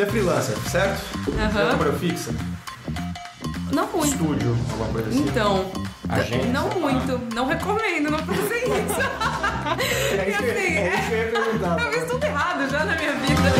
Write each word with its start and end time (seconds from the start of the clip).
Você 0.00 0.04
é 0.04 0.10
freelancer, 0.10 0.56
certo? 0.60 1.02
Aham. 1.28 1.52
Já 1.52 1.68
trabalhou 1.68 1.92
fixa? 1.92 2.34
Não 3.70 3.86
muito. 3.88 4.06
Estúdio, 4.06 4.56
alguma 4.70 4.88
coisa 4.92 5.10
assim? 5.10 5.28
Então, 5.28 5.70
Agência, 6.08 6.50
não 6.50 6.70
tá? 6.70 6.74
muito. 6.76 7.34
Não 7.34 7.46
recomendo, 7.46 8.10
não 8.10 8.18
fazer 8.20 8.64
isso. 8.64 8.70
É 10.16 10.30
isso 10.30 10.42
E 10.42 10.50
assim, 10.50 10.58
é 10.58 10.94
isso 10.94 11.06
que 11.06 11.14
eu 11.14 11.18
ia 11.18 11.30
perguntar. 11.30 11.82
Eu 11.82 11.92
fiz 11.92 12.04
tudo 12.10 12.24
errado 12.24 12.70
já 12.70 12.84
na 12.86 12.96
minha 12.96 13.12
vida. 13.12 13.52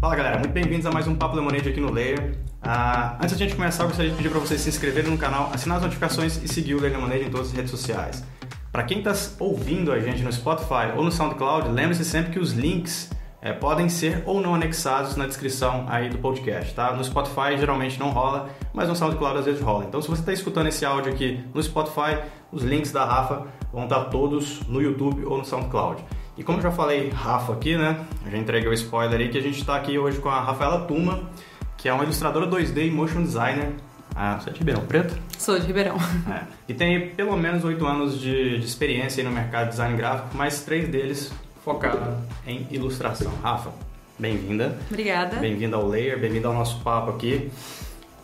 Fala 0.00 0.16
galera, 0.16 0.38
muito 0.40 0.52
bem-vindos 0.52 0.84
a 0.86 0.90
mais 0.90 1.06
um 1.06 1.14
Papo 1.14 1.36
Lemonade 1.36 1.68
aqui 1.68 1.80
no 1.80 1.92
Layer. 1.92 2.38
Ah, 2.60 3.16
antes 3.22 3.38
de 3.38 3.44
a 3.44 3.46
gente 3.46 3.56
começar, 3.56 3.84
eu 3.84 3.86
gostaria 3.86 4.10
de 4.10 4.16
pedir 4.16 4.30
para 4.30 4.40
vocês 4.40 4.60
se 4.60 4.68
inscreverem 4.68 5.12
no 5.12 5.16
canal, 5.16 5.52
assinar 5.54 5.76
as 5.76 5.84
notificações 5.84 6.42
e 6.42 6.48
seguir 6.48 6.74
o 6.74 6.80
Layer 6.80 6.96
Lemonade 6.96 7.22
em 7.22 7.30
todas 7.30 7.50
as 7.50 7.52
redes 7.52 7.70
sociais. 7.70 8.24
Para 8.72 8.84
quem 8.84 8.98
está 8.98 9.12
ouvindo 9.40 9.90
a 9.90 9.98
gente 9.98 10.22
no 10.22 10.32
Spotify 10.32 10.92
ou 10.96 11.02
no 11.02 11.10
SoundCloud, 11.10 11.70
lembre-se 11.70 12.04
sempre 12.04 12.30
que 12.30 12.38
os 12.38 12.52
links 12.52 13.10
eh, 13.42 13.52
podem 13.52 13.88
ser 13.88 14.22
ou 14.24 14.40
não 14.40 14.54
anexados 14.54 15.16
na 15.16 15.26
descrição 15.26 15.86
aí 15.88 16.08
do 16.08 16.18
podcast, 16.18 16.72
tá? 16.72 16.92
No 16.92 17.02
Spotify 17.02 17.58
geralmente 17.58 17.98
não 17.98 18.10
rola, 18.10 18.48
mas 18.72 18.88
no 18.88 18.94
SoundCloud 18.94 19.40
às 19.40 19.44
vezes 19.44 19.60
rola. 19.60 19.86
Então 19.86 20.00
se 20.00 20.06
você 20.06 20.22
está 20.22 20.32
escutando 20.32 20.68
esse 20.68 20.84
áudio 20.84 21.12
aqui 21.12 21.44
no 21.52 21.60
Spotify, 21.60 22.20
os 22.52 22.62
links 22.62 22.92
da 22.92 23.04
Rafa 23.04 23.48
vão 23.72 23.84
estar 23.84 24.04
todos 24.04 24.60
no 24.68 24.80
YouTube 24.80 25.24
ou 25.24 25.38
no 25.38 25.44
SoundCloud. 25.44 26.04
E 26.38 26.44
como 26.44 26.58
eu 26.58 26.62
já 26.62 26.70
falei 26.70 27.10
Rafa 27.10 27.52
aqui, 27.52 27.76
né? 27.76 28.06
Eu 28.24 28.30
já 28.30 28.38
entreguei 28.38 28.68
o 28.68 28.72
spoiler 28.72 29.18
aí 29.18 29.28
que 29.30 29.38
a 29.38 29.42
gente 29.42 29.58
está 29.58 29.74
aqui 29.74 29.98
hoje 29.98 30.20
com 30.20 30.28
a 30.28 30.40
Rafaela 30.40 30.82
Tuma, 30.82 31.28
que 31.76 31.88
é 31.88 31.92
uma 31.92 32.04
ilustradora 32.04 32.46
2D 32.46 32.86
e 32.86 32.90
motion 32.90 33.24
designer. 33.24 33.72
Ah, 34.14 34.38
você 34.38 34.50
é 34.50 34.52
de 34.52 34.58
Ribeirão 34.58 34.84
Preto? 34.86 35.16
Sou 35.38 35.58
de 35.58 35.66
Ribeirão. 35.66 35.96
É. 36.30 36.42
E 36.68 36.74
tem 36.74 37.10
pelo 37.10 37.36
menos 37.36 37.64
oito 37.64 37.86
anos 37.86 38.20
de, 38.20 38.58
de 38.58 38.64
experiência 38.64 39.22
no 39.24 39.30
mercado 39.30 39.64
de 39.64 39.70
design 39.70 39.96
gráfico, 39.96 40.36
mais 40.36 40.62
três 40.62 40.88
deles 40.88 41.32
focados 41.64 42.16
em 42.46 42.66
ilustração. 42.70 43.32
Rafa, 43.42 43.70
bem-vinda. 44.18 44.78
Obrigada. 44.90 45.36
Bem-vinda 45.36 45.76
ao 45.76 45.86
Layer, 45.86 46.18
bem-vinda 46.18 46.48
ao 46.48 46.54
nosso 46.54 46.80
papo 46.80 47.10
aqui. 47.10 47.50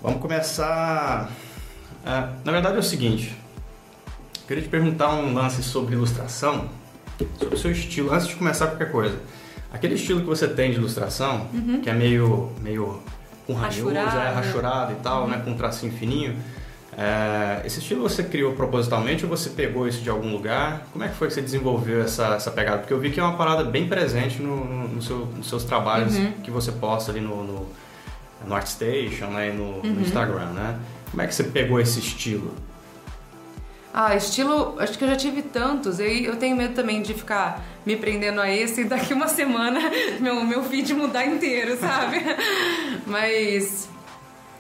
Vamos 0.03 0.21
começar. 0.21 1.31
é, 2.05 2.29
na 2.45 2.53
verdade 2.53 2.77
é 2.77 2.79
o 2.79 2.83
seguinte, 2.83 3.35
eu 4.43 4.47
queria 4.47 4.63
te 4.63 4.69
perguntar 4.69 5.15
um 5.15 5.33
lance 5.33 5.63
sobre 5.63 5.95
ilustração, 5.95 6.69
sobre 7.39 7.55
o 7.55 7.59
seu 7.59 7.71
estilo, 7.71 8.13
antes 8.13 8.29
de 8.29 8.37
começar 8.37 8.67
qualquer 8.67 8.93
coisa. 8.93 9.19
Aquele 9.73 9.95
estilo 9.95 10.21
que 10.21 10.27
você 10.27 10.47
tem 10.47 10.71
de 10.71 10.77
ilustração, 10.77 11.49
que 11.83 11.91
é 11.91 11.93
meio, 11.93 12.53
meio 12.63 13.03
com 13.47 13.53
ranhoso, 13.55 14.17
é, 14.17 14.31
Rachurado. 14.33 14.93
e 14.93 14.97
tal, 14.97 15.29
né, 15.29 15.41
com 15.45 15.51
um 15.53 15.57
tracinho 15.57 15.93
fininho. 15.93 16.37
é, 16.99 17.61
esse 17.67 17.79
estilo 17.81 18.03
você 18.03 18.23
criou 18.23 18.55
propositalmente 18.55 19.25
ou 19.25 19.29
você 19.31 19.51
pegou 19.51 19.87
isso 19.87 20.01
de 20.03 20.09
algum 20.09 20.33
lugar? 20.33 20.87
Como 20.93 21.05
é 21.05 21.09
que 21.09 21.15
foi 21.15 21.29
que 21.29 21.35
você 21.35 21.43
desenvolveu 21.43 22.01
essa, 22.03 22.29
essa 22.37 22.51
pegada? 22.51 22.79
Porque 22.79 22.93
eu 22.93 22.99
vi 22.99 23.11
que 23.11 23.21
é 23.21 23.23
uma 23.23 23.37
parada 23.37 23.65
bem 23.65 23.87
presente 23.87 24.41
no, 24.41 24.65
no- 24.65 24.89
no 24.89 25.03
seu- 25.03 25.27
nos 25.37 25.49
seus 25.49 25.65
trabalhos 25.65 26.15
que 26.43 26.51
você 26.51 26.73
posta 26.73 27.11
ali 27.13 27.21
no, 27.21 27.45
no, 27.45 27.67
no 28.47 28.55
ArtStation 28.55 29.27
né, 29.27 29.51
e 29.51 29.53
no, 29.53 29.83
no 29.83 30.01
Instagram, 30.01 30.47
né? 30.53 30.79
Como 31.11 31.23
é 31.23 31.27
que 31.27 31.35
você 31.35 31.45
pegou 31.45 31.79
esse 31.81 31.99
estilo? 31.99 32.55
Ah, 33.99 34.15
estilo, 34.15 34.75
acho 34.79 34.99
que 34.99 35.05
eu 35.05 35.09
já 35.09 35.17
tive 35.17 35.41
tantos. 35.41 35.99
E 35.99 36.27
eu 36.27 36.37
tenho 36.37 36.55
medo 36.55 36.75
também 36.75 37.01
de 37.01 37.15
ficar 37.15 37.65
me 37.87 37.97
prendendo 37.97 38.43
a 38.43 38.51
esse 38.53 38.83
e 38.83 38.85
daqui 38.85 39.15
uma 39.15 39.27
semana 39.27 39.81
meu, 40.21 40.45
meu 40.45 40.63
feed 40.65 40.93
mudar 40.93 41.25
inteiro, 41.25 41.79
sabe? 41.79 42.19
Mas. 43.07 43.89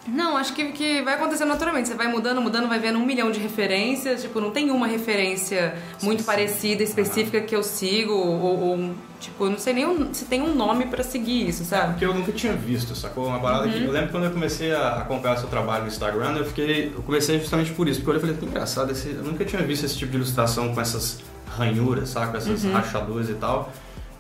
Não, 0.08 0.36
acho 0.36 0.52
que, 0.52 0.72
que 0.72 1.02
vai 1.02 1.14
acontecer 1.14 1.44
naturalmente. 1.44 1.88
Você 1.88 1.94
vai 1.94 2.06
mudando, 2.08 2.40
mudando, 2.40 2.68
vai 2.68 2.78
vendo 2.78 2.98
um 2.98 3.04
milhão 3.04 3.30
de 3.30 3.40
referências. 3.40 4.22
Tipo, 4.22 4.40
não 4.40 4.50
tem 4.50 4.70
uma 4.70 4.86
referência 4.86 5.74
muito 6.02 6.22
parecida, 6.24 6.82
específica 6.82 7.40
que 7.40 7.54
eu 7.56 7.62
sigo. 7.62 8.12
Ou, 8.12 8.58
ou, 8.60 8.94
tipo, 9.18 9.44
eu 9.46 9.50
não 9.50 9.58
sei 9.58 9.72
nem 9.74 9.86
um- 9.86 10.14
se 10.14 10.24
tem 10.26 10.40
um 10.42 10.54
nome 10.54 10.86
pra 10.86 11.02
seguir 11.02 11.48
isso, 11.48 11.64
sabe? 11.64 11.92
Porque 11.92 12.04
eu 12.04 12.14
nunca 12.14 12.30
tinha 12.32 12.52
visto, 12.52 12.94
sacou? 12.94 13.26
Uma 13.26 13.40
parada 13.40 13.68
que. 13.68 13.82
Eu 13.82 13.90
lembro 13.92 14.10
quando 14.10 14.24
eu 14.24 14.30
comecei 14.30 14.72
a 14.74 14.98
acompanhar 15.00 15.36
seu 15.38 15.48
trabalho 15.48 15.82
no 15.82 15.88
Instagram, 15.88 16.36
eu 16.36 16.44
fiquei. 16.44 16.92
Eu 16.94 17.02
comecei 17.02 17.38
justamente 17.40 17.72
por 17.72 17.88
isso, 17.88 18.00
porque 18.02 18.16
eu 18.16 18.20
falei, 18.20 18.36
que 18.36 18.46
engraçado, 18.46 18.92
esse, 18.92 19.08
eu 19.10 19.22
nunca 19.24 19.44
tinha 19.44 19.62
visto 19.62 19.84
esse 19.84 19.96
tipo 19.98 20.12
de 20.12 20.18
ilustração 20.18 20.72
com 20.74 20.80
essas 20.80 21.18
ranhuras, 21.56 22.10
sabe? 22.10 22.30
Com 22.32 22.36
essas 22.38 22.62
rachaduras 22.64 23.28
e 23.28 23.34
tal. 23.34 23.72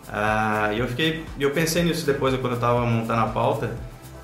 Ah, 0.08 0.70
e 0.72 0.78
eu 0.78 0.88
fiquei. 0.88 1.24
Eu 1.38 1.50
pensei 1.52 1.82
nisso 1.84 2.04
depois 2.06 2.34
quando 2.40 2.54
eu 2.54 2.60
tava 2.60 2.84
montando 2.86 3.20
a 3.20 3.26
pauta. 3.26 3.70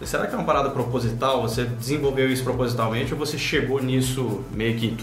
Será 0.04 0.26
que 0.26 0.34
é 0.34 0.38
uma 0.38 0.44
parada 0.44 0.70
proposital? 0.70 1.42
Você 1.42 1.64
desenvolveu 1.64 2.30
isso 2.30 2.42
propositalmente 2.42 3.12
ou 3.12 3.18
você 3.18 3.38
chegou 3.38 3.82
nisso 3.82 4.44
meio 4.50 4.76
que. 4.76 4.96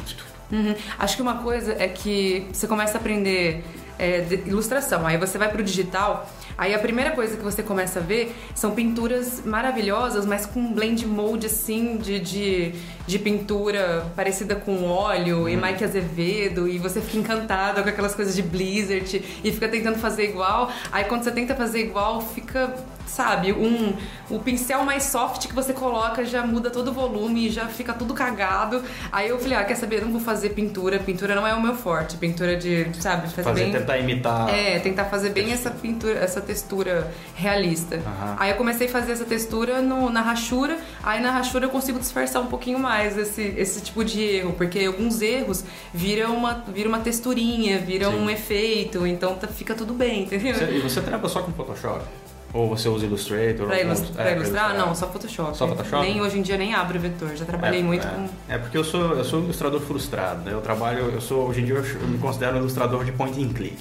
Uhum. 0.52 0.76
Acho 0.98 1.16
que 1.16 1.22
uma 1.22 1.36
coisa 1.36 1.76
é 1.78 1.88
que 1.88 2.48
você 2.52 2.68
começa 2.68 2.98
a 2.98 3.00
aprender 3.00 3.64
é, 4.00 4.26
ilustração, 4.46 5.06
aí 5.06 5.18
você 5.18 5.38
vai 5.38 5.50
pro 5.50 5.62
digital, 5.62 6.28
aí 6.58 6.74
a 6.74 6.80
primeira 6.80 7.12
coisa 7.12 7.36
que 7.36 7.44
você 7.44 7.62
começa 7.62 8.00
a 8.00 8.02
ver 8.02 8.34
são 8.56 8.72
pinturas 8.72 9.44
maravilhosas, 9.46 10.26
mas 10.26 10.46
com 10.46 10.62
um 10.62 10.74
blend 10.74 11.06
mold 11.06 11.46
assim 11.46 11.98
de, 11.98 12.18
de, 12.20 12.74
de 13.06 13.20
pintura 13.20 14.06
parecida 14.16 14.56
com 14.56 14.86
óleo 14.86 15.50
e 15.50 15.58
Mike 15.58 15.84
Azevedo, 15.84 16.68
e 16.68 16.78
você 16.78 17.02
fica 17.02 17.18
encantado 17.18 17.84
com 17.84 17.90
aquelas 17.90 18.16
coisas 18.16 18.34
de 18.34 18.42
Blizzard 18.42 19.22
e 19.44 19.52
fica 19.52 19.68
tentando 19.68 20.00
fazer 20.00 20.30
igual. 20.30 20.72
Aí 20.92 21.04
quando 21.04 21.24
você 21.24 21.32
tenta 21.32 21.54
fazer 21.54 21.82
igual, 21.82 22.22
fica 22.22 22.74
sabe, 23.10 23.52
um 23.54 23.94
o 24.30 24.40
pincel 24.40 24.84
mais 24.84 25.04
soft 25.04 25.48
que 25.48 25.54
você 25.56 25.74
coloca 25.74 26.24
já 26.24 26.46
muda 26.46 26.70
todo 26.70 26.90
o 26.90 26.94
volume, 26.94 27.50
já 27.50 27.66
fica 27.68 27.94
tudo 27.94 28.14
cagado. 28.14 28.84
Aí 29.12 29.28
eu 29.30 29.40
falei, 29.40 29.58
ah, 29.58 29.64
quer 29.64 29.76
saber, 29.76 29.98
eu 29.98 30.06
não 30.06 30.12
vou 30.12 30.22
fazer 30.22 30.50
pintura, 30.50 31.00
pintura 31.00 31.34
não 31.36 31.46
é 31.48 31.54
o 31.54 31.62
meu 31.62 31.76
forte, 31.76 32.16
pintura 32.18 32.56
de, 32.56 32.88
sabe, 33.02 33.28
fazer, 33.30 33.44
Fazer, 33.44 33.64
bem 33.64 33.72
tentar 33.72 33.98
imitar. 33.98 34.50
é, 34.50 34.80
tentar 34.80 35.06
fazer 35.06 35.30
bem 35.32 35.52
essa 35.52 35.72
pintura, 35.72 36.20
essa 36.20 36.40
textura 36.40 37.12
realista. 37.36 37.96
Aham. 37.96 38.36
Aí 38.40 38.52
eu 38.52 38.56
comecei 38.58 38.88
a 38.88 38.90
fazer 38.90 39.14
essa 39.14 39.26
textura 39.26 39.82
no- 39.82 40.10
na 40.10 40.22
rachura, 40.22 40.78
aí 41.04 41.20
na 41.22 41.32
rachura 41.32 41.66
eu 41.66 41.70
consigo 41.70 41.98
disfarçar 42.00 42.42
um 42.42 42.48
pouquinho 42.48 42.78
mais 42.80 43.18
esse, 43.18 43.42
esse 43.58 43.82
tipo 43.82 44.06
de 44.06 44.22
erro, 44.22 44.54
porque 44.54 44.80
alguns 44.86 45.22
erros 45.22 45.64
viram 45.94 46.36
uma, 46.36 46.64
vira 46.68 46.88
uma 46.88 47.00
texturinha, 47.00 47.80
viram 47.80 48.12
um 48.14 48.30
efeito, 48.30 49.08
então 49.08 49.36
tá- 49.36 49.48
fica 49.48 49.74
tudo 49.74 49.94
bem, 49.94 50.24
entendeu? 50.24 50.54
Você- 50.54 50.66
e 50.72 50.80
você 50.80 51.02
trampa 51.02 51.28
só 51.28 51.42
com 51.42 51.52
Photoshop? 51.52 52.04
Ou 52.54 52.68
você 52.68 52.90
usa 52.90 53.06
Illustrator? 53.06 53.68
Pra, 53.68 53.76
ou 53.76 53.82
ilus- 53.84 54.00
algum- 54.02 54.14
pra 54.14 54.30
é, 54.32 54.36
ilustrar? 54.36 54.76
Não, 54.78 54.96
só 54.96 55.08
Photoshop. 55.08 55.56
Só 55.56 55.68
Photoshop? 55.68 56.02
Nem 56.04 56.20
hoje 56.22 56.40
em 56.40 56.42
dia 56.42 56.58
nem 56.58 56.74
abro 56.74 57.00
vetor. 57.00 57.36
Já 57.36 57.46
trabalhei 57.46 57.82
É, 57.82 57.84
muito 57.84 58.08
é. 58.08 58.10
com. 58.10 58.28
É 58.48 58.58
porque 58.58 58.78
eu 58.78 58.84
sou, 58.84 59.14
eu 59.14 59.24
sou 59.24 59.40
um 59.40 59.44
ilustrador 59.44 59.80
frustrado, 59.82 60.42
né? 60.44 60.54
Eu 60.54 60.62
trabalho, 60.62 61.12
eu 61.14 61.22
sou, 61.22 61.48
hoje 61.48 61.62
em 61.62 61.66
dia 61.66 61.76
eu, 61.76 62.08
me 62.08 62.18
considero 62.18 62.56
um 62.56 62.60
ilustrador 62.60 63.04
de 63.06 63.12
point 63.12 63.40
and 63.44 63.50
click. 63.54 63.78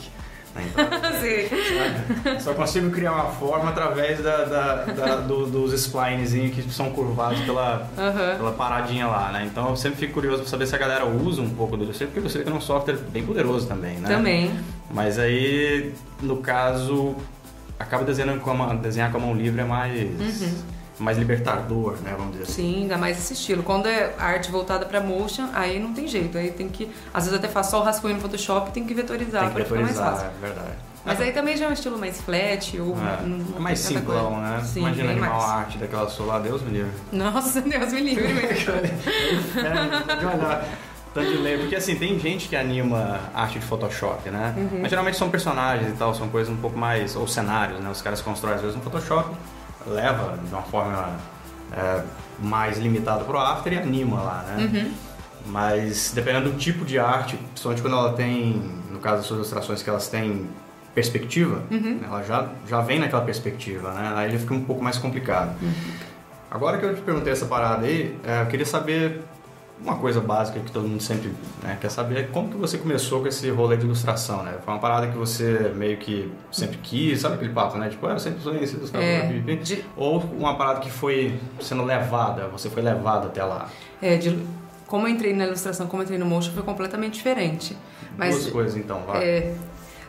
né? 0.55 0.67
Então, 0.71 0.85
Sim. 1.21 2.41
só 2.41 2.53
consigo 2.53 2.91
criar 2.91 3.13
uma 3.13 3.27
forma 3.33 3.71
através 3.71 4.23
da, 4.23 4.45
da- 4.45 4.85
da- 4.85 5.17
do- 5.17 5.47
dos 5.47 5.73
splinezinhos 5.73 6.55
que 6.55 6.63
são 6.71 6.91
curvados 6.91 7.41
pela, 7.41 7.89
Aham. 7.97 8.37
pela 8.37 8.53
paradinha 8.53 9.07
lá, 9.07 9.31
né? 9.33 9.49
Então 9.51 9.71
eu 9.71 9.77
sempre 9.77 9.99
fico 9.99 10.15
curioso 10.15 10.41
pra 10.43 10.49
saber 10.51 10.67
se 10.67 10.75
a 10.75 10.79
galera 10.79 11.07
usa 11.07 11.41
um 11.41 11.49
pouco 11.51 11.75
do 11.77 11.85
Illustrator, 11.85 12.09
porque 12.13 12.21
o 12.21 12.23
Illustrator 12.25 12.53
é 12.53 12.57
um 12.57 12.61
software 12.61 12.97
bem 13.11 13.25
poderoso 13.25 13.67
também, 13.67 13.97
né? 13.99 14.09
Também. 14.09 14.51
Mas 14.91 15.19
aí, 15.19 15.93
no 16.23 16.39
caso, 16.39 17.15
acaba 17.79 18.05
desenhando 18.05 18.41
com 18.41 18.51
a 18.51 18.55
mão, 18.55 18.77
desenhar 18.77 19.11
com 19.11 19.19
a 19.19 19.21
mão 19.21 19.35
livre 19.35 19.61
é 19.61 19.65
mais, 19.65 20.11
mais 20.99 21.17
libertador, 21.19 21.97
né? 22.03 22.15
Vamos 22.17 22.33
dizer 22.33 22.45
assim. 22.45 22.53
Sim, 22.55 22.83
ainda 22.83 22.99
mais 22.99 23.19
esse 23.19 23.33
estilo. 23.33 23.63
Quando 23.63 23.87
é 23.87 24.13
arte 24.19 24.51
voltada 24.51 24.85
pra 24.87 25.01
motion, 25.01 25.49
aí 25.55 25.79
não 25.79 25.93
tem 25.95 26.07
jeito. 26.09 26.37
Aí 26.37 26.51
tem 26.51 26.69
que. 26.69 26.91
Às 27.15 27.25
vezes 27.25 27.39
até 27.39 27.49
faço 27.49 27.71
só 27.73 27.81
o 27.81 27.85
rascunho 27.85 28.15
no 28.15 28.21
Photoshop 28.21 28.71
tem 28.73 28.85
que 28.85 28.95
vetorizar 28.95 29.51
pra 29.53 29.65
ficar 29.65 29.81
mais 29.81 29.97
fácil. 29.97 30.27
é 30.27 30.47
verdade. 30.47 30.71
Mas 31.05 31.21
aí 31.23 31.33
também 31.33 31.57
já 31.57 31.65
é 31.65 31.69
um 31.69 31.73
estilo 31.73 31.97
mais 31.97 32.21
flat 32.21 32.79
ou. 32.81 32.95
É, 32.99 33.25
não- 33.27 33.57
é 33.57 33.61
mais 33.61 33.79
simplão, 33.79 34.33
coisa. 34.33 34.41
né? 34.43 34.63
Sim, 34.65 34.81
Imagina 34.81 35.03
bem 35.05 35.13
animar 35.13 35.31
mais. 35.31 35.45
arte 35.45 35.79
daquela 35.79 36.09
sua 36.09 36.27
lá, 36.27 36.39
Deus 36.41 36.61
me 36.61 36.71
livre. 36.71 36.91
Nossa, 37.13 37.61
Deus 37.63 37.93
me 37.93 38.01
livre. 38.03 38.33
mesmo. 38.35 38.73
É, 39.59 40.17
de 40.19 40.27
olhar 40.27 40.65
de 41.25 41.37
ler, 41.37 41.59
porque 41.61 41.77
assim, 41.77 41.95
tem 41.97 42.19
gente 42.19 42.49
que 42.49 42.57
anima 42.57 43.21
arte 43.35 43.59
de 43.59 43.65
Photoshop, 43.67 44.29
né? 44.31 44.55
Uhum. 44.57 44.79
Mas 44.83 44.91
geralmente 44.91 45.17
são 45.17 45.29
personagens 45.31 45.89
e 45.91 45.93
tal, 45.93 46.15
são 46.15 46.29
coisas 46.29 46.53
um 46.53 46.57
pouco 46.57 46.79
mais, 46.79 47.15
ou 47.17 47.27
cenários, 47.27 47.81
né? 47.81 47.91
Os 47.91 48.03
caras 48.03 48.21
constroem 48.21 48.55
às 48.57 48.61
vezes 48.61 48.77
no 48.77 48.83
Photoshop, 48.83 49.31
leva 49.87 50.39
de 50.43 50.53
uma 50.53 50.63
forma 50.63 51.17
é, 51.73 52.03
mais 52.41 52.79
limitada 52.79 53.25
pro 53.25 53.39
After 53.39 53.73
e 53.73 53.79
anima 53.79 54.21
lá, 54.21 54.45
né? 54.49 54.65
Uhum. 54.73 54.93
Mas 55.47 56.13
dependendo 56.15 56.51
do 56.51 56.59
tipo 56.59 56.85
de 56.85 56.99
arte, 56.99 57.37
principalmente 57.37 57.83
quando 57.83 57.97
ela 57.97 58.13
tem, 58.13 58.63
no 58.91 58.99
caso 58.99 59.19
das 59.19 59.27
suas 59.27 59.39
ilustrações, 59.39 59.83
que 59.83 59.89
elas 59.89 60.09
têm 60.09 60.49
perspectiva, 60.95 61.63
Uhum. 61.71 62.01
ela 62.05 62.23
já, 62.23 62.49
já 62.67 62.81
vem 62.81 62.99
naquela 62.99 63.23
perspectiva, 63.23 63.93
né? 63.93 64.13
Aí 64.17 64.31
já 64.33 64.39
fica 64.39 64.53
um 64.55 64.65
pouco 64.65 64.83
mais 64.83 64.99
complicado. 64.99 65.55
Uhum. 65.63 65.73
Agora 66.51 66.79
que 66.79 66.85
eu 66.85 66.95
te 66.95 67.03
perguntei 67.03 67.33
essa 67.33 67.47
parada 67.47 67.87
aí, 67.87 68.19
é, 68.25 68.43
eu 68.43 68.47
queria 68.47 68.67
saber 68.67 69.23
uma 69.83 69.97
coisa 69.97 70.21
básica 70.21 70.59
que 70.61 70.71
todo 70.73 70.87
mundo 70.89 71.03
sempre 71.03 71.33
né, 71.63 71.79
quer 71.81 71.89
saber, 71.91 72.19
é 72.19 72.23
como 72.25 72.49
que 72.51 72.57
você 72.57 72.77
começou 72.79 73.21
com 73.21 73.29
esse 73.29 73.49
rolê 73.51 73.77
de 73.77 73.85
ilustração, 73.85 74.43
né? 74.43 74.57
Foi 74.65 74.75
uma 74.75 74.81
parada 74.81 75.07
que 75.07 75.17
você 75.17 75.73
meio 75.75 75.97
que 75.99 76.31
sempre 76.51 76.79
quis, 76.79 77.21
sabe 77.21 77.37
aquele 77.37 77.53
papo, 77.53 77.79
né? 77.79 77.89
Tipo, 77.89 78.07
ah, 78.07 78.13
eu 78.13 78.19
sempre 78.19 78.41
sonhei 78.43 78.63
em 78.63 78.67
ser 78.67 78.77
ilustrador, 78.77 79.09
É, 79.09 79.57
de- 79.57 79.85
ou 79.97 80.19
uma 80.39 80.57
parada 80.57 80.81
que 80.81 80.91
foi 80.91 81.39
sendo 81.61 81.85
levada, 81.85 82.49
você 82.49 82.69
foi 82.69 82.83
levado 82.83 83.27
até 83.29 83.43
lá. 83.45 83.69
É, 84.03 84.17
de- 84.17 84.45
como 84.87 85.07
eu 85.07 85.11
entrei 85.13 85.33
na 85.35 85.47
ilustração, 85.47 85.87
como 85.87 86.03
eu 86.03 86.05
entrei 86.05 86.19
no 86.19 86.27
motion, 86.27 86.53
foi 86.53 86.63
completamente 86.63 87.15
diferente. 87.15 87.77
Mas 88.17 88.35
Duas 88.37 88.51
coisas 88.51 88.77
então, 88.77 89.03
vai. 89.07 89.23
É, 89.25 89.55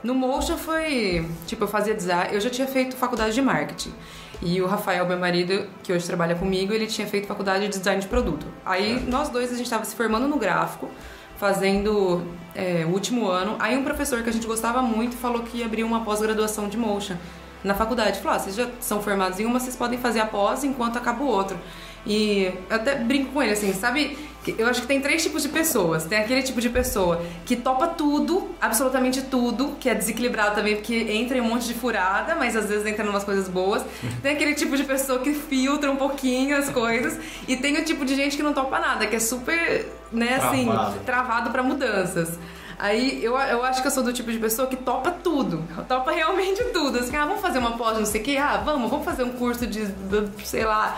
No 0.01 0.15
Motion 0.15 0.55
foi, 0.55 1.27
tipo, 1.45 1.65
eu 1.65 1.67
fazia 1.67 1.93
design, 1.93 2.33
eu 2.33 2.39
já 2.39 2.49
tinha 2.49 2.65
feito 2.65 2.95
faculdade 2.95 3.33
de 3.35 3.41
marketing. 3.41 3.93
E 4.41 4.61
o 4.61 4.67
Rafael, 4.67 5.05
meu 5.05 5.17
marido, 5.17 5.67
que 5.83 5.91
hoje 5.91 6.05
trabalha 6.05 6.35
comigo, 6.35 6.73
ele 6.73 6.87
tinha 6.87 7.05
feito 7.05 7.27
faculdade 7.27 7.67
de 7.67 7.77
design 7.77 8.01
de 8.01 8.07
produto. 8.07 8.45
Aí 8.65 8.99
nós 9.01 9.29
dois 9.29 9.51
a 9.51 9.55
gente 9.55 9.65
estava 9.65 9.83
se 9.83 9.95
formando 9.95 10.27
no 10.27 10.37
gráfico, 10.37 10.89
fazendo 11.37 12.23
é, 12.55 12.85
o 12.85 12.89
último 12.89 13.27
ano. 13.27 13.57
Aí 13.59 13.77
um 13.77 13.83
professor 13.83 14.23
que 14.23 14.29
a 14.29 14.33
gente 14.33 14.47
gostava 14.47 14.81
muito 14.81 15.17
falou 15.17 15.43
que 15.43 15.57
ia 15.57 15.65
abrir 15.65 15.83
uma 15.83 16.05
pós-graduação 16.05 16.69
de 16.69 16.77
motion 16.77 17.15
na 17.63 17.73
faculdade. 17.73 18.19
Falou: 18.19 18.37
ah, 18.37 18.39
vocês 18.39 18.55
já 18.55 18.69
são 18.79 19.01
formados 19.01 19.39
em 19.39 19.45
uma, 19.45 19.59
vocês 19.59 19.75
podem 19.75 19.99
fazer 19.99 20.21
a 20.21 20.25
pós 20.25 20.63
enquanto 20.63 20.97
acaba 20.97 21.21
o 21.21 21.27
outro. 21.27 21.57
E 22.05 22.51
eu 22.69 22.75
até 22.75 22.95
brinco 22.95 23.31
com 23.31 23.43
ele 23.43 23.53
assim, 23.53 23.73
sabe? 23.73 24.17
Eu 24.57 24.67
acho 24.67 24.81
que 24.81 24.87
tem 24.87 25.01
três 25.01 25.21
tipos 25.21 25.43
de 25.43 25.49
pessoas. 25.49 26.05
Tem 26.05 26.17
aquele 26.17 26.41
tipo 26.41 26.61
de 26.61 26.69
pessoa 26.69 27.21
que 27.45 27.55
topa 27.55 27.87
tudo, 27.87 28.49
absolutamente 28.59 29.21
tudo, 29.23 29.75
que 29.79 29.89
é 29.89 29.93
desequilibrado 29.93 30.55
também, 30.55 30.75
porque 30.75 30.95
entra 30.95 31.37
em 31.37 31.41
um 31.41 31.45
monte 31.45 31.67
de 31.67 31.73
furada, 31.73 32.35
mas 32.35 32.55
às 32.55 32.67
vezes 32.67 32.85
entra 32.85 33.05
em 33.05 33.09
umas 33.09 33.23
coisas 33.23 33.47
boas. 33.47 33.83
Tem 34.23 34.33
aquele 34.33 34.55
tipo 34.55 34.77
de 34.77 34.83
pessoa 34.83 35.19
que 35.19 35.33
filtra 35.33 35.91
um 35.91 35.97
pouquinho 35.97 36.57
as 36.57 36.69
coisas. 36.69 37.19
E 37.47 37.57
tem 37.57 37.77
o 37.77 37.85
tipo 37.85 38.05
de 38.05 38.15
gente 38.15 38.37
que 38.37 38.43
não 38.43 38.53
topa 38.53 38.79
nada, 38.79 39.05
que 39.07 39.15
é 39.15 39.19
super, 39.19 39.85
né, 40.11 40.35
assim, 40.35 40.65
travado, 40.65 40.99
travado 41.05 41.49
para 41.51 41.63
mudanças. 41.63 42.39
Aí 42.79 43.21
eu, 43.21 43.37
eu 43.37 43.63
acho 43.65 43.81
que 43.81 43.87
eu 43.87 43.91
sou 43.91 44.01
do 44.01 44.13
tipo 44.13 44.31
de 44.31 44.39
pessoa 44.39 44.65
que 44.65 44.77
topa 44.77 45.11
tudo. 45.11 45.61
Topa 45.87 46.11
realmente 46.11 46.63
tudo. 46.65 46.99
Assim, 46.99 47.13
ah, 47.13 47.25
vamos 47.25 47.41
fazer 47.41 47.59
uma 47.59 47.77
pós, 47.77 47.97
não 47.97 48.05
sei 48.05 48.21
o 48.21 48.23
quê. 48.23 48.37
Ah, 48.37 48.61
vamos, 48.63 48.89
vamos 48.89 49.03
fazer 49.03 49.23
um 49.23 49.31
curso 49.31 49.67
de, 49.67 49.85
de 49.85 50.47
sei 50.47 50.63
lá, 50.63 50.97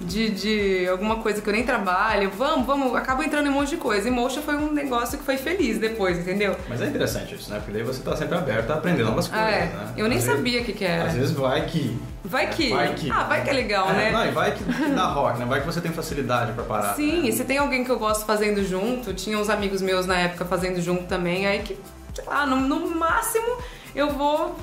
de, 0.00 0.30
de 0.30 0.88
alguma 0.88 1.16
coisa 1.16 1.40
que 1.42 1.48
eu 1.48 1.52
nem 1.52 1.64
trabalho, 1.64 2.30
vamos, 2.30 2.66
vamos, 2.66 2.94
acabo 2.94 3.22
entrando 3.22 3.46
em 3.46 3.50
um 3.50 3.54
monte 3.54 3.70
de 3.70 3.76
coisa. 3.76 4.08
E 4.08 4.10
Motion 4.10 4.42
foi 4.42 4.54
um 4.54 4.72
negócio 4.72 5.18
que 5.18 5.24
foi 5.24 5.36
feliz 5.36 5.78
depois, 5.78 6.18
entendeu? 6.18 6.56
Mas 6.68 6.80
é 6.80 6.86
interessante 6.86 7.34
isso, 7.34 7.50
né? 7.50 7.58
Porque 7.58 7.72
daí 7.72 7.82
você 7.82 8.00
tá 8.02 8.16
sempre 8.16 8.38
aberto 8.38 8.70
a 8.70 8.74
aprender 8.74 9.02
novas 9.02 9.26
coisas, 9.26 9.46
ah, 9.46 9.50
é. 9.50 9.66
né? 9.66 9.92
Eu 9.96 10.08
nem 10.08 10.20
sabia 10.20 10.60
o 10.60 10.64
que, 10.64 10.72
que 10.72 10.84
era. 10.84 11.08
Às 11.08 11.14
vezes 11.14 11.32
vai 11.32 11.66
que. 11.66 11.98
Vai 12.24 12.48
que. 12.48 12.70
Vai 12.70 12.94
que. 12.94 13.10
Ah, 13.10 13.24
vai 13.24 13.42
que 13.42 13.50
é 13.50 13.52
legal, 13.52 13.90
é, 13.90 13.92
né? 13.94 14.10
Não, 14.12 14.26
e 14.26 14.30
vai 14.30 14.52
que 14.52 14.62
dá 14.64 15.06
rock, 15.06 15.38
né? 15.38 15.44
Vai 15.44 15.60
que 15.60 15.66
você 15.66 15.80
tem 15.80 15.90
facilidade 15.90 16.52
pra 16.52 16.64
parar. 16.64 16.94
Sim, 16.94 17.22
né? 17.22 17.28
e 17.28 17.32
se 17.32 17.44
tem 17.44 17.58
alguém 17.58 17.84
que 17.84 17.90
eu 17.90 17.98
gosto 17.98 18.24
fazendo 18.24 18.64
junto, 18.64 19.12
tinha 19.14 19.38
uns 19.38 19.50
amigos 19.50 19.82
meus 19.82 20.06
na 20.06 20.16
época 20.16 20.44
fazendo 20.44 20.80
junto 20.80 21.04
também, 21.04 21.46
aí 21.46 21.60
que, 21.60 21.76
sei 22.14 22.24
lá, 22.24 22.46
no, 22.46 22.56
no 22.56 22.94
máximo 22.94 23.56
eu 23.94 24.10
vou 24.10 24.56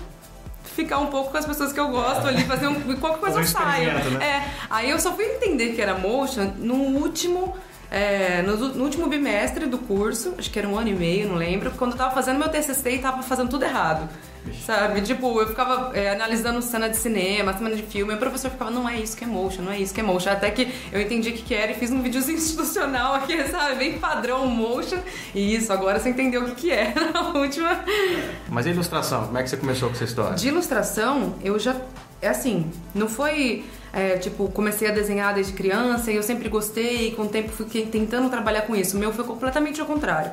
ficar 0.75 0.99
um 0.99 1.07
pouco 1.07 1.31
com 1.31 1.37
as 1.37 1.45
pessoas 1.45 1.71
que 1.71 1.79
eu 1.79 1.87
gosto 1.87 2.27
ali, 2.27 2.43
fazer 2.43 2.67
um, 2.67 2.95
qualquer 2.97 3.19
coisa 3.19 3.39
eu 3.41 3.45
saio. 3.45 3.93
Né? 3.93 4.25
É, 4.25 4.51
aí 4.69 4.89
eu 4.89 4.99
só 4.99 5.13
fui 5.13 5.25
entender 5.25 5.73
que 5.73 5.81
era 5.81 5.97
motion 5.97 6.51
no 6.57 6.75
último. 6.75 7.55
É, 7.91 8.41
no, 8.41 8.57
no, 8.57 8.83
último 8.83 9.07
bimestre 9.07 9.65
do 9.67 9.77
curso, 9.77 10.33
acho 10.37 10.49
que 10.49 10.57
era 10.57 10.67
um 10.67 10.77
ano 10.77 10.89
e 10.89 10.93
meio, 10.93 11.29
não 11.29 11.35
lembro, 11.35 11.71
quando 11.71 11.91
eu 11.91 11.97
tava 11.97 12.13
fazendo 12.13 12.39
meu 12.39 12.49
TCC 12.49 12.95
e 12.95 12.99
tava 12.99 13.21
fazendo 13.23 13.49
tudo 13.49 13.63
errado. 13.63 14.09
Sabe? 14.63 15.01
Tipo, 15.01 15.41
eu 15.41 15.47
ficava 15.47 15.95
é, 15.97 16.11
analisando 16.11 16.61
cena 16.61 16.87
de 16.87 16.97
cinema, 16.97 17.53
cena 17.53 17.75
de 17.75 17.81
filme, 17.81 18.13
e 18.13 18.15
o 18.15 18.19
professor 18.19 18.51
ficava, 18.51 18.69
não 18.69 18.87
é 18.87 18.99
isso 18.99 19.17
que 19.17 19.23
é 19.23 19.27
motion, 19.27 19.63
não 19.63 19.71
é 19.71 19.79
isso 19.79 19.93
que 19.93 19.99
é 19.99 20.03
motion. 20.03 20.29
Até 20.29 20.51
que 20.51 20.71
eu 20.91 21.01
entendi 21.01 21.29
o 21.29 21.33
que, 21.33 21.41
que 21.41 21.53
era 21.53 21.71
e 21.71 21.75
fiz 21.75 21.91
um 21.91 22.01
videozinho 22.01 22.37
institucional 22.37 23.15
aqui, 23.15 23.43
sabe? 23.47 23.75
Bem 23.75 23.97
padrão 23.97 24.45
motion. 24.47 24.99
E 25.33 25.55
isso, 25.55 25.73
agora 25.73 25.99
você 25.99 26.09
entendeu 26.09 26.43
o 26.43 26.45
que, 26.47 26.55
que 26.55 26.71
é 26.71 26.93
na 27.13 27.29
última. 27.39 27.83
Mas 28.49 28.65
e 28.65 28.69
ilustração? 28.69 29.25
Como 29.25 29.37
é 29.37 29.43
que 29.43 29.49
você 29.49 29.57
começou 29.57 29.89
com 29.89 29.95
essa 29.95 30.03
história? 30.03 30.35
De 30.35 30.47
ilustração, 30.47 31.35
eu 31.43 31.57
já. 31.57 31.75
É 32.21 32.29
assim, 32.29 32.71
não 32.93 33.07
foi. 33.07 33.65
É, 33.95 34.17
tipo, 34.17 34.49
comecei 34.49 34.89
a 34.89 34.91
desenhar 34.91 35.33
desde 35.33 35.53
criança 35.53 36.11
e 36.11 36.17
eu 36.17 36.23
sempre 36.23 36.49
gostei, 36.49 37.07
e 37.07 37.11
com 37.11 37.21
o 37.21 37.29
tempo 37.29 37.49
fui 37.49 37.65
tentando 37.65 38.29
trabalhar 38.29 38.63
com 38.63 38.75
isso. 38.75 38.97
O 38.97 38.99
meu 38.99 39.13
foi 39.13 39.23
completamente 39.23 39.79
ao 39.79 39.87
contrário. 39.87 40.31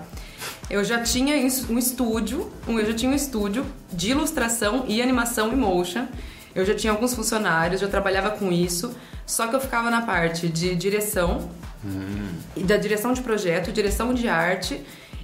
Eu 0.69 0.83
já 0.83 1.01
tinha 1.01 1.37
um 1.71 1.79
estúdio, 1.79 2.51
eu 2.67 2.85
já 2.85 2.93
tinha 2.93 3.13
um 3.13 3.15
estúdio 3.15 3.65
de 3.93 4.11
ilustração 4.11 4.85
e 4.89 5.01
animação 5.01 5.53
e 5.53 5.57
motion. 5.57 6.09
Eu 6.53 6.67
já 6.67 6.75
tinha 6.75 6.93
alguns 6.93 7.15
funcionários, 7.15 7.81
já 7.81 7.87
trabalhava 7.87 8.31
com 8.31 8.51
isso, 8.51 8.93
só 9.25 9.47
que 9.47 9.55
eu 9.55 9.61
ficava 9.61 9.91
na 9.91 10.03
parte 10.03 10.49
de 10.49 10.75
direção, 10.75 11.49
hum. 11.85 12.29
da 12.67 12.77
direção 12.77 13.13
de 13.13 13.21
projeto, 13.21 13.71
direção 13.71 14.13
de 14.13 14.27
arte 14.27 14.81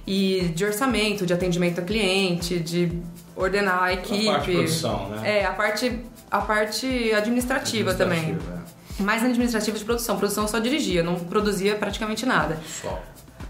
e 0.07 0.49
de 0.55 0.63
orçamento, 0.63 1.25
de 1.25 1.33
atendimento 1.33 1.79
a 1.79 1.83
cliente, 1.83 2.57
de 2.57 2.89
ordenar 3.35 3.83
a 3.83 3.93
equipe. 3.93 4.29
A 4.29 4.33
parte 4.33 4.45
de 4.45 4.57
produção, 4.57 5.09
né? 5.09 5.39
É, 5.39 5.45
a 5.45 5.51
parte, 5.51 5.99
a 6.29 6.41
parte 6.41 6.85
administrativa, 7.13 7.91
administrativa 7.91 7.93
também. 7.93 8.37
É. 8.99 9.03
Mais 9.03 9.23
administrativa 9.23 9.77
de 9.77 9.85
produção. 9.85 10.17
Produção 10.17 10.47
só 10.47 10.59
dirigia, 10.59 11.01
não 11.01 11.15
produzia 11.15 11.75
praticamente 11.75 12.25
nada. 12.25 12.59
Só. 12.65 13.01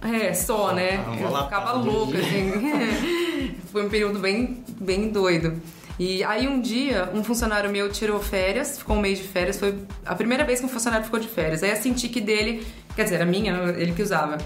É, 0.01 0.33
só, 0.33 0.71
né? 0.73 1.03
Eu 1.19 1.43
ficava 1.43 1.73
louca, 1.73 2.17
assim. 2.17 3.55
Foi 3.71 3.85
um 3.85 3.89
período 3.89 4.19
bem, 4.19 4.63
bem 4.79 5.09
doido. 5.09 5.61
E 5.99 6.23
aí 6.23 6.47
um 6.47 6.61
dia, 6.61 7.09
um 7.13 7.23
funcionário 7.23 7.69
meu 7.69 7.91
tirou 7.91 8.21
férias, 8.21 8.77
ficou 8.77 8.95
um 8.95 9.01
mês 9.01 9.17
de 9.17 9.27
férias, 9.27 9.59
foi 9.59 9.77
a 10.05 10.15
primeira 10.15 10.45
vez 10.45 10.61
que 10.61 10.65
um 10.65 10.69
funcionário 10.69 11.03
ficou 11.03 11.19
de 11.19 11.27
férias. 11.27 11.61
Aí 11.61 11.71
eu 11.71 11.75
senti 11.75 12.07
que 12.07 12.21
dele, 12.21 12.65
quer 12.95 13.03
dizer, 13.03 13.21
a 13.21 13.25
minha, 13.25 13.53
ele 13.77 13.91
que 13.91 14.01
usava. 14.01 14.37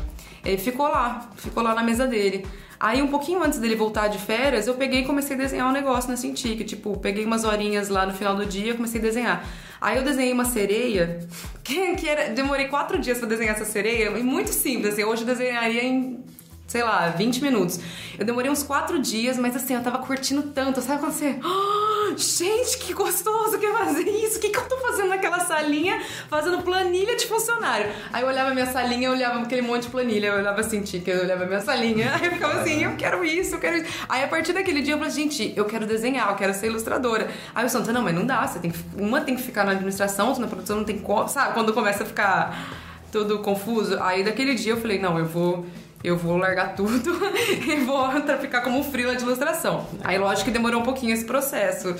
Ele 0.43 0.57
ficou 0.57 0.87
lá, 0.87 1.29
ficou 1.35 1.61
lá 1.61 1.75
na 1.75 1.83
mesa 1.83 2.07
dele. 2.07 2.43
Aí, 2.83 3.01
um 3.01 3.07
pouquinho 3.07 3.41
antes 3.41 3.59
dele 3.59 3.77
voltar 3.77 4.09
de 4.09 4.17
férias, 4.17 4.67
eu 4.67 4.73
peguei 4.73 4.99
e 4.99 5.05
comecei 5.05 5.37
a 5.37 5.39
desenhar 5.39 5.69
um 5.69 5.71
negócio 5.71 6.09
na 6.09 6.17
Cintiq. 6.17 6.65
Tipo, 6.65 6.99
peguei 6.99 7.23
umas 7.23 7.45
horinhas 7.45 7.87
lá 7.87 8.05
no 8.05 8.13
final 8.13 8.35
do 8.35 8.45
dia 8.45 8.75
comecei 8.75 8.99
a 8.99 9.03
desenhar. 9.03 9.47
Aí 9.79 9.95
eu 9.95 10.03
desenhei 10.03 10.33
uma 10.33 10.43
sereia, 10.43 11.25
que, 11.63 11.95
que 11.95 12.09
era, 12.09 12.33
demorei 12.33 12.67
quatro 12.67 12.99
dias 12.99 13.19
para 13.19 13.29
desenhar 13.29 13.55
essa 13.55 13.63
sereia, 13.63 14.09
e 14.09 14.21
muito 14.21 14.49
simples, 14.49 14.91
assim, 14.91 15.05
hoje 15.05 15.21
eu 15.21 15.27
desenharia 15.27 15.81
em 15.81 16.25
sei 16.73 16.81
lá, 16.81 17.07
20 17.09 17.39
minutos. 17.43 17.79
Eu 18.17 18.25
demorei 18.25 18.49
uns 18.49 18.63
4 18.63 18.97
dias, 18.97 19.37
mas 19.37 19.55
assim, 19.55 19.75
eu 19.75 19.83
tava 19.83 19.99
curtindo 19.99 20.41
tanto. 20.41 20.81
Sabe 20.81 21.01
quando 21.01 21.11
você. 21.11 21.39
Oh, 21.43 22.17
gente, 22.17 22.79
que 22.79 22.93
gostoso 22.95 23.59
que 23.59 23.65
é 23.67 23.71
fazer 23.73 24.09
isso! 24.09 24.39
O 24.39 24.41
que, 24.41 24.49
que 24.49 24.57
eu 24.57 24.67
tô 24.67 24.77
fazendo 24.79 25.09
naquela 25.09 25.41
salinha? 25.41 26.01
Fazendo 26.27 26.63
planilha 26.63 27.15
de 27.15 27.27
funcionário. 27.27 27.91
Aí 28.11 28.23
eu 28.23 28.27
olhava 28.27 28.55
minha 28.55 28.65
salinha, 28.65 29.07
eu 29.07 29.11
olhava 29.11 29.43
aquele 29.43 29.61
monte 29.61 29.83
de 29.83 29.89
planilha, 29.89 30.27
eu 30.29 30.39
olhava 30.39 30.61
assim, 30.61 30.81
tica, 30.81 31.11
eu 31.11 31.21
olhava 31.21 31.45
minha 31.45 31.61
salinha. 31.61 32.11
Aí 32.17 32.25
eu 32.25 32.31
ficava 32.31 32.61
assim, 32.61 32.83
eu 32.83 32.95
quero 32.95 33.23
isso, 33.23 33.53
eu 33.53 33.59
quero 33.59 33.77
isso. 33.77 34.05
Aí 34.09 34.23
a 34.23 34.27
partir 34.27 34.53
daquele 34.53 34.81
dia 34.81 34.95
eu 34.95 34.97
falei, 34.97 35.13
gente, 35.13 35.53
eu 35.55 35.65
quero 35.65 35.85
desenhar, 35.85 36.27
eu 36.29 36.35
quero 36.35 36.55
ser 36.55 36.67
ilustradora. 36.67 37.29
Aí 37.53 37.63
o 37.63 37.69
Santo, 37.69 37.93
não, 37.93 38.01
mas 38.01 38.15
não 38.15 38.25
dá, 38.25 38.47
você 38.47 38.57
tem 38.57 38.71
que, 38.71 38.79
uma 38.97 39.21
tem 39.21 39.35
que 39.35 39.43
ficar 39.43 39.63
na 39.63 39.73
administração, 39.73 40.29
outra 40.29 40.41
na 40.41 40.47
produção 40.47 40.77
não 40.77 40.83
tem 40.83 40.97
como. 40.97 41.29
Sabe? 41.29 41.53
Quando 41.53 41.71
começa 41.71 42.01
a 42.01 42.05
ficar 42.07 42.81
tudo 43.11 43.37
confuso. 43.39 44.01
Aí 44.01 44.23
daquele 44.23 44.55
dia 44.55 44.73
eu 44.73 44.77
falei, 44.77 44.97
não, 44.97 45.19
eu 45.19 45.25
vou 45.27 45.67
eu 46.03 46.17
vou 46.17 46.37
largar 46.37 46.75
tudo 46.75 47.11
e 47.49 47.75
vou 47.85 48.09
ficar 48.41 48.61
como 48.61 48.79
um 48.79 48.83
frila 48.83 49.15
de 49.15 49.23
ilustração. 49.23 49.87
Aí, 50.03 50.17
lógico 50.17 50.45
que 50.45 50.51
demorou 50.51 50.81
um 50.81 50.83
pouquinho 50.83 51.13
esse 51.13 51.25
processo 51.25 51.95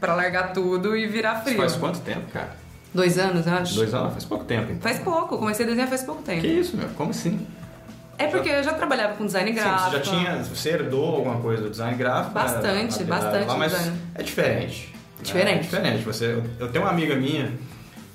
para 0.00 0.14
largar 0.14 0.52
tudo 0.52 0.96
e 0.96 1.06
virar 1.06 1.36
frila. 1.36 1.60
Faz 1.60 1.76
quanto 1.76 2.00
tempo, 2.00 2.30
cara? 2.32 2.56
Dois 2.92 3.18
anos, 3.18 3.46
acho. 3.46 3.74
Dois 3.74 3.94
anos? 3.94 4.12
Faz 4.12 4.24
pouco 4.24 4.44
tempo, 4.44 4.72
então. 4.72 4.82
Faz 4.82 4.98
pouco. 4.98 5.38
Comecei 5.38 5.64
a 5.64 5.68
desenhar 5.68 5.88
faz 5.88 6.02
pouco 6.02 6.22
tempo. 6.22 6.40
Que 6.40 6.46
isso, 6.48 6.76
meu? 6.76 6.88
Como 6.90 7.10
assim? 7.10 7.46
É 8.16 8.28
porque 8.28 8.48
eu 8.48 8.62
já 8.62 8.72
trabalhava 8.72 9.14
com 9.14 9.26
design 9.26 9.50
gráfico. 9.50 9.84
Sim, 9.84 9.90
você 9.90 9.96
já 9.96 10.02
tinha... 10.02 10.42
Você 10.44 10.68
herdou 10.70 11.16
alguma 11.16 11.40
coisa 11.40 11.62
do 11.62 11.70
design 11.70 11.96
gráfico? 11.96 12.32
Bastante, 12.32 13.00
né? 13.00 13.06
bastante 13.06 13.46
lá, 13.46 13.56
mas 13.56 13.72
design. 13.72 13.98
é 14.14 14.22
diferente. 14.22 14.94
Né? 14.94 15.22
Diferente. 15.22 15.58
É 15.58 15.62
diferente. 15.62 16.04
Você, 16.04 16.42
eu 16.60 16.68
tenho 16.70 16.84
uma 16.84 16.90
amiga 16.92 17.16
minha, 17.16 17.52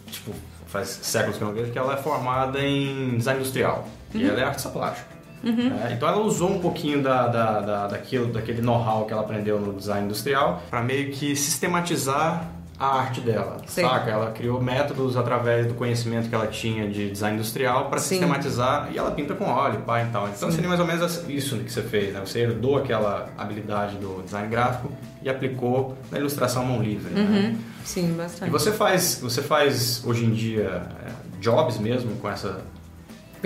tipo, 0.07 0.33
faz 0.67 0.87
séculos 0.87 1.37
que 1.37 1.43
eu 1.43 1.47
não 1.49 1.55
vejo, 1.55 1.71
que 1.71 1.77
ela 1.77 1.95
é 1.95 1.97
formada 1.97 2.59
em 2.59 3.17
design 3.17 3.41
industrial. 3.41 3.85
Uhum. 4.13 4.21
E 4.21 4.29
ela 4.29 4.39
é 4.39 4.43
artista 4.45 4.69
plástica. 4.69 5.18
Uhum. 5.43 5.71
É, 5.83 5.93
então 5.93 6.07
ela 6.07 6.19
usou 6.19 6.51
um 6.51 6.59
pouquinho 6.59 7.01
da, 7.01 7.27
da, 7.27 7.61
da 7.61 7.87
daquilo, 7.87 8.27
daquele 8.27 8.61
know-how 8.61 9.05
que 9.05 9.13
ela 9.13 9.21
aprendeu 9.21 9.59
no 9.59 9.73
design 9.73 10.05
industrial 10.05 10.61
para 10.69 10.81
meio 10.81 11.11
que 11.11 11.35
sistematizar 11.35 12.45
a 12.79 12.97
arte 12.97 13.19
dela, 13.19 13.57
Sim. 13.67 13.81
saca? 13.81 14.09
Ela 14.09 14.31
criou 14.31 14.61
métodos 14.61 15.17
através 15.17 15.67
do 15.67 15.73
conhecimento 15.73 16.29
que 16.29 16.35
ela 16.35 16.47
tinha 16.47 16.89
de 16.89 17.09
design 17.11 17.35
industrial 17.35 17.89
para 17.89 17.99
sistematizar 17.99 18.89
e 18.93 18.97
ela 18.97 19.11
pinta 19.11 19.35
com 19.35 19.43
óleo, 19.43 19.81
pá 19.81 20.01
e 20.01 20.07
tal. 20.07 20.29
Então 20.29 20.49
Sim. 20.49 20.55
seria 20.55 20.69
mais 20.69 20.79
ou 20.79 20.87
menos 20.87 21.27
isso 21.27 21.57
que 21.57 21.69
você 21.69 21.81
fez, 21.81 22.13
né? 22.13 22.21
Você 22.21 22.39
herdou 22.39 22.77
aquela 22.77 23.27
habilidade 23.37 23.97
do 23.97 24.23
design 24.23 24.47
gráfico 24.47 24.89
e 25.21 25.29
aplicou 25.29 25.97
na 26.09 26.19
ilustração 26.19 26.63
mão 26.63 26.81
livre. 26.81 27.13
Né? 27.13 27.21
Uhum. 27.21 27.27
Né? 27.29 27.57
Sim, 27.83 28.13
bastante. 28.15 28.47
E 28.47 28.51
você 28.51 28.71
faz, 28.71 29.19
você 29.21 29.41
faz 29.41 30.01
hoje 30.05 30.23
em 30.23 30.31
dia 30.31 30.83
é, 31.05 31.11
jobs 31.41 31.77
mesmo 31.79 32.15
com 32.15 32.29
essa 32.29 32.61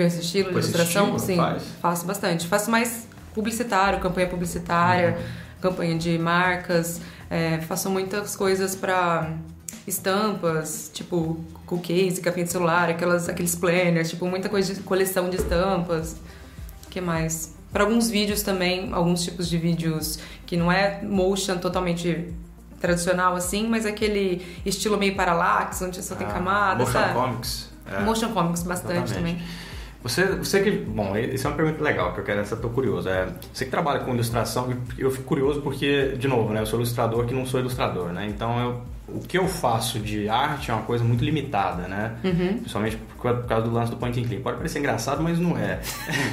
esse 0.02 0.20
estilo 0.20 0.50
ilustração? 0.50 1.16
Estilo, 1.16 1.18
sim, 1.18 1.36
faz? 1.36 1.62
faço 1.80 2.06
bastante. 2.06 2.46
Faço 2.46 2.70
mais 2.70 3.06
publicitário, 3.34 4.00
campanha 4.00 4.28
publicitária, 4.28 5.16
uhum. 5.18 5.60
campanha 5.60 5.98
de 5.98 6.18
marcas. 6.18 7.00
É, 7.30 7.60
faço 7.62 7.90
muitas 7.90 8.36
coisas 8.36 8.76
para 8.76 9.32
estampas, 9.86 10.90
tipo 10.92 11.38
cookies, 11.66 12.18
capinha 12.18 12.46
de 12.46 12.52
celular, 12.52 12.88
aquelas, 12.88 13.28
aqueles 13.28 13.54
planners, 13.54 14.10
tipo 14.10 14.26
muita 14.26 14.48
coisa 14.48 14.74
de 14.74 14.80
coleção 14.80 15.28
de 15.28 15.36
estampas. 15.36 16.16
O 16.86 16.90
que 16.90 17.00
mais? 17.00 17.54
Para 17.72 17.82
alguns 17.84 18.08
vídeos 18.08 18.42
também, 18.42 18.92
alguns 18.92 19.24
tipos 19.24 19.48
de 19.48 19.58
vídeos 19.58 20.18
que 20.46 20.56
não 20.56 20.70
é 20.70 21.02
motion 21.02 21.58
totalmente 21.58 22.32
tradicional 22.80 23.34
assim, 23.34 23.66
mas 23.66 23.86
aquele 23.86 24.46
estilo 24.64 24.96
meio 24.96 25.16
parallax, 25.16 25.80
onde 25.82 26.02
só 26.02 26.14
tem 26.14 26.26
ah, 26.26 26.30
camada, 26.30 26.84
motion 26.84 26.92
sabe? 26.92 27.14
comics. 27.14 27.70
É. 27.90 28.00
Motion 28.00 28.32
comics 28.32 28.62
bastante 28.62 29.04
Exatamente. 29.04 29.38
também. 29.38 29.63
Você, 30.04 30.26
você 30.26 30.62
que. 30.62 30.70
Bom, 30.70 31.16
essa 31.16 31.48
é 31.48 31.50
uma 31.50 31.56
pergunta 31.56 31.82
legal 31.82 32.12
que 32.12 32.20
eu 32.20 32.24
quero, 32.24 32.40
essa 32.40 32.54
eu 32.54 32.60
tô 32.60 32.68
curioso. 32.68 33.08
É, 33.08 33.26
você 33.50 33.64
que 33.64 33.70
trabalha 33.70 34.00
com 34.00 34.12
ilustração, 34.12 34.68
eu 34.98 35.10
fico 35.10 35.24
curioso 35.24 35.62
porque, 35.62 36.14
de 36.18 36.28
novo, 36.28 36.52
né, 36.52 36.60
eu 36.60 36.66
sou 36.66 36.78
ilustrador 36.78 37.24
que 37.24 37.32
não 37.32 37.46
sou 37.46 37.58
ilustrador, 37.58 38.12
né? 38.12 38.26
Então 38.28 38.60
eu, 38.60 38.82
o 39.08 39.20
que 39.20 39.38
eu 39.38 39.48
faço 39.48 39.98
de 39.98 40.28
arte 40.28 40.70
é 40.70 40.74
uma 40.74 40.82
coisa 40.82 41.02
muito 41.02 41.24
limitada, 41.24 41.88
né? 41.88 42.16
Uhum. 42.22 42.58
Principalmente 42.58 42.96
por, 42.96 43.34
por 43.34 43.46
causa 43.46 43.66
do 43.66 43.72
lance 43.72 43.90
do 43.90 43.96
point 43.96 44.20
and 44.20 44.24
click. 44.24 44.42
Pode 44.42 44.58
parecer 44.58 44.78
engraçado, 44.78 45.22
mas 45.22 45.38
não 45.38 45.56
é. 45.56 45.80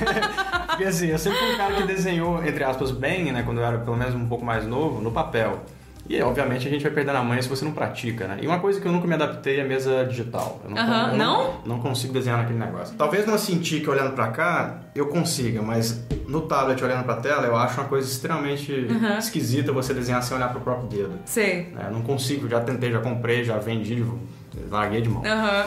porque 0.68 0.84
assim, 0.84 1.08
eu 1.08 1.18
sempre 1.18 1.40
fui 1.40 1.54
um 1.54 1.58
cara 1.58 1.74
que 1.76 1.84
desenhou, 1.84 2.46
entre 2.46 2.66
aspas, 2.66 2.92
bem, 2.92 3.32
né? 3.32 3.42
Quando 3.44 3.60
eu 3.60 3.66
era 3.66 3.78
pelo 3.78 3.96
menos 3.96 4.14
um 4.14 4.28
pouco 4.28 4.44
mais 4.44 4.68
novo, 4.68 5.02
no 5.02 5.12
papel. 5.12 5.64
E 6.12 6.22
obviamente 6.22 6.68
a 6.68 6.70
gente 6.70 6.82
vai 6.84 6.92
perder 6.92 7.14
na 7.14 7.24
manha 7.24 7.42
se 7.42 7.48
você 7.48 7.64
não 7.64 7.72
pratica, 7.72 8.28
né? 8.28 8.38
E 8.42 8.46
uma 8.46 8.60
coisa 8.60 8.82
que 8.82 8.86
eu 8.86 8.92
nunca 8.92 9.08
me 9.08 9.14
adaptei 9.14 9.60
é 9.60 9.62
a 9.62 9.66
mesa 9.66 10.04
digital. 10.04 10.60
Eu 10.62 10.70
não, 10.72 10.78
Aham, 10.78 11.12
eu 11.14 11.18
não? 11.18 11.62
não 11.66 11.80
consigo 11.80 12.12
desenhar 12.12 12.38
naquele 12.40 12.60
negócio. 12.60 12.94
Talvez 12.98 13.26
no 13.26 13.38
Cintiq 13.40 13.90
olhando 13.90 14.14
pra 14.14 14.28
cá 14.28 14.82
eu 14.94 15.08
consiga, 15.08 15.62
mas 15.62 16.04
no 16.28 16.42
tablet 16.42 16.84
olhando 16.84 17.06
pra 17.06 17.16
tela 17.16 17.48
eu 17.48 17.56
acho 17.56 17.80
uma 17.80 17.88
coisa 17.88 18.06
extremamente 18.10 18.88
esquisita 19.18 19.72
você 19.72 19.94
desenhar 19.94 20.22
sem 20.22 20.36
olhar 20.36 20.50
pro 20.50 20.60
próprio 20.60 20.90
dedo. 20.90 21.14
Sei. 21.24 21.70
né? 21.74 21.86
Eu 21.88 21.92
não 21.94 22.02
consigo, 22.02 22.50
já 22.50 22.60
tentei, 22.60 22.92
já 22.92 23.00
comprei, 23.00 23.46
já 23.46 23.58
vendi, 23.58 24.06
larguei 24.70 25.00
de 25.00 25.08
mão. 25.08 25.24
Aham. 25.26 25.66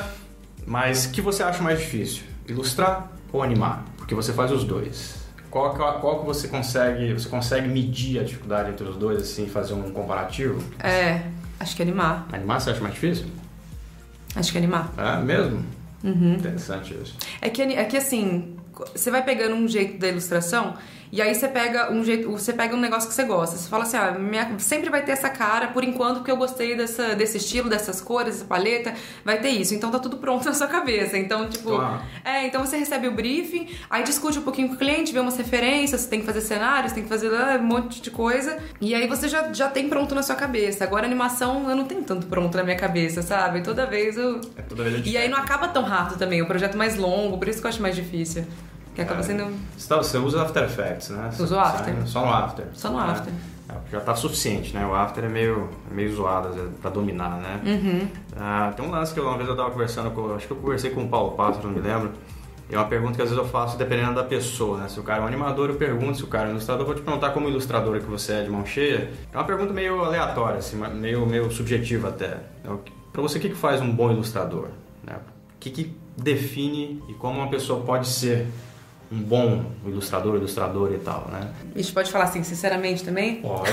Mas 0.67 1.07
o 1.07 1.11
que 1.11 1.23
você 1.23 1.43
acha 1.43 1.63
mais 1.63 1.79
difícil? 1.79 2.23
Ilustrar 2.47 3.11
ou 3.33 3.43
animar? 3.43 3.83
Porque 3.97 4.15
você 4.15 4.31
faz 4.31 4.53
os 4.53 4.63
dois. 4.63 5.24
Qual 5.55 5.71
que, 5.71 6.01
qual 6.01 6.19
que 6.19 6.27
você 6.27 6.49
consegue, 6.49 7.13
você 7.13 7.29
consegue 7.29 7.69
medir 7.69 8.19
a 8.19 8.25
dificuldade 8.25 8.71
entre 8.71 8.89
os 8.89 8.97
dois, 8.97 9.23
assim, 9.23 9.47
fazer 9.47 9.73
um 9.73 9.89
comparativo? 9.93 10.61
É, 10.81 11.23
acho 11.61 11.77
que 11.77 11.83
animar. 11.83 12.27
Animar 12.33 12.61
você 12.61 12.71
acha 12.71 12.81
mais 12.81 12.95
difícil? 12.95 13.27
Acho 14.35 14.51
que 14.51 14.59
animar. 14.59 14.93
É 14.99 15.23
mesmo? 15.23 15.65
Uhum. 16.03 16.35
Interessante 16.35 16.93
isso. 17.01 17.17
É 17.41 17.49
que, 17.49 17.63
é 17.63 17.85
que 17.85 17.97
assim, 17.97 18.57
você 18.93 19.13
vai 19.13 19.25
pegando 19.25 19.55
um 19.55 19.69
jeito 19.69 19.97
da 19.97 20.09
ilustração 20.09 20.75
e 21.13 21.23
aí 21.23 21.35
você 21.35 21.47
pega 21.49 21.93
um 21.93 22.03
jeito, 22.05 22.31
você 22.31 22.53
pega 22.53 22.75
um 22.75 22.81
negócio 22.81 23.09
que 23.09 23.15
você 23.15 23.25
gosta. 23.25 23.57
Você 23.57 23.69
fala 23.69 23.85
assim, 23.85 23.97
ah, 23.97 24.13
minha- 24.19 24.59
sempre 24.59 24.91
vai 24.91 25.03
ter 25.05 25.13
essa 25.13 25.29
cara 25.29 25.69
por 25.69 25.85
enquanto 25.85 26.17
porque 26.17 26.31
eu 26.31 26.37
gostei 26.37 26.77
dessa, 26.77 27.15
desse 27.15 27.37
estilo, 27.39 27.69
dessas 27.69 28.01
cores, 28.01 28.35
dessa 28.35 28.45
paleta, 28.47 28.95
vai 29.25 29.39
ter 29.41 29.51
isso. 29.51 29.75
Então 29.75 29.91
tá 29.91 29.99
tudo 29.99 30.17
pronto 30.17 30.45
na 30.47 30.53
sua 30.55 30.67
cabeça. 30.67 31.17
Então, 31.17 31.49
tipo, 31.49 31.71
Claro. 31.71 32.03
é, 32.25 32.47
então 32.47 32.65
você 32.65 32.77
recebe 32.77 33.07
o 33.09 33.13
briefing, 33.13 33.69
aí 33.89 34.03
discute 34.03 34.39
um 34.39 34.43
pouquinho 34.43 34.69
com 34.69 34.75
o 34.75 34.79
cliente, 34.79 35.13
vê 35.13 35.21
umas 35.21 35.37
referências, 35.37 36.01
você 36.03 36.09
tem 36.09 36.21
que 36.21 36.27
fazer 36.27 36.41
cenários, 36.41 36.93
tem 36.93 37.03
que 37.03 37.09
fazer 37.09 37.33
ah, 37.35 37.59
um 37.61 37.65
monte 37.65 38.01
de 38.03 38.11
coisa. 38.11 38.59
E 38.81 38.95
aí 38.95 39.07
você 39.07 39.29
já, 39.29 39.53
já 39.53 39.69
tem 39.69 39.89
pronto 39.89 40.15
na 40.15 40.23
sua 40.23 40.35
cabeça. 40.35 40.85
Agora 40.85 41.07
animação 41.07 41.69
eu 41.71 41.77
não 41.77 41.85
tenho 41.85 42.03
tanto 42.03 42.27
pronto 42.27 42.57
na 42.57 42.65
minha 42.65 42.77
cabeça, 42.77 43.23
sabe? 43.23 43.63
Toda 43.63 43.87
vez 43.87 44.17
eu 44.17 44.41
É 44.57 44.63
toda 44.63 44.83
vez 44.85 45.07
é 45.07 45.09
e 45.09 45.17
aí 45.17 45.29
não 45.29 45.39
acaba 45.39 45.69
tão 45.69 45.83
rápido 45.83 46.19
também, 46.19 46.43
o 46.43 46.47
projeto 46.47 46.75
é 46.75 46.77
mais 46.77 46.97
longo, 46.97 47.39
por 47.39 47.49
isso 47.49 47.61
que 47.61 47.67
eu 47.67 47.69
acho 47.69 47.81
mais 47.83 47.95
difícil. 47.95 48.45
Que 48.95 49.03
acaba 49.03 49.21
É. 49.21 49.23
sendo. 49.23 49.47
Você, 49.77 49.89
tá- 49.89 49.97
você 49.97 50.19
usa 50.19 50.43
After 50.43 50.63
Effects, 50.65 51.11
né? 51.11 51.31
Você- 51.33 51.43
Uso 51.43 51.55
o 51.57 51.59
After. 51.61 51.95
Só 52.07 52.21
no 52.25 52.33
After. 52.33 52.67
Só 52.73 52.91
no 52.91 52.99
né? 52.99 53.13
After. 53.13 53.33
É, 53.69 53.75
Já 53.91 54.01
tá 54.01 54.15
suficiente, 54.15 54.75
né? 54.75 54.87
O 54.87 54.95
After 54.95 55.25
é 55.25 55.29
meio, 55.29 55.69
é 55.91 55.95
meio 55.95 56.15
zoado 56.15 56.71
pra 56.81 56.91
dominar, 56.91 57.39
né? 57.39 57.61
Uhum. 57.65 58.09
Ah, 58.39 58.73
tem 58.77 58.85
um 58.87 58.91
lance 58.91 59.13
que 59.13 59.19
eu, 59.19 59.27
uma 59.27 59.37
vez 59.37 59.49
eu 59.49 59.57
tava 59.57 59.71
conversando 59.71 60.11
com. 60.11 60.35
Acho 60.35 60.47
que 60.47 60.53
eu 60.53 60.57
conversei 60.59 60.91
com 60.91 61.03
o 61.05 61.09
Paulo 61.09 61.33
Pássaro, 61.33 61.69
não 61.69 61.75
me 61.75 61.81
lembro. 61.81 62.13
E 62.71 62.75
é 62.75 62.79
uma 62.79 62.87
pergunta 62.87 63.15
que 63.17 63.23
às 63.23 63.29
vezes 63.31 63.43
eu 63.45 63.51
faço 63.51 63.77
dependendo 63.77 64.15
da 64.15 64.23
pessoa, 64.25 64.79
né? 64.79 64.89
Se 64.89 64.99
o 65.01 65.03
cara 65.03 65.21
é 65.21 65.23
um 65.23 65.27
animador, 65.27 65.69
eu 65.71 65.77
pergunto. 65.77 66.17
Se 66.19 66.25
o 66.25 66.27
cara 66.27 66.45
é 66.45 66.49
um 66.49 66.53
ilustrador, 66.53 66.83
eu 66.83 66.87
vou 66.87 66.95
te 66.95 67.03
perguntar 67.03 67.31
como 67.31 67.49
ilustradora 67.49 67.99
que 68.01 68.07
você 68.07 68.33
é 68.35 68.43
de 68.43 68.51
mão 68.51 68.65
cheia. 68.65 69.11
É 69.33 69.37
uma 69.37 69.45
pergunta 69.45 69.73
meio 69.73 70.03
aleatória, 70.05 70.59
assim, 70.59 70.77
meio, 70.77 71.27
meio 71.27 71.51
subjetiva 71.51 72.09
até. 72.09 72.39
Então, 72.63 72.81
Pra 73.13 73.23
você, 73.23 73.39
o 73.39 73.41
que, 73.41 73.51
que 73.51 73.55
faz 73.55 73.81
um 73.81 73.93
bom 73.95 74.11
ilustrador? 74.11 74.69
Né? 75.05 75.15
O 75.15 75.59
que, 75.61 75.71
que 75.71 75.97
define 76.17 77.01
e 77.09 77.15
como 77.15 77.39
uma 77.39 77.49
pessoa 77.49 77.81
pode 77.85 78.09
ser 78.09 78.47
um 79.15 79.23
bom 79.23 79.65
ilustrador, 79.87 80.35
ilustradora 80.37 80.95
e 80.95 80.99
tal, 80.99 81.29
né? 81.31 81.51
A 81.75 81.79
gente 81.79 81.93
pode 81.93 82.11
falar 82.11 82.25
assim, 82.25 82.43
sinceramente 82.43 83.05
também? 83.05 83.37
Pode. 83.37 83.71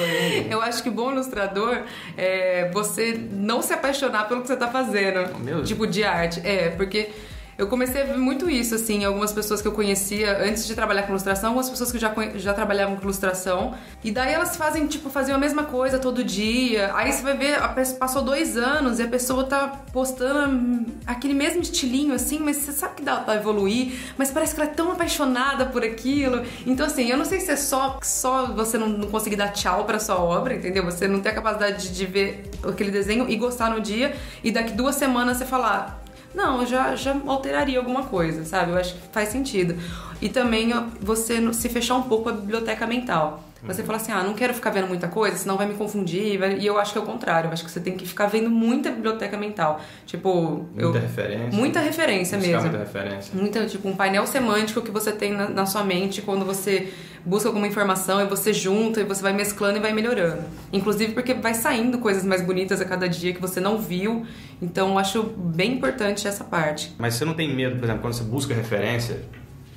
Lei. 0.00 0.46
Eu 0.52 0.60
acho 0.60 0.82
que 0.82 0.90
bom 0.90 1.12
ilustrador 1.12 1.82
é 2.16 2.70
você 2.72 3.18
não 3.32 3.62
se 3.62 3.72
apaixonar 3.72 4.28
pelo 4.28 4.42
que 4.42 4.48
você 4.48 4.56
tá 4.56 4.68
fazendo. 4.68 5.38
Mesmo? 5.38 5.64
Tipo, 5.64 5.86
de 5.86 6.04
arte. 6.04 6.40
É, 6.44 6.68
porque 6.70 7.10
eu 7.56 7.66
comecei 7.68 8.02
a 8.02 8.04
ver 8.04 8.16
muito 8.18 8.48
isso, 8.50 8.74
assim, 8.74 9.04
algumas 9.04 9.32
pessoas 9.32 9.62
que 9.62 9.68
eu 9.68 9.72
conhecia 9.72 10.38
antes 10.44 10.66
de 10.66 10.74
trabalhar 10.74 11.02
com 11.02 11.10
ilustração, 11.10 11.50
algumas 11.50 11.70
pessoas 11.70 11.92
que 11.92 11.98
já, 11.98 12.12
já 12.36 12.52
trabalhavam 12.52 12.96
com 12.96 13.02
ilustração. 13.02 13.74
E 14.02 14.10
daí 14.10 14.32
elas 14.34 14.56
fazem, 14.56 14.86
tipo, 14.86 15.08
faziam 15.10 15.36
a 15.36 15.38
mesma 15.38 15.64
coisa 15.64 15.98
todo 15.98 16.22
dia. 16.24 16.90
Aí 16.94 17.12
você 17.12 17.22
vai 17.22 17.36
ver, 17.36 17.54
a 17.62 17.68
pessoa- 17.68 17.98
passou 17.98 18.22
dois 18.22 18.56
anos 18.56 18.98
e 18.98 19.02
a 19.02 19.08
pessoa 19.08 19.44
tá 19.44 19.68
postando 19.92 20.86
aquele 21.06 21.34
mesmo 21.34 21.62
estilinho, 21.62 22.14
assim, 22.14 22.38
mas 22.38 22.56
você 22.56 22.72
sabe 22.72 22.94
que 22.96 23.02
dá 23.02 23.16
pra 23.16 23.36
evoluir, 23.36 23.92
mas 24.18 24.30
parece 24.30 24.54
que 24.54 24.60
ela 24.60 24.70
é 24.70 24.74
tão 24.74 24.92
apaixonada 24.92 25.66
por 25.66 25.82
aquilo. 25.84 26.42
Então, 26.66 26.86
assim, 26.86 27.08
eu 27.10 27.16
não 27.16 27.24
sei 27.24 27.40
se 27.40 27.50
é 27.50 27.56
só, 27.56 27.98
só 28.02 28.46
você 28.46 28.76
não, 28.78 28.88
não 28.88 29.08
conseguir 29.08 29.36
dar 29.36 29.48
tchau 29.48 29.84
pra 29.84 29.98
sua 29.98 30.16
obra, 30.18 30.54
entendeu? 30.54 30.84
Você 30.84 31.06
não 31.08 31.20
ter 31.20 31.30
a 31.30 31.34
capacidade 31.34 31.88
de, 31.88 31.94
de 31.94 32.06
ver 32.06 32.50
aquele 32.62 32.90
desenho 32.90 33.28
e 33.28 33.36
gostar 33.36 33.70
no 33.70 33.80
dia, 33.80 34.14
e 34.42 34.50
daqui 34.50 34.72
duas 34.72 34.94
semanas 34.96 35.36
você 35.38 35.44
falar. 35.44 36.03
Não, 36.34 36.60
eu 36.60 36.66
já, 36.66 36.96
já 36.96 37.16
alteraria 37.26 37.78
alguma 37.78 38.04
coisa, 38.04 38.44
sabe? 38.44 38.72
Eu 38.72 38.76
acho 38.76 38.94
que 38.94 39.08
faz 39.12 39.28
sentido. 39.28 39.76
E 40.20 40.28
também 40.28 40.70
você 41.00 41.52
se 41.52 41.68
fechar 41.68 41.94
um 41.96 42.02
pouco 42.02 42.28
a 42.28 42.32
biblioteca 42.32 42.86
mental. 42.86 43.44
Você 43.66 43.82
fala 43.82 43.96
assim, 43.96 44.12
ah, 44.12 44.22
não 44.22 44.34
quero 44.34 44.52
ficar 44.54 44.70
vendo 44.70 44.86
muita 44.86 45.08
coisa, 45.08 45.36
senão 45.36 45.56
vai 45.56 45.66
me 45.66 45.74
confundir. 45.74 46.38
vai- 46.38 46.58
E 46.58 46.66
eu 46.66 46.78
acho 46.78 46.92
que 46.92 46.98
é 46.98 47.00
o 47.00 47.04
contrário. 47.04 47.48
Eu 47.48 47.52
acho 47.52 47.64
que 47.64 47.70
você 47.70 47.80
tem 47.80 47.96
que 47.96 48.06
ficar 48.06 48.26
vendo 48.26 48.50
muita 48.50 48.90
biblioteca 48.90 49.36
mental. 49.36 49.80
Tipo, 50.06 50.66
eu. 50.76 50.90
Muita 50.90 50.98
referência. 50.98 51.52
Muita 51.58 51.80
referência 51.80 52.38
mesmo. 52.38 52.60
Muita 52.62 52.78
referência. 52.78 53.32
Muita, 53.34 53.66
tipo, 53.66 53.88
um 53.88 53.96
painel 53.96 54.26
semântico 54.26 54.82
que 54.82 54.90
você 54.90 55.12
tem 55.12 55.32
na, 55.32 55.48
na 55.48 55.66
sua 55.66 55.82
mente 55.82 56.20
quando 56.22 56.44
você 56.44 56.92
busca 57.24 57.48
alguma 57.48 57.66
informação 57.66 58.20
e 58.20 58.26
você 58.26 58.52
junta 58.52 59.00
e 59.00 59.04
você 59.04 59.22
vai 59.22 59.32
mesclando 59.32 59.78
e 59.78 59.80
vai 59.80 59.92
melhorando. 59.92 60.42
Inclusive 60.72 61.12
porque 61.14 61.32
vai 61.32 61.54
saindo 61.54 61.98
coisas 61.98 62.22
mais 62.24 62.42
bonitas 62.42 62.80
a 62.80 62.84
cada 62.84 63.08
dia 63.08 63.32
que 63.32 63.40
você 63.40 63.60
não 63.60 63.78
viu. 63.78 64.26
Então 64.60 64.90
eu 64.90 64.98
acho 64.98 65.22
bem 65.22 65.72
importante 65.72 66.28
essa 66.28 66.44
parte. 66.44 66.94
Mas 66.98 67.14
você 67.14 67.24
não 67.24 67.32
tem 67.34 67.54
medo, 67.54 67.76
por 67.76 67.84
exemplo, 67.84 68.02
quando 68.02 68.12
você 68.14 68.24
busca 68.24 68.52
referência, 68.52 69.22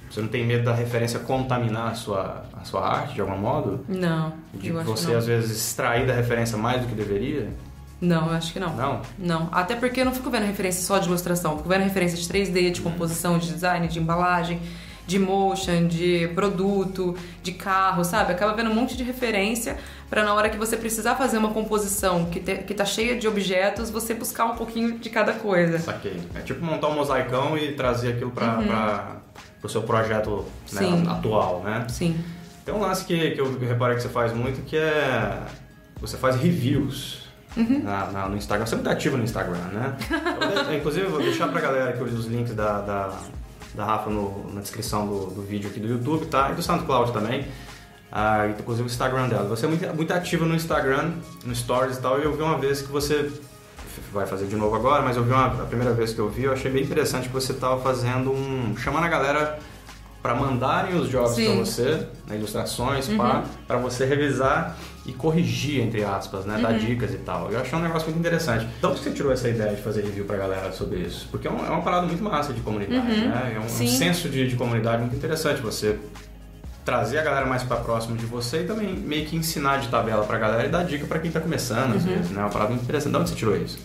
você 0.09 0.21
não 0.21 0.27
tem 0.27 0.45
medo 0.45 0.63
da 0.65 0.73
referência 0.73 1.19
contaminar 1.19 1.91
a 1.91 1.95
sua, 1.95 2.43
a 2.53 2.63
sua 2.63 2.87
arte 2.87 3.15
de 3.15 3.21
algum 3.21 3.37
modo? 3.37 3.83
Não, 3.87 4.33
De 4.53 4.71
você, 4.71 5.11
não. 5.11 5.17
às 5.17 5.25
vezes, 5.27 5.51
extrair 5.51 6.05
da 6.07 6.13
referência 6.13 6.57
mais 6.57 6.81
do 6.81 6.87
que 6.87 6.95
deveria? 6.95 7.49
Não, 7.99 8.27
eu 8.27 8.33
acho 8.33 8.53
que 8.53 8.59
não. 8.59 8.75
Não? 8.75 9.01
Não, 9.17 9.49
até 9.51 9.75
porque 9.75 10.01
eu 10.01 10.05
não 10.05 10.13
fico 10.13 10.29
vendo 10.29 10.45
referência 10.45 10.83
só 10.83 10.99
de 10.99 11.07
ilustração, 11.07 11.51
eu 11.53 11.57
fico 11.57 11.69
vendo 11.69 11.81
referência 11.83 12.17
de 12.17 12.27
3D, 12.27 12.71
de 12.71 12.81
composição, 12.81 13.37
de 13.39 13.51
design, 13.51 13.87
de 13.87 13.97
embalagem, 13.99 14.59
de 15.07 15.17
motion, 15.17 15.87
de 15.87 16.27
produto, 16.35 17.15
de 17.41 17.53
carro, 17.53 18.03
sabe? 18.03 18.33
Acaba 18.33 18.53
vendo 18.53 18.69
um 18.69 18.73
monte 18.75 18.95
de 18.95 19.03
referência 19.03 19.77
pra 20.09 20.21
na 20.23 20.33
hora 20.33 20.49
que 20.49 20.57
você 20.57 20.75
precisar 20.77 21.15
fazer 21.15 21.37
uma 21.37 21.51
composição 21.51 22.25
que, 22.25 22.39
te, 22.39 22.57
que 22.57 22.73
tá 22.73 22.85
cheia 22.85 23.17
de 23.17 23.27
objetos, 23.27 23.89
você 23.89 24.13
buscar 24.13 24.45
um 24.45 24.55
pouquinho 24.55 24.99
de 24.99 25.09
cada 25.09 25.33
coisa. 25.33 25.79
Saquei. 25.79 26.19
É 26.35 26.41
tipo 26.41 26.63
montar 26.63 26.89
um 26.89 26.95
mosaicão 26.95 27.57
e 27.57 27.71
trazer 27.73 28.13
aquilo 28.13 28.31
para 28.31 29.15
o 29.67 29.69
seu 29.69 29.83
projeto 29.83 30.43
né, 30.74 31.03
atual, 31.09 31.62
né? 31.63 31.86
Sim. 31.89 32.17
Tem 32.65 32.74
um 32.74 32.79
lance 32.79 33.05
que, 33.05 33.31
que 33.31 33.39
eu 33.39 33.57
reparei 33.59 33.95
que 33.95 34.01
você 34.01 34.09
faz 34.09 34.33
muito, 34.33 34.62
que 34.65 34.75
é... 34.75 35.41
Você 36.01 36.17
faz 36.17 36.36
reviews 36.36 37.25
Uhum. 37.55 37.81
na, 37.83 38.05
na- 38.12 38.29
no 38.29 38.38
Instagram. 38.38 38.65
Você 38.67 38.75
é 38.75 38.77
muito 38.77 38.89
ativo 38.89 39.17
no 39.17 39.24
Instagram, 39.24 39.57
né? 39.74 39.95
Eu 40.69 40.77
inclusive, 40.77 41.05
eu 41.07 41.09
vou 41.12 41.19
deixar 41.19 41.47
pra 41.47 41.59
galera 41.59 41.89
aqui 41.89 42.03
os 42.03 42.25
links 42.27 42.53
da, 42.53 42.81
da, 42.81 43.13
da 43.74 43.83
Rafa 43.86 44.12
no- 44.12 44.53
na 44.53 44.62
descrição 44.62 45.07
do, 45.07 45.25
do 45.31 45.41
vídeo 45.41 45.67
aqui 45.69 45.79
do 45.79 45.88
YouTube, 45.88 46.27
tá? 46.27 46.51
E 46.51 46.53
do 46.55 46.62
SoundCloud 46.62 47.12
também. 47.13 47.47
Ah, 48.12 48.47
inclusive 48.59 48.83
o 48.88 48.91
Instagram 48.91 49.27
dela. 49.27 49.47
Você 49.50 49.65
é 49.65 49.69
muito, 49.69 49.88
muito 49.95 50.13
ativo 50.13 50.45
no 50.45 50.53
Instagram, 50.53 51.13
no 51.43 51.55
Stories 51.55 51.97
e 51.97 52.01
tal, 52.01 52.19
e 52.19 52.25
eu 52.25 52.36
vi 52.36 52.43
uma 52.43 52.59
vez 52.59 52.81
que 52.83 52.91
você 52.91 53.31
vai 54.13 54.25
fazer 54.25 54.46
de 54.48 54.56
novo 54.56 54.75
agora, 54.75 55.01
mas 55.01 55.18
eu 55.18 55.24
vi 55.24 55.32
uma, 55.32 55.46
a 55.48 55.66
primeira 55.66 55.94
vez 55.94 56.13
que 56.13 56.20
eu 56.20 56.30
vi, 56.30 56.44
eu 56.44 56.54
achei 56.54 56.72
bem 56.72 56.84
interessante 56.84 57.27
que 57.27 57.34
você 57.34 57.51
estava 57.51 57.80
fazendo 57.82 58.32
um. 58.32 58.75
chamando 58.77 59.04
a 59.06 59.10
galera 59.10 59.60
para 60.22 60.34
mandarem 60.36 60.96
os 61.00 61.08
jobs 61.10 61.32
Sim. 61.36 61.46
para 61.46 61.56
você, 61.66 62.08
né, 62.27 62.36
ilustrações, 62.36 63.08
pá, 63.08 63.44
para 63.68 63.77
você 63.77 64.04
revisar 64.04 64.75
e 65.06 65.13
corrigir, 65.13 65.80
entre 65.82 66.04
aspas, 66.04 66.44
né, 66.44 66.60
dar 66.62 66.74
dicas 66.77 67.13
e 67.13 67.18
tal. 67.18 67.50
Eu 67.50 67.62
achei 67.62 67.77
um 67.80 67.82
negócio 67.82 68.08
muito 68.10 68.20
interessante. 68.20 68.68
Então, 68.77 68.92
você 68.94 69.10
tirou 69.12 69.32
essa 69.32 69.48
ideia 69.48 69.74
de 69.74 69.82
fazer 69.82 70.01
review 70.01 70.25
pra 70.25 70.36
galera 70.36 70.72
sobre 70.74 71.00
isso? 71.00 71.30
Porque 71.32 71.48
é, 71.48 71.51
um- 71.51 71.66
é 71.66 71.70
uma 71.70 71.82
parada 71.82 72.08
muito 72.08 72.22
massa 72.22 72.51
de 72.51 72.60
comunidade, 72.60 73.08
né? 73.22 73.54
É 73.56 73.60
um, 73.60 73.63
um 73.66 73.70
Sim. 73.70 73.88
senso 73.88 74.27
de, 74.27 74.50
de 74.50 74.56
comunidade 74.58 75.01
muito 75.01 75.16
interessante. 75.16 75.62
Você 75.62 75.98
trazer 76.84 77.20
a 77.20 77.24
galera 77.24 77.46
mais 77.46 77.63
para 77.63 77.77
próximo 77.77 78.18
de 78.18 78.25
você 78.25 78.62
e 78.62 78.63
também 78.66 78.96
meio 78.96 79.25
que 79.27 79.36
ensinar 79.36 79.77
de 79.77 79.88
tabela 79.89 80.25
pra 80.25 80.38
galera 80.38 80.66
e 80.66 80.70
dar 80.70 80.84
dica 80.84 81.06
pra 81.06 81.20
quem 81.20 81.30
tá 81.32 81.39
começando, 81.39 81.96
às 81.96 82.04
vezes, 82.04 82.32
né? 82.32 82.39
É 82.42 82.44
uma 82.44 82.50
parada 82.50 82.72
muito 82.72 82.84
interessante. 82.84 83.12
De 83.13 83.18
onde 83.20 83.30
você 83.30 83.36
tirou 83.36 83.56
isso? 83.56 83.77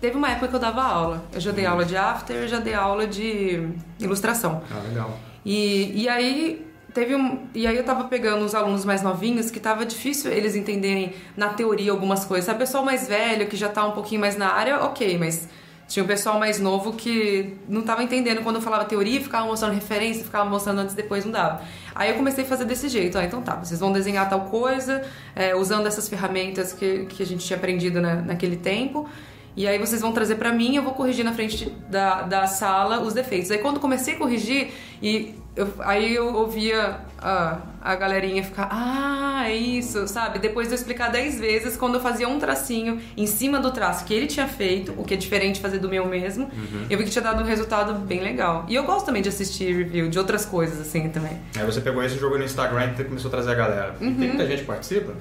Teve 0.00 0.16
uma 0.16 0.30
época 0.30 0.48
que 0.48 0.54
eu 0.54 0.60
dava 0.60 0.82
aula. 0.82 1.24
Eu 1.32 1.40
já 1.40 1.50
dei 1.50 1.66
aula 1.66 1.84
de 1.84 1.96
after, 1.96 2.46
já 2.46 2.60
dei 2.60 2.74
aula 2.74 3.06
de 3.06 3.68
ilustração. 3.98 4.62
Ah, 4.70 4.80
legal. 4.88 5.18
E, 5.44 6.02
e 6.02 6.08
aí 6.08 6.66
teve 6.94 7.14
um. 7.14 7.46
E 7.54 7.66
aí 7.66 7.76
eu 7.76 7.84
tava 7.84 8.04
pegando 8.04 8.44
os 8.44 8.54
alunos 8.54 8.84
mais 8.84 9.02
novinhos 9.02 9.50
que 9.50 9.58
tava 9.58 9.84
difícil 9.84 10.30
eles 10.30 10.54
entenderem 10.54 11.14
na 11.36 11.48
teoria 11.48 11.90
algumas 11.90 12.24
coisas. 12.24 12.48
A 12.48 12.54
pessoa 12.54 12.84
mais 12.84 13.08
velha 13.08 13.46
que 13.46 13.56
já 13.56 13.68
tá 13.68 13.84
um 13.86 13.92
pouquinho 13.92 14.20
mais 14.20 14.36
na 14.36 14.52
área, 14.52 14.84
ok, 14.84 15.18
mas 15.18 15.48
Tinha 15.88 16.04
um 16.04 16.06
pessoal 16.06 16.38
mais 16.38 16.60
novo 16.60 16.92
que 16.92 17.56
não 17.66 17.80
tava 17.80 18.02
entendendo 18.02 18.42
quando 18.42 18.56
eu 18.56 18.62
falava 18.62 18.84
teoria, 18.84 19.22
ficava 19.22 19.46
mostrando 19.46 19.72
referência, 19.72 20.22
ficava 20.22 20.48
mostrando 20.48 20.80
antes 20.80 20.92
e 20.92 20.96
depois 20.96 21.24
não 21.24 21.32
dava. 21.32 21.62
Aí 21.94 22.10
eu 22.10 22.16
comecei 22.16 22.44
a 22.44 22.46
fazer 22.46 22.66
desse 22.66 22.90
jeito. 22.90 23.16
Ah, 23.16 23.24
então 23.24 23.40
tá, 23.40 23.56
vocês 23.56 23.80
vão 23.80 23.90
desenhar 23.90 24.28
tal 24.28 24.42
coisa, 24.42 25.02
é, 25.34 25.56
usando 25.56 25.86
essas 25.86 26.06
ferramentas 26.06 26.74
que, 26.74 27.06
que 27.06 27.22
a 27.22 27.26
gente 27.26 27.42
tinha 27.46 27.56
aprendido 27.56 28.02
na, 28.02 28.16
naquele 28.16 28.56
tempo. 28.56 29.08
E 29.58 29.66
aí 29.66 29.76
vocês 29.76 30.00
vão 30.00 30.12
trazer 30.12 30.36
pra 30.36 30.52
mim, 30.52 30.76
eu 30.76 30.84
vou 30.84 30.92
corrigir 30.94 31.24
na 31.24 31.32
frente 31.32 31.68
da, 31.90 32.22
da 32.22 32.46
sala 32.46 33.00
os 33.00 33.12
defeitos. 33.12 33.50
Aí 33.50 33.58
quando 33.58 33.80
comecei 33.80 34.14
a 34.14 34.16
corrigir, 34.16 34.68
e 35.02 35.34
eu, 35.56 35.68
aí 35.80 36.14
eu 36.14 36.32
ouvia 36.32 37.00
a, 37.20 37.58
a 37.82 37.96
galerinha 37.96 38.44
ficar, 38.44 38.68
ah, 38.70 39.50
é 39.50 39.56
isso, 39.56 40.06
sabe? 40.06 40.38
Depois 40.38 40.68
de 40.68 40.74
eu 40.74 40.78
explicar 40.78 41.10
dez 41.10 41.40
vezes, 41.40 41.76
quando 41.76 41.96
eu 41.96 42.00
fazia 42.00 42.28
um 42.28 42.38
tracinho 42.38 43.00
em 43.16 43.26
cima 43.26 43.58
do 43.58 43.72
traço 43.72 44.04
que 44.04 44.14
ele 44.14 44.28
tinha 44.28 44.46
feito, 44.46 44.94
o 44.96 45.02
que 45.02 45.14
é 45.14 45.16
diferente 45.16 45.56
de 45.56 45.60
fazer 45.60 45.80
do 45.80 45.88
meu 45.88 46.06
mesmo, 46.06 46.44
uhum. 46.44 46.86
eu 46.88 46.96
vi 46.96 47.02
que 47.02 47.10
tinha 47.10 47.22
dado 47.22 47.42
um 47.42 47.44
resultado 47.44 47.94
bem 47.94 48.20
legal. 48.20 48.64
E 48.68 48.76
eu 48.76 48.84
gosto 48.84 49.06
também 49.06 49.22
de 49.22 49.28
assistir 49.28 49.76
review 49.76 50.08
de 50.08 50.20
outras 50.20 50.46
coisas 50.46 50.80
assim 50.80 51.08
também. 51.08 51.36
Aí 51.56 51.66
você 51.66 51.80
pegou 51.80 52.04
esse 52.04 52.16
jogo 52.16 52.38
no 52.38 52.44
Instagram 52.44 52.92
e 52.96 53.02
começou 53.02 53.28
a 53.28 53.32
trazer 53.32 53.50
a 53.50 53.54
galera. 53.56 53.96
Uhum. 54.00 54.14
Tem 54.14 54.28
muita 54.28 54.46
gente 54.46 54.60
que 54.60 54.66
participa? 54.66 55.14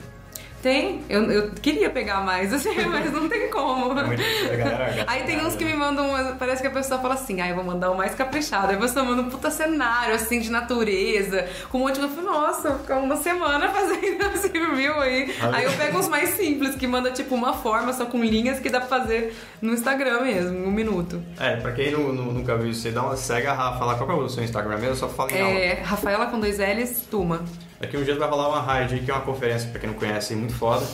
Tem, 0.62 1.02
eu, 1.08 1.24
eu 1.32 1.52
queria 1.62 1.90
pegar 1.90 2.22
mais, 2.22 2.52
assim, 2.52 2.74
mas 2.90 3.12
não 3.12 3.30
tem 3.30 3.50
como. 3.50 3.98
É 4.00 5.06
aí 5.06 5.24
tem 5.24 5.40
uns 5.46 5.56
que 5.56 5.64
me 5.64 5.74
mandam, 5.74 6.36
parece 6.38 6.62
que 6.62 6.68
a 6.68 6.72
pessoa 6.72 7.00
fala 7.00 7.14
assim, 7.14 7.42
ah, 7.42 7.48
eu 7.50 7.56
vou 7.56 7.64
mandar 7.64 7.92
o 7.92 7.98
mais 7.98 8.16
caprichado. 8.16 8.72
Aí 8.72 8.78
você 8.78 9.02
manda 9.02 9.22
um 9.22 9.30
puta 9.30 9.52
cenário, 9.52 10.16
assim, 10.16 10.40
de 10.40 10.50
natureza, 10.50 11.48
com 11.70 11.78
um 11.78 11.82
monte 11.82 11.96
de... 11.96 12.02
Eu 12.02 12.10
falo, 12.10 12.28
nossa, 12.28 12.74
ficar 12.80 12.98
uma 12.98 13.16
semana 13.18 13.70
fazendo 13.74 14.24
esse 14.34 14.48
review 14.48 15.00
aí. 15.00 15.36
Aí 15.54 15.64
eu 15.64 15.72
pego 15.74 16.00
uns 16.00 16.08
mais 16.08 16.30
simples, 16.32 16.76
que 16.76 16.88
manda, 16.88 17.12
tipo, 17.12 17.36
uma 17.36 17.54
forma, 17.54 17.94
só 17.94 18.06
com 18.06 18.24
linhas, 18.24 18.60
que 18.60 18.70
dá 18.70 18.80
pra 18.80 19.00
fazer 19.00 19.36
no 19.62 19.74
Instagram 19.74 20.22
mesmo, 20.22 20.66
um 20.66 20.72
minuto. 20.72 21.22
É, 21.40 21.58
pra 21.58 21.72
quem 21.72 21.92
não, 21.92 22.12
não, 22.14 22.26
nunca 22.34 22.58
viu 22.58 22.74
você, 22.74 22.92
dá 22.92 23.04
uma, 23.04 23.16
segue 23.16 23.48
a 23.48 23.54
Rafa 23.54 23.86
lá. 23.86 23.96
Qual 23.96 24.10
é 24.10 24.24
o 24.24 24.30
seu 24.30 24.44
Instagram 24.44 24.78
mesmo? 24.78 24.96
Só 24.96 25.08
fala 25.08 25.32
em 25.32 25.36
É, 25.36 25.82
Rafaela 25.84 26.28
com 26.28 26.40
dois 26.40 26.58
L's, 26.58 27.02
Tuma. 27.10 27.46
Daqui 27.80 27.98
um 27.98 28.04
dia 28.04 28.16
vai 28.16 28.28
rolar 28.28 28.50
uma 28.50 28.62
raid 28.62 29.00
que 29.00 29.12
é 29.12 29.14
uma 29.14 29.24
conferência, 29.24 29.70
pra 29.70 29.80
quem 29.80 29.90
não 29.90 29.98
conhece, 29.98 30.36
muito 30.36 30.56
foda. 30.56 30.86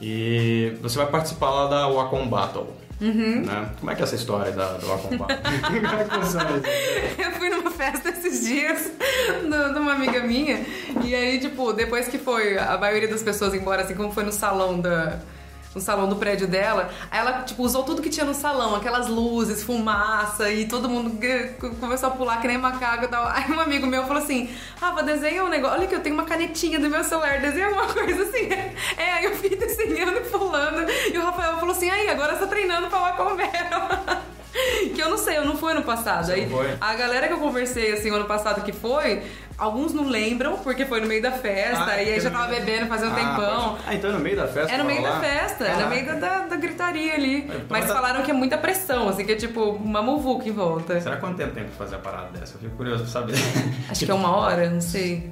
E 0.00 0.76
você 0.82 0.98
vai 0.98 1.06
participar 1.06 1.50
lá 1.50 1.66
da 1.68 1.88
Wacom 1.88 2.26
Battle. 2.28 2.66
Uhum. 3.00 3.42
Né? 3.44 3.70
Como 3.78 3.90
é 3.90 3.94
que 3.94 4.00
é 4.00 4.04
essa 4.04 4.14
história 4.14 4.52
da, 4.52 4.74
do 4.74 4.86
Wacom 4.86 5.16
Battle? 5.16 5.38
É 7.18 7.26
eu 7.26 7.32
fui 7.32 7.50
numa 7.50 7.70
festa 7.70 8.10
esses 8.10 8.46
dias 8.46 8.92
de 9.42 9.78
uma 9.78 9.94
amiga 9.94 10.20
minha. 10.20 10.64
E 11.04 11.14
aí, 11.14 11.40
tipo, 11.40 11.72
depois 11.72 12.08
que 12.08 12.18
foi 12.18 12.58
a 12.58 12.76
maioria 12.78 13.08
das 13.08 13.22
pessoas 13.22 13.54
embora, 13.54 13.82
assim, 13.82 13.94
como 13.94 14.12
foi 14.12 14.24
no 14.24 14.32
salão 14.32 14.80
da 14.80 15.18
no 15.74 15.80
salão 15.80 16.08
do 16.08 16.16
prédio 16.16 16.46
dela. 16.46 16.90
Aí 17.10 17.20
ela, 17.20 17.42
tipo, 17.42 17.62
usou 17.62 17.82
tudo 17.82 18.02
que 18.02 18.10
tinha 18.10 18.26
no 18.26 18.34
salão, 18.34 18.74
aquelas 18.74 19.08
luzes, 19.08 19.62
fumaça, 19.62 20.50
e 20.50 20.66
todo 20.66 20.88
mundo 20.88 21.18
começou 21.80 22.08
a 22.08 22.12
pular 22.12 22.40
que 22.40 22.48
nem 22.48 22.58
macaco 22.58 23.04
e 23.04 23.08
tal. 23.08 23.26
Aí 23.26 23.50
um 23.50 23.60
amigo 23.60 23.86
meu 23.86 24.04
falou 24.04 24.22
assim: 24.22 24.50
Rafa, 24.80 25.02
desenha 25.02 25.44
um 25.44 25.48
negócio. 25.48 25.78
Olha 25.78 25.86
que 25.86 25.94
eu 25.94 26.00
tenho 26.00 26.14
uma 26.14 26.24
canetinha 26.24 26.78
do 26.78 26.88
meu 26.88 27.02
celular, 27.04 27.40
desenha 27.40 27.70
uma 27.70 27.86
coisa 27.92 28.22
assim. 28.22 28.48
É, 28.96 29.12
aí 29.12 29.24
eu 29.24 29.36
fui 29.36 29.50
desenhando 29.56 30.18
e 30.18 30.20
pulando. 30.20 30.90
E 31.12 31.18
o 31.18 31.22
Rafael 31.22 31.58
falou 31.58 31.74
assim: 31.74 31.90
aí, 31.90 32.08
agora 32.08 32.34
você 32.34 32.40
tá 32.40 32.46
treinando 32.46 32.88
pra 32.88 33.00
lá 33.00 33.12
com 33.12 33.32
que 34.94 35.00
eu 35.00 35.08
não 35.08 35.18
sei, 35.18 35.38
eu 35.38 35.44
não 35.44 35.56
fui 35.56 35.72
ano 35.72 35.82
passado. 35.82 36.30
Aí, 36.30 36.48
a 36.80 36.94
galera 36.94 37.26
que 37.26 37.32
eu 37.32 37.38
conversei 37.38 37.92
assim 37.92 38.10
ano 38.10 38.26
passado 38.26 38.62
que 38.62 38.72
foi, 38.72 39.22
alguns 39.56 39.92
não 39.94 40.08
lembram, 40.08 40.58
porque 40.58 40.84
foi 40.84 41.00
no 41.00 41.06
meio 41.06 41.22
da 41.22 41.32
festa, 41.32 41.86
ah, 41.90 42.02
e 42.02 42.12
aí 42.12 42.20
já 42.20 42.30
tava 42.30 42.48
bebendo 42.48 42.86
fazendo 42.86 43.10
um 43.10 43.14
ah, 43.14 43.16
tempão. 43.16 43.70
Pode... 43.70 43.82
Ah, 43.86 43.94
então 43.94 44.10
é 44.10 44.12
no 44.12 44.20
meio 44.20 44.36
da 44.36 44.46
festa? 44.46 44.72
É 44.72 44.78
no 44.78 44.84
meio 44.84 45.02
da 45.02 45.20
festa, 45.20 45.64
é 45.64 45.76
no 45.76 45.88
meio 45.88 46.06
da, 46.06 46.14
da, 46.14 46.38
da 46.46 46.56
gritaria 46.56 47.14
ali. 47.14 47.38
Então, 47.38 47.60
Mas 47.68 47.86
tá... 47.86 47.94
falaram 47.94 48.22
que 48.22 48.30
é 48.30 48.34
muita 48.34 48.58
pressão, 48.58 49.08
assim, 49.08 49.24
que 49.24 49.32
é 49.32 49.36
tipo 49.36 49.62
uma 49.62 50.02
muvuca 50.02 50.48
em 50.48 50.52
volta. 50.52 51.00
Será 51.00 51.16
quanto 51.16 51.36
tempo 51.36 51.54
tem 51.54 51.64
pra 51.64 51.72
fazer 51.72 51.96
a 51.96 51.98
parada 51.98 52.38
dessa? 52.38 52.56
Eu 52.56 52.60
fico 52.60 52.76
curioso 52.76 53.04
pra 53.04 53.12
saber. 53.12 53.34
Acho 53.88 54.04
que 54.04 54.10
é 54.10 54.14
uma 54.14 54.36
hora, 54.36 54.68
não 54.68 54.80
sei. 54.80 55.30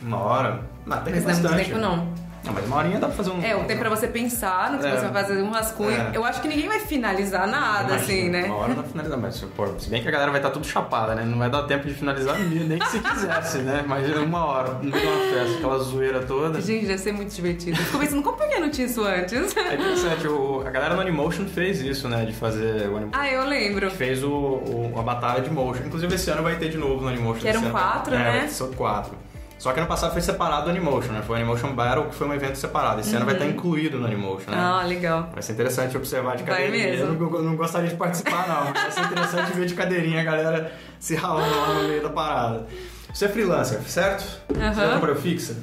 Uma 0.00 0.18
hora? 0.18 0.60
Não, 0.86 1.02
tem 1.02 1.14
Mas 1.14 1.24
bastante. 1.24 1.42
não 1.42 1.50
é 1.50 1.54
muito 1.54 1.68
tempo 1.68 1.80
não. 1.80 2.29
Não, 2.44 2.54
mas 2.54 2.64
uma 2.64 2.76
horinha 2.76 2.98
dá 2.98 3.06
pra 3.06 3.16
fazer 3.16 3.30
um. 3.30 3.42
É, 3.42 3.54
o 3.54 3.64
tempo 3.64 3.80
pra 3.80 3.90
você 3.90 4.08
pensar 4.08 4.72
no 4.72 4.78
que 4.78 4.86
é. 4.86 4.90
você 4.90 5.06
vai 5.08 5.22
fazer 5.22 5.42
um 5.42 5.50
rascunho. 5.50 5.90
É. 5.90 6.10
Eu 6.14 6.24
acho 6.24 6.40
que 6.40 6.48
ninguém 6.48 6.68
vai 6.68 6.80
finalizar 6.80 7.46
nada, 7.46 7.94
assim, 7.94 8.30
né? 8.30 8.44
Uma 8.44 8.56
hora 8.56 8.74
dá 8.74 8.82
pra 8.82 8.90
finalizar, 8.90 9.18
mas 9.18 9.40
pô, 9.40 9.66
se 9.78 9.90
bem 9.90 10.02
que 10.02 10.08
a 10.08 10.10
galera 10.10 10.30
vai 10.30 10.40
estar 10.40 10.48
tá 10.48 10.54
tudo 10.54 10.66
chapada, 10.66 11.14
né? 11.14 11.24
Não 11.24 11.38
vai 11.38 11.50
dar 11.50 11.64
tempo 11.64 11.86
de 11.86 11.94
finalizar 11.94 12.38
nem 12.38 12.78
que 12.78 12.88
se 12.88 12.98
quisesse, 12.98 13.58
né? 13.58 13.84
Mas 13.86 14.08
uma 14.16 14.44
hora, 14.44 14.72
no 14.74 14.90
meio 14.90 15.00
de 15.00 15.06
uma 15.06 15.30
festa, 15.30 15.58
aquela 15.58 15.78
zoeira 15.78 16.20
toda. 16.20 16.60
Gente, 16.60 16.86
ia 16.86 16.98
ser 16.98 17.12
muito 17.12 17.34
divertido. 17.34 17.76
Fico 17.76 17.98
pensando, 17.98 18.22
como 18.22 18.36
por 18.36 18.48
que 18.48 18.58
não 18.58 18.70
tinha 18.70 18.86
isso 18.86 19.04
antes? 19.04 19.56
É 19.56 19.74
interessante, 19.74 20.26
o, 20.26 20.62
a 20.66 20.70
galera 20.70 20.94
no 20.94 21.00
Animotion 21.00 21.46
fez 21.46 21.80
isso, 21.80 22.08
né? 22.08 22.24
De 22.24 22.32
fazer 22.32 22.88
o 22.88 22.96
Animotion. 22.96 23.10
Ah, 23.12 23.28
eu 23.28 23.44
lembro. 23.44 23.90
Fez 23.90 24.24
o, 24.24 24.30
o, 24.30 24.94
a 24.96 25.02
batalha 25.02 25.42
de 25.42 25.50
motion. 25.50 25.84
Inclusive 25.84 26.14
esse 26.14 26.30
ano 26.30 26.42
vai 26.42 26.56
ter 26.56 26.70
de 26.70 26.78
novo 26.78 27.02
no 27.02 27.08
Animotion. 27.08 27.40
Que 27.40 27.48
eram 27.48 27.70
quatro, 27.70 28.14
ano. 28.14 28.24
né? 28.24 28.44
É, 28.44 28.48
são 28.48 28.72
quatro. 28.72 29.14
Só 29.60 29.74
que 29.74 29.78
ano 29.78 29.86
passado 29.86 30.12
foi 30.12 30.22
separado 30.22 30.64
do 30.64 30.70
Animation, 30.70 31.12
né? 31.12 31.20
Foi 31.20 31.36
o 31.36 31.38
Animation 31.38 31.74
Battle, 31.74 32.06
que 32.06 32.14
foi 32.14 32.26
um 32.26 32.32
evento 32.32 32.56
separado. 32.56 33.00
Esse 33.02 33.10
uhum. 33.10 33.16
ano 33.16 33.24
vai 33.26 33.34
estar 33.34 33.44
uhum. 33.44 33.50
incluído 33.50 33.98
no 33.98 34.06
Animation, 34.06 34.50
né? 34.50 34.56
Ah, 34.56 34.82
legal. 34.86 35.28
Vai 35.34 35.42
ser 35.42 35.52
interessante 35.52 35.94
observar 35.98 36.38
de 36.38 36.44
cadeirinha. 36.44 36.88
Vai 36.88 36.96
mesmo. 36.96 37.26
Eu 37.26 37.30
não, 37.30 37.42
não 37.42 37.56
gostaria 37.56 37.90
de 37.90 37.94
participar, 37.94 38.48
não. 38.48 38.72
Vai 38.72 38.90
ser 38.90 39.02
interessante 39.02 39.52
ver 39.52 39.66
de 39.66 39.74
cadeirinha 39.74 40.22
a 40.22 40.24
galera 40.24 40.72
se 40.98 41.14
ralando 41.14 41.54
lá 41.54 41.74
no 41.74 41.88
meio 41.88 42.02
da 42.02 42.08
parada. 42.08 42.66
Você 43.12 43.26
é 43.26 43.28
freelancer, 43.28 43.82
certo? 43.82 44.40
Uhum. 44.48 44.72
Você 44.72 44.80
já 44.80 44.88
trabalhou 44.88 45.16
fixa? 45.16 45.54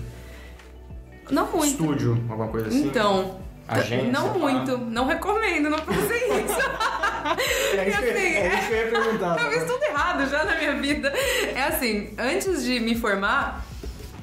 Não 1.32 1.48
muito. 1.48 1.82
Estúdio, 1.82 2.24
alguma 2.30 2.50
coisa 2.50 2.68
assim? 2.68 2.86
Então... 2.86 3.40
Agência, 3.68 4.12
não 4.12 4.30
tá? 4.30 4.40
muito, 4.40 4.78
não 4.78 5.06
recomendo, 5.08 5.70
não 5.70 5.80
fazer 5.80 6.24
isso. 6.46 6.58
é, 7.76 7.90
isso 7.90 8.00
que, 8.00 8.10
assim, 8.10 8.20
é 8.20 8.60
isso 8.60 8.68
que 8.68 8.74
eu 8.74 8.78
ia 8.78 8.92
perguntar. 8.92 9.36
Eu 9.44 9.52
fiz 9.52 9.64
tudo 9.66 9.84
errado 9.84 10.30
já 10.30 10.46
na 10.46 10.56
minha 10.56 10.76
vida. 10.76 11.10
É 11.54 11.64
assim, 11.64 12.14
antes 12.18 12.64
de 12.64 12.80
me 12.80 12.96
formar, 12.96 13.67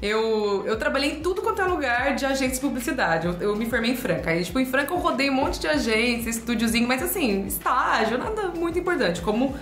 eu, 0.04 0.62
eu 0.66 0.76
trabalhei 0.76 1.12
em 1.12 1.20
tudo 1.20 1.40
quanto 1.40 1.62
é 1.62 1.64
lugar 1.64 2.14
de 2.14 2.26
agência 2.26 2.56
de 2.56 2.60
publicidade. 2.60 3.26
Eu, 3.26 3.32
eu 3.40 3.56
me 3.56 3.64
formei 3.64 3.92
em 3.92 3.96
Franca. 3.96 4.30
Aí, 4.30 4.44
tipo, 4.44 4.60
em 4.60 4.66
Franca 4.66 4.92
eu 4.92 4.98
rodei 4.98 5.30
um 5.30 5.32
monte 5.32 5.58
de 5.58 5.66
agência, 5.66 6.28
estúdiozinho, 6.28 6.86
mas 6.86 7.02
assim, 7.02 7.46
estágio, 7.46 8.18
nada 8.18 8.48
muito 8.48 8.78
importante. 8.78 9.22
Como. 9.22 9.56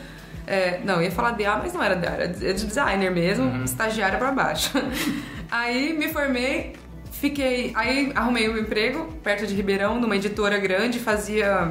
É, 0.44 0.81
não, 0.85 0.96
eu 0.96 1.02
ia 1.02 1.12
falar 1.12 1.31
de 1.31 1.44
A, 1.44 1.59
mas 1.59 1.72
não 1.72 1.81
era 1.81 1.94
de 1.94 2.07
A, 2.09 2.11
era 2.11 2.26
de 2.26 2.52
designer 2.55 3.12
mesmo, 3.12 3.44
uhum. 3.44 3.62
estagiária 3.62 4.18
pra 4.18 4.33
baixo. 4.33 4.72
aí 5.48 5.92
me 5.92 6.09
formei, 6.09 6.72
fiquei. 7.12 7.70
Aí 7.76 8.11
arrumei 8.12 8.48
um 8.48 8.59
emprego 8.59 9.12
perto 9.22 9.46
de 9.46 9.55
Ribeirão, 9.55 10.00
numa 10.00 10.16
editora 10.16 10.59
grande, 10.59 10.98
fazia 10.98 11.70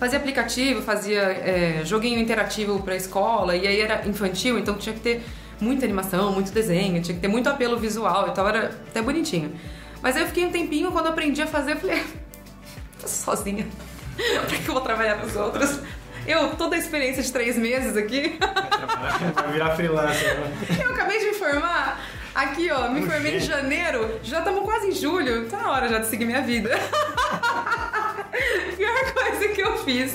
fazia 0.00 0.18
aplicativo, 0.18 0.82
fazia 0.82 1.20
é, 1.20 1.82
joguinho 1.84 2.18
interativo 2.18 2.82
para 2.82 2.96
escola, 2.96 3.54
e 3.54 3.66
aí 3.66 3.80
era 3.80 4.08
infantil, 4.08 4.58
então 4.58 4.74
tinha 4.74 4.94
que 4.94 5.00
ter 5.00 5.22
muita 5.60 5.84
animação, 5.84 6.32
muito 6.32 6.52
desenho, 6.52 7.02
tinha 7.02 7.14
que 7.14 7.20
ter 7.20 7.28
muito 7.28 7.48
apelo 7.48 7.76
visual 7.76 8.28
e 8.28 8.30
tal, 8.32 8.48
era 8.48 8.66
até 8.88 9.02
bonitinho. 9.02 9.54
Mas 10.02 10.16
aí 10.16 10.22
eu 10.22 10.28
fiquei 10.28 10.44
um 10.44 10.50
tempinho, 10.50 10.90
quando 10.92 11.08
aprendi 11.08 11.42
a 11.42 11.46
fazer, 11.46 11.72
eu 11.72 11.76
falei, 11.76 12.02
tô 13.00 13.06
sozinha, 13.06 13.66
pra 14.16 14.58
que 14.58 14.68
eu 14.68 14.74
vou 14.74 14.82
trabalhar 14.82 15.18
pros 15.18 15.36
outros? 15.36 15.80
Eu, 16.26 16.50
toda 16.50 16.76
a 16.76 16.78
experiência 16.78 17.22
de 17.22 17.32
três 17.32 17.56
meses 17.56 17.96
aqui. 17.96 18.38
Vai 19.34 19.52
virar 19.52 19.74
freelancer. 19.74 20.38
Né? 20.38 20.52
Eu 20.84 20.92
acabei 20.92 21.18
de 21.18 21.24
me 21.26 21.34
formar. 21.34 21.98
Aqui, 22.34 22.70
ó, 22.70 22.88
me 22.90 23.02
formei 23.02 23.38
em 23.38 23.40
janeiro, 23.40 24.20
já 24.22 24.38
estamos 24.38 24.62
quase 24.64 24.88
em 24.88 24.92
julho, 24.92 25.48
tá 25.48 25.56
na 25.56 25.70
hora 25.72 25.88
já 25.88 25.98
de 25.98 26.06
seguir 26.06 26.26
minha 26.26 26.42
vida. 26.42 26.70
Pior 28.76 29.12
coisa 29.12 29.48
que 29.48 29.60
eu 29.60 29.76
fiz. 29.78 30.14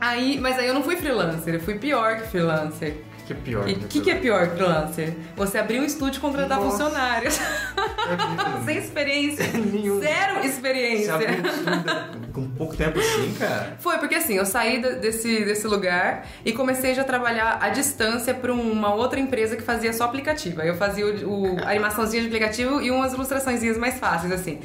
Aí, 0.00 0.38
mas 0.40 0.58
aí 0.58 0.66
eu 0.66 0.74
não 0.74 0.82
fui 0.82 0.96
freelancer, 0.96 1.54
eu 1.54 1.60
fui 1.60 1.74
pior 1.74 2.16
que 2.16 2.28
freelancer 2.28 3.04
que 3.30 3.32
é 3.32 3.36
pior? 3.36 3.68
O 3.68 3.88
que, 3.88 4.00
que 4.00 4.10
é 4.10 4.14
pior 4.16 4.48
que 4.48 4.56
freelancer? 4.56 5.14
Você 5.36 5.58
abrir 5.58 5.80
um 5.80 5.84
estúdio 5.84 6.18
e 6.18 6.20
contratar 6.20 6.58
Nossa. 6.58 6.70
funcionários. 6.70 7.38
É 7.38 8.64
Sem 8.64 8.78
experiência. 8.78 9.44
Zero 10.00 10.44
experiência. 10.44 11.16
Você 11.16 11.24
abriu 11.24 11.44
um 11.44 11.46
estúdio 11.46 12.32
com 12.32 12.50
pouco 12.50 12.76
tempo 12.76 12.98
assim, 12.98 13.34
cara? 13.38 13.76
Foi, 13.78 13.98
porque 13.98 14.16
assim, 14.16 14.34
eu 14.34 14.44
saí 14.44 14.80
desse, 14.80 15.44
desse 15.44 15.66
lugar 15.66 16.26
e 16.44 16.52
comecei 16.52 16.94
já 16.94 17.02
a 17.02 17.04
trabalhar 17.04 17.58
à 17.60 17.68
distância 17.68 18.34
para 18.34 18.52
uma 18.52 18.94
outra 18.94 19.20
empresa 19.20 19.56
que 19.56 19.62
fazia 19.62 19.92
só 19.92 20.04
aplicativo. 20.04 20.60
Aí 20.60 20.68
eu 20.68 20.76
fazia 20.76 21.06
o, 21.06 21.56
o 21.56 21.64
a 21.64 21.70
animaçãozinha 21.70 22.22
de 22.22 22.28
aplicativo 22.28 22.80
e 22.80 22.90
umas 22.90 23.12
ilustrações 23.12 23.60
mais 23.78 23.98
fáceis, 23.98 24.32
assim. 24.32 24.60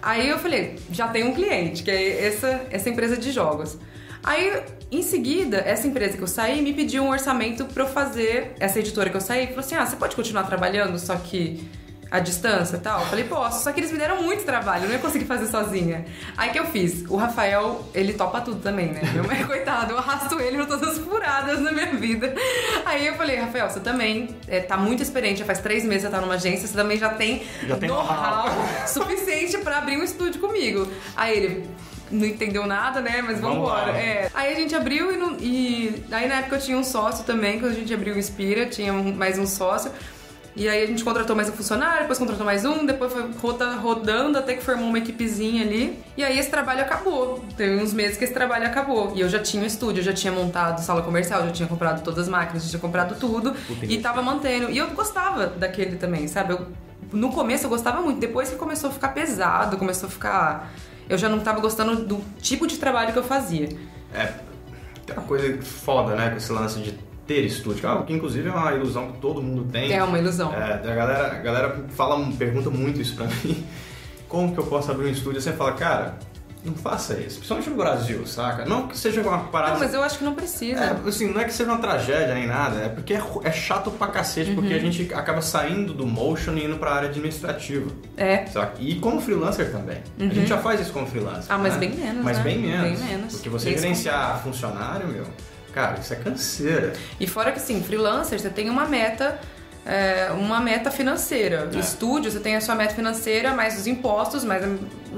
Aí 0.00 0.28
eu 0.28 0.38
falei, 0.38 0.76
já 0.90 1.06
tem 1.06 1.22
um 1.22 1.32
cliente, 1.32 1.84
que 1.84 1.90
é 1.90 2.26
essa, 2.26 2.66
essa 2.70 2.90
empresa 2.90 3.16
de 3.16 3.30
jogos. 3.30 3.78
Aí, 4.24 4.62
em 4.90 5.02
seguida, 5.02 5.58
essa 5.58 5.86
empresa 5.86 6.16
que 6.16 6.22
eu 6.22 6.28
saí 6.28 6.62
me 6.62 6.72
pediu 6.72 7.02
um 7.02 7.10
orçamento 7.10 7.64
para 7.64 7.82
eu 7.82 7.88
fazer, 7.88 8.54
essa 8.60 8.78
editora 8.78 9.10
que 9.10 9.16
eu 9.16 9.20
saí, 9.20 9.48
falou 9.48 9.60
assim: 9.60 9.74
ah, 9.74 9.84
você 9.84 9.96
pode 9.96 10.14
continuar 10.14 10.44
trabalhando, 10.44 10.98
só 10.98 11.16
que 11.16 11.68
à 12.12 12.20
distância 12.20 12.76
e 12.76 12.80
tal? 12.80 13.00
Eu 13.00 13.06
falei, 13.06 13.24
posso, 13.24 13.64
só 13.64 13.72
que 13.72 13.80
eles 13.80 13.90
me 13.90 13.96
deram 13.96 14.22
muito 14.22 14.44
trabalho, 14.44 14.84
eu 14.84 14.88
não 14.88 14.94
ia 14.94 15.00
conseguir 15.00 15.24
fazer 15.24 15.46
sozinha. 15.46 16.04
Aí 16.36 16.50
que 16.50 16.58
eu 16.58 16.66
fiz? 16.66 17.04
O 17.08 17.16
Rafael, 17.16 17.82
ele 17.94 18.12
topa 18.12 18.42
tudo 18.42 18.60
também, 18.60 18.92
né? 18.92 19.00
Meu 19.14 19.24
mãe, 19.24 19.42
coitado, 19.48 19.92
eu 19.92 19.98
arrasto 19.98 20.38
ele 20.38 20.58
por 20.58 20.66
todas 20.66 20.90
as 20.90 20.98
furadas 20.98 21.58
na 21.60 21.72
minha 21.72 21.94
vida. 21.94 22.34
Aí 22.84 23.06
eu 23.06 23.14
falei, 23.14 23.36
Rafael, 23.36 23.70
você 23.70 23.80
também 23.80 24.36
é, 24.46 24.60
tá 24.60 24.76
muito 24.76 25.02
experiente, 25.02 25.38
já 25.40 25.46
faz 25.46 25.60
três 25.60 25.84
meses 25.84 26.02
que 26.02 26.10
você 26.10 26.14
tá 26.14 26.20
numa 26.20 26.34
agência, 26.34 26.68
você 26.68 26.74
também 26.74 26.98
já 26.98 27.08
tem 27.08 27.44
know-how 27.80 28.44
suficiente 28.86 29.56
para 29.58 29.78
abrir 29.78 29.96
um 29.96 30.04
estúdio 30.04 30.38
comigo. 30.38 30.86
Aí 31.16 31.34
ele 31.34 31.70
não 32.12 32.26
entendeu 32.26 32.66
nada, 32.66 33.00
né? 33.00 33.22
Mas 33.22 33.40
vamos 33.40 33.58
embora. 33.58 33.92
É. 33.92 34.30
Aí 34.34 34.52
a 34.52 34.56
gente 34.56 34.74
abriu 34.74 35.12
e, 35.12 35.16
não, 35.16 35.36
e 35.40 36.04
aí 36.10 36.28
na 36.28 36.36
época 36.36 36.56
eu 36.56 36.60
tinha 36.60 36.78
um 36.78 36.84
sócio 36.84 37.24
também, 37.24 37.58
quando 37.58 37.72
a 37.72 37.74
gente 37.74 37.92
abriu 37.92 38.14
o 38.14 38.18
Inspira, 38.18 38.66
tinha 38.66 38.92
um, 38.92 39.12
mais 39.14 39.38
um 39.38 39.46
sócio. 39.46 39.90
E 40.54 40.68
aí 40.68 40.84
a 40.84 40.86
gente 40.86 41.02
contratou 41.02 41.34
mais 41.34 41.48
um 41.48 41.52
funcionário, 41.52 42.00
depois 42.00 42.18
contratou 42.18 42.44
mais 42.44 42.64
um, 42.66 42.84
depois 42.84 43.10
foi 43.10 43.22
rodando 43.80 44.38
até 44.38 44.54
que 44.54 44.62
formou 44.62 44.86
uma 44.86 44.98
equipezinha 44.98 45.62
ali. 45.62 45.98
E 46.14 46.22
aí 46.22 46.38
esse 46.38 46.50
trabalho 46.50 46.82
acabou. 46.82 47.42
Teve 47.56 47.82
uns 47.82 47.94
meses 47.94 48.18
que 48.18 48.24
esse 48.24 48.34
trabalho 48.34 48.66
acabou. 48.66 49.12
E 49.16 49.20
eu 49.22 49.30
já 49.30 49.38
tinha 49.38 49.62
um 49.62 49.66
estúdio, 49.66 50.00
eu 50.00 50.04
já 50.04 50.12
tinha 50.12 50.30
montado 50.32 50.78
sala 50.80 51.00
comercial, 51.00 51.46
já 51.46 51.52
tinha 51.52 51.68
comprado 51.68 52.04
todas 52.04 52.20
as 52.24 52.28
máquinas, 52.28 52.64
já 52.64 52.70
tinha 52.70 52.80
comprado 52.80 53.18
tudo. 53.18 53.56
E 53.82 53.98
tava 53.98 54.20
mantendo. 54.20 54.70
E 54.70 54.76
eu 54.76 54.88
gostava 54.90 55.46
daquele 55.46 55.96
também, 55.96 56.28
sabe? 56.28 56.52
Eu, 56.52 56.66
no 57.10 57.32
começo 57.32 57.64
eu 57.64 57.70
gostava 57.70 58.02
muito, 58.02 58.20
depois 58.20 58.50
que 58.50 58.56
começou 58.56 58.90
a 58.90 58.92
ficar 58.92 59.08
pesado, 59.08 59.78
começou 59.78 60.06
a 60.06 60.12
ficar. 60.12 60.72
Eu 61.08 61.18
já 61.18 61.28
não 61.28 61.40
tava 61.40 61.60
gostando 61.60 62.04
do 62.04 62.20
tipo 62.40 62.66
de 62.66 62.76
trabalho 62.78 63.12
que 63.12 63.18
eu 63.18 63.24
fazia. 63.24 63.68
É, 64.14 64.32
tem 65.06 65.16
uma 65.16 65.24
coisa 65.24 65.60
foda, 65.62 66.14
né, 66.14 66.30
com 66.30 66.36
esse 66.36 66.52
lance 66.52 66.80
de 66.80 66.92
ter 67.26 67.44
estúdio, 67.44 67.88
algo 67.88 68.04
que 68.04 68.12
inclusive 68.12 68.48
é 68.48 68.52
uma 68.52 68.72
ilusão 68.72 69.12
que 69.12 69.18
todo 69.18 69.42
mundo 69.42 69.70
tem. 69.70 69.92
É 69.92 70.02
uma 70.02 70.18
ilusão. 70.18 70.52
É, 70.52 70.74
a 70.74 70.94
galera, 70.94 71.26
a 71.36 71.40
galera 71.40 71.84
fala, 71.90 72.18
pergunta 72.38 72.70
muito 72.70 73.00
isso 73.00 73.14
pra 73.16 73.26
mim. 73.44 73.64
Como 74.28 74.52
que 74.54 74.58
eu 74.58 74.66
posso 74.66 74.90
abrir 74.90 75.08
um 75.08 75.12
estúdio? 75.12 75.40
Você 75.40 75.52
fala, 75.52 75.72
cara, 75.72 76.18
não 76.64 76.74
faça 76.74 77.14
isso, 77.14 77.36
principalmente 77.38 77.70
no 77.70 77.76
Brasil, 77.76 78.26
saca? 78.26 78.64
Não 78.64 78.86
que 78.86 78.96
seja 78.96 79.20
uma 79.20 79.38
parada. 79.44 79.72
Não, 79.72 79.80
mas 79.80 79.94
eu 79.94 80.02
acho 80.02 80.18
que 80.18 80.24
não 80.24 80.34
precisa. 80.34 80.80
É, 80.80 81.08
assim, 81.08 81.32
não 81.32 81.40
é 81.40 81.44
que 81.44 81.52
seja 81.52 81.70
uma 81.70 81.80
tragédia 81.80 82.34
nem 82.34 82.46
nada, 82.46 82.80
é 82.80 82.88
porque 82.88 83.14
é, 83.14 83.22
é 83.42 83.50
chato 83.50 83.90
pra 83.90 84.06
cacete, 84.08 84.50
uhum. 84.50 84.56
porque 84.56 84.72
a 84.72 84.78
gente 84.78 85.12
acaba 85.12 85.42
saindo 85.42 85.92
do 85.92 86.06
motion 86.06 86.52
e 86.54 86.64
indo 86.64 86.76
pra 86.76 86.92
área 86.92 87.08
administrativa. 87.08 87.90
É. 88.16 88.46
Saca? 88.46 88.74
E 88.78 88.94
como 88.96 89.20
freelancer 89.20 89.72
também. 89.72 89.98
Uhum. 90.18 90.28
A 90.28 90.34
gente 90.34 90.48
já 90.48 90.58
faz 90.58 90.80
isso 90.80 90.92
como 90.92 91.06
freelancer. 91.06 91.46
Ah, 91.48 91.58
mas 91.58 91.74
né? 91.74 91.80
bem 91.80 91.90
menos. 91.90 92.24
Mas 92.24 92.38
né? 92.38 92.44
bem 92.44 92.58
menos. 92.58 93.00
Bem 93.00 93.08
menos. 93.08 93.32
Porque 93.34 93.48
você 93.48 93.70
gerenciar 93.76 94.40
funcionário, 94.42 95.08
meu 95.08 95.26
Cara, 95.72 95.98
isso 95.98 96.12
é 96.12 96.16
canseira. 96.16 96.92
E 97.18 97.26
fora 97.26 97.50
que, 97.50 97.60
sim, 97.60 97.82
freelancer, 97.82 98.38
você 98.38 98.50
tem 98.50 98.68
uma 98.68 98.84
meta 98.84 99.40
é, 99.84 100.30
uma 100.32 100.60
meta 100.60 100.90
financeira. 100.90 101.68
É. 101.74 101.78
Estúdio, 101.78 102.30
você 102.30 102.40
tem 102.40 102.56
a 102.56 102.60
sua 102.60 102.74
meta 102.74 102.94
financeira, 102.94 103.54
mais 103.54 103.78
os 103.78 103.86
impostos, 103.86 104.44
mais 104.44 104.64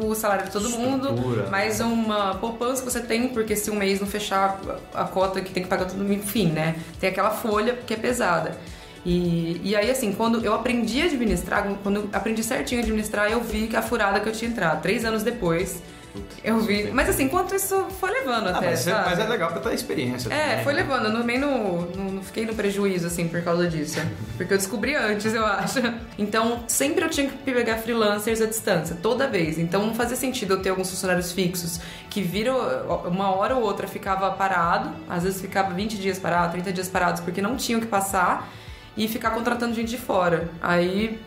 o 0.01 0.15
salário 0.15 0.47
de 0.47 0.51
todo 0.51 0.67
Estrutura. 0.67 1.13
mundo, 1.13 1.51
mais 1.51 1.81
uma 1.81 2.35
poupança 2.37 2.83
que 2.83 2.91
você 2.91 3.01
tem, 3.01 3.29
porque 3.29 3.55
se 3.55 3.71
um 3.71 3.77
mês 3.77 4.01
não 4.01 4.07
fechar 4.07 4.59
a 4.95 5.05
cota 5.05 5.41
que 5.41 5.53
tem 5.53 5.63
que 5.63 5.69
pagar 5.69 5.87
tudo, 5.87 6.11
enfim, 6.13 6.47
né? 6.47 6.77
Tem 6.99 7.11
aquela 7.11 7.31
folha 7.31 7.75
que 7.87 7.95
é 7.95 7.97
pesada. 7.97 8.57
E, 9.05 9.61
e 9.63 9.77
aí, 9.77 9.91
assim, 9.91 10.13
quando 10.13 10.43
eu 10.43 10.55
aprendi 10.55 11.03
a 11.03 11.05
administrar, 11.05 11.67
quando 11.83 11.97
eu 11.97 12.09
aprendi 12.11 12.43
certinho 12.43 12.81
a 12.81 12.85
administrar, 12.85 13.31
eu 13.31 13.41
vi 13.43 13.67
que 13.67 13.77
a 13.77 13.83
furada 13.83 14.19
que 14.19 14.29
eu 14.29 14.33
tinha 14.33 14.51
entrado. 14.51 14.81
Três 14.81 15.05
anos 15.05 15.23
depois, 15.23 15.83
eu 16.43 16.61
vi. 16.61 16.91
Mas 16.93 17.09
assim, 17.09 17.25
enquanto 17.25 17.55
isso 17.55 17.87
foi 17.99 18.11
levando 18.11 18.49
ah, 18.49 18.59
até. 18.59 18.71
Mas, 18.71 18.87
é, 18.87 18.93
mas, 18.93 19.19
é 19.19 19.25
legal 19.25 19.51
pra 19.51 19.61
ter 19.61 19.75
experiência. 19.75 20.33
É, 20.33 20.51
também, 20.51 20.65
foi 20.65 20.75
né? 20.75 20.83
levando. 20.83 21.07
Eu 21.07 21.13
não, 21.13 21.25
nem 21.25 21.39
no, 21.39 21.83
no, 21.83 22.13
não 22.13 22.23
fiquei 22.23 22.47
no 22.47 22.55
prejuízo, 22.55 23.07
assim, 23.07 23.27
por 23.27 23.43
causa 23.43 23.67
disso. 23.67 24.01
Porque 24.37 24.53
eu 24.53 24.59
descobri 24.59 24.95
antes, 24.95 25.35
eu 25.35 25.45
acho. 25.45 25.81
Então, 26.19 26.65
sempre 26.69 27.05
eu 27.05 27.11
tinha 27.11 27.29
que 27.29 27.37
pegar 27.39 27.79
freelancers 27.79 28.41
à 28.41 28.47
distância, 28.47 28.97
toda 29.03 29.27
vez. 29.27 29.59
Então, 29.59 29.87
não 29.87 29.95
fazia 29.95 30.17
sentido 30.17 30.55
eu 30.55 30.63
ter 30.63 30.69
alguns 30.69 30.91
funcionários 30.91 31.33
fixos 31.33 31.81
que 32.09 32.23
viram 32.23 32.57
uma 33.07 33.35
hora 33.35 33.57
ou 33.57 33.63
outra 33.63 33.89
ficava 33.89 34.31
parado, 34.31 34.91
às 35.09 35.25
vezes 35.25 35.41
ficava 35.41 35.75
20 35.75 35.97
dias 35.97 36.19
parado, 36.19 36.53
30 36.53 36.73
dias 36.73 36.89
parados, 36.89 37.21
porque 37.21 37.43
não 37.43 37.57
tinham 37.57 37.81
que 37.81 37.87
passar 37.87 38.49
e 38.97 39.09
ficar 39.09 39.31
contratando 39.31 39.75
gente 39.75 39.89
de 39.89 39.99
fora. 39.99 40.49
Aí. 40.63 41.21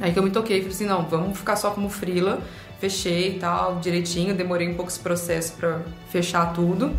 Aí 0.00 0.12
que 0.12 0.18
eu 0.18 0.22
me 0.22 0.30
toquei, 0.30 0.58
falei 0.58 0.72
assim, 0.72 0.86
não, 0.86 1.04
vamos 1.04 1.36
ficar 1.36 1.56
só 1.56 1.72
como 1.72 1.88
freela 1.90 2.40
fechei 2.80 3.36
e 3.36 3.38
tal, 3.38 3.78
direitinho, 3.78 4.34
demorei 4.34 4.68
um 4.68 4.74
pouco 4.74 4.90
esse 4.90 4.98
processo 4.98 5.52
para 5.52 5.82
fechar 6.08 6.52
tudo. 6.54 6.96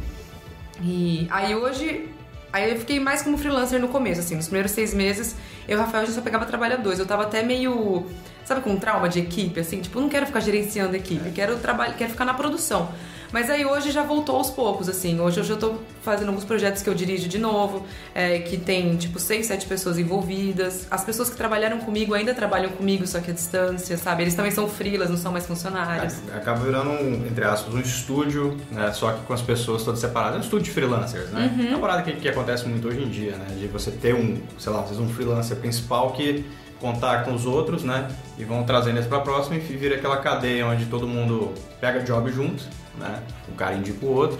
E 0.79 1.27
aí 1.31 1.55
hoje, 1.55 2.09
aí 2.53 2.71
eu 2.71 2.79
fiquei 2.79 2.99
mais 2.99 3.21
como 3.23 3.37
freelancer 3.37 3.79
no 3.79 3.87
começo, 3.87 4.21
assim, 4.21 4.35
nos 4.35 4.45
primeiros 4.45 4.71
seis 4.71 4.93
meses, 4.93 5.35
eu 5.67 5.77
e 5.77 5.81
o 5.81 5.83
Rafael 5.83 6.05
já 6.05 6.13
só 6.13 6.21
pegava 6.21 6.45
trabalhadores, 6.45 6.99
eu 6.99 7.05
tava 7.05 7.23
até 7.23 7.43
meio, 7.43 8.05
sabe, 8.45 8.61
com 8.61 8.75
trauma 8.77 9.07
de 9.07 9.19
equipe, 9.19 9.59
assim, 9.59 9.81
tipo, 9.81 9.99
não 9.99 10.09
quero 10.09 10.25
ficar 10.25 10.39
gerenciando 10.39 10.95
equipe, 10.95 11.31
quero 11.31 11.57
trabalhar, 11.57 11.93
quero 11.93 12.11
ficar 12.11 12.25
na 12.25 12.33
produção. 12.33 12.89
Mas 13.31 13.49
aí 13.49 13.65
hoje 13.65 13.91
já 13.91 14.03
voltou 14.03 14.35
aos 14.35 14.49
poucos, 14.49 14.89
assim. 14.89 15.19
Hoje 15.19 15.39
eu 15.39 15.43
já 15.43 15.55
tô 15.55 15.75
fazendo 16.01 16.29
alguns 16.29 16.43
projetos 16.43 16.81
que 16.81 16.89
eu 16.89 16.93
dirijo 16.93 17.29
de 17.29 17.39
novo, 17.39 17.85
é, 18.13 18.39
que 18.39 18.57
tem 18.57 18.97
tipo 18.97 19.19
seis, 19.19 19.45
sete 19.45 19.65
pessoas 19.65 19.97
envolvidas. 19.97 20.85
As 20.91 21.03
pessoas 21.03 21.29
que 21.29 21.37
trabalharam 21.37 21.79
comigo 21.79 22.13
ainda 22.13 22.33
trabalham 22.33 22.69
comigo, 22.71 23.07
só 23.07 23.19
que 23.19 23.31
à 23.31 23.33
distância, 23.33 23.97
sabe? 23.97 24.23
Eles 24.23 24.35
também 24.35 24.51
são 24.51 24.67
freelas, 24.67 25.09
não 25.09 25.17
são 25.17 25.31
mais 25.31 25.45
funcionários. 25.45 26.15
É, 26.33 26.37
acaba 26.37 26.59
virando, 26.59 26.89
um, 26.89 27.25
entre 27.25 27.45
aspas, 27.45 27.73
um 27.73 27.79
estúdio, 27.79 28.57
né? 28.69 28.91
Só 28.91 29.13
que 29.13 29.21
com 29.25 29.33
as 29.33 29.41
pessoas 29.41 29.83
todas 29.83 30.01
separadas. 30.01 30.35
É 30.35 30.37
um 30.39 30.41
estúdio 30.41 30.65
de 30.65 30.71
freelancers, 30.71 31.29
né? 31.29 31.55
Uhum. 31.57 31.67
É 31.67 31.69
uma 31.69 31.79
parada 31.79 32.03
que, 32.03 32.11
que 32.13 32.27
acontece 32.27 32.67
muito 32.67 32.87
hoje 32.87 33.01
em 33.01 33.09
dia, 33.09 33.37
né? 33.37 33.55
De 33.57 33.67
você 33.67 33.91
ter 33.91 34.13
um, 34.13 34.41
sei 34.57 34.73
lá, 34.73 34.81
às 34.81 34.89
vezes 34.89 34.99
um 34.99 35.07
freelancer 35.07 35.55
principal 35.55 36.11
que 36.11 36.45
contactam 36.81 37.33
os 37.33 37.45
outros, 37.45 37.83
né? 37.83 38.09
E 38.37 38.43
vão 38.43 38.63
trazendo 38.63 38.97
eles 38.97 39.07
para 39.07 39.19
próxima 39.19 39.55
e 39.55 39.59
vira 39.59 39.95
aquela 39.95 40.17
cadeia 40.17 40.65
onde 40.65 40.85
todo 40.87 41.07
mundo 41.07 41.53
pega 41.79 42.01
job 42.01 42.29
junto, 42.31 42.63
né? 42.97 43.21
Um 43.49 43.55
cara 43.55 43.75
indica 43.75 44.05
o 44.05 44.09
outro. 44.09 44.39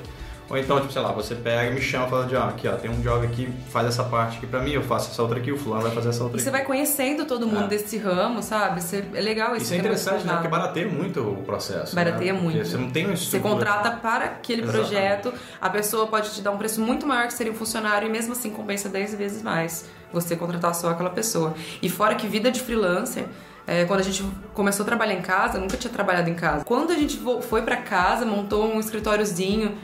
Ou 0.51 0.57
então, 0.57 0.81
tipo, 0.81 0.91
sei 0.91 1.01
lá, 1.01 1.13
você 1.13 1.33
pega 1.33 1.71
e 1.71 1.73
me 1.73 1.79
chama 1.79 2.07
e 2.07 2.09
fala 2.09 2.25
de, 2.25 2.35
ó, 2.35 2.43
aqui, 2.43 2.67
ó, 2.67 2.73
tem 2.73 2.91
um 2.91 2.99
job 2.99 3.25
aqui, 3.25 3.49
faz 3.69 3.87
essa 3.87 4.03
parte 4.03 4.37
aqui 4.37 4.45
pra 4.45 4.59
mim, 4.59 4.71
eu 4.71 4.83
faço 4.83 5.09
essa 5.09 5.21
outra 5.21 5.39
aqui, 5.39 5.49
o 5.49 5.57
fulano 5.57 5.83
vai 5.83 5.91
fazer 5.91 6.09
essa 6.09 6.21
outra 6.23 6.37
e 6.37 6.41
aqui. 6.41 6.43
você 6.43 6.51
vai 6.51 6.65
conhecendo 6.65 7.25
todo 7.25 7.47
mundo 7.47 7.63
é. 7.63 7.67
desse 7.67 7.97
ramo, 7.97 8.43
sabe? 8.43 8.83
Você, 8.83 9.01
é 9.13 9.21
legal 9.21 9.55
isso. 9.55 9.63
Isso 9.63 9.73
é 9.75 9.77
interessante, 9.77 10.27
né? 10.27 10.33
Porque 10.33 10.49
barateia 10.49 10.89
muito 10.89 11.21
o 11.21 11.37
processo. 11.43 11.95
Barateia 11.95 12.33
né? 12.33 12.39
muito. 12.39 12.57
Porque 12.57 12.69
você 12.69 12.77
não 12.77 12.91
tem 12.91 13.09
um 13.09 13.15
Você 13.15 13.39
contrata 13.39 13.91
para 13.91 14.25
aquele 14.25 14.63
Exatamente. 14.63 14.89
projeto, 14.89 15.33
a 15.61 15.69
pessoa 15.69 16.05
pode 16.07 16.31
te 16.31 16.41
dar 16.41 16.51
um 16.51 16.57
preço 16.57 16.81
muito 16.81 17.07
maior 17.07 17.27
que 17.27 17.33
seria 17.33 17.53
um 17.53 17.55
funcionário 17.55 18.09
e 18.09 18.11
mesmo 18.11 18.33
assim 18.33 18.49
compensa 18.49 18.89
10 18.89 19.15
vezes 19.15 19.41
mais 19.41 19.89
você 20.11 20.35
contratar 20.35 20.75
só 20.75 20.89
aquela 20.89 21.11
pessoa. 21.11 21.53
E 21.81 21.87
fora 21.87 22.13
que 22.15 22.27
vida 22.27 22.51
de 22.51 22.59
freelancer 22.59 23.23
é, 23.65 23.85
quando 23.85 24.01
a 24.01 24.03
gente 24.03 24.21
começou 24.53 24.83
a 24.83 24.85
trabalhar 24.85 25.13
em 25.13 25.21
casa, 25.21 25.57
nunca 25.57 25.77
tinha 25.77 25.93
trabalhado 25.93 26.29
em 26.29 26.33
casa. 26.33 26.65
Quando 26.65 26.91
a 26.91 26.95
gente 26.95 27.21
foi 27.41 27.61
para 27.61 27.77
casa, 27.77 28.25
montou 28.25 28.65
um 28.65 28.81
escritóriozinho, 28.81 29.77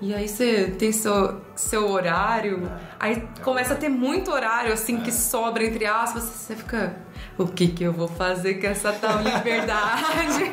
e 0.00 0.12
aí 0.12 0.28
você 0.28 0.74
tem 0.78 0.92
seu, 0.92 1.40
seu 1.54 1.90
horário, 1.90 2.70
aí 3.00 3.26
começa 3.42 3.72
a 3.72 3.76
ter 3.76 3.88
muito 3.88 4.30
horário, 4.30 4.72
assim, 4.72 5.00
que 5.00 5.10
sobra, 5.10 5.64
entre 5.64 5.86
aspas, 5.86 6.24
você 6.24 6.54
fica, 6.54 6.96
o 7.38 7.46
que 7.46 7.68
que 7.68 7.84
eu 7.84 7.94
vou 7.94 8.06
fazer 8.06 8.54
com 8.54 8.66
essa 8.66 8.92
tal 8.92 9.22
liberdade? 9.22 10.04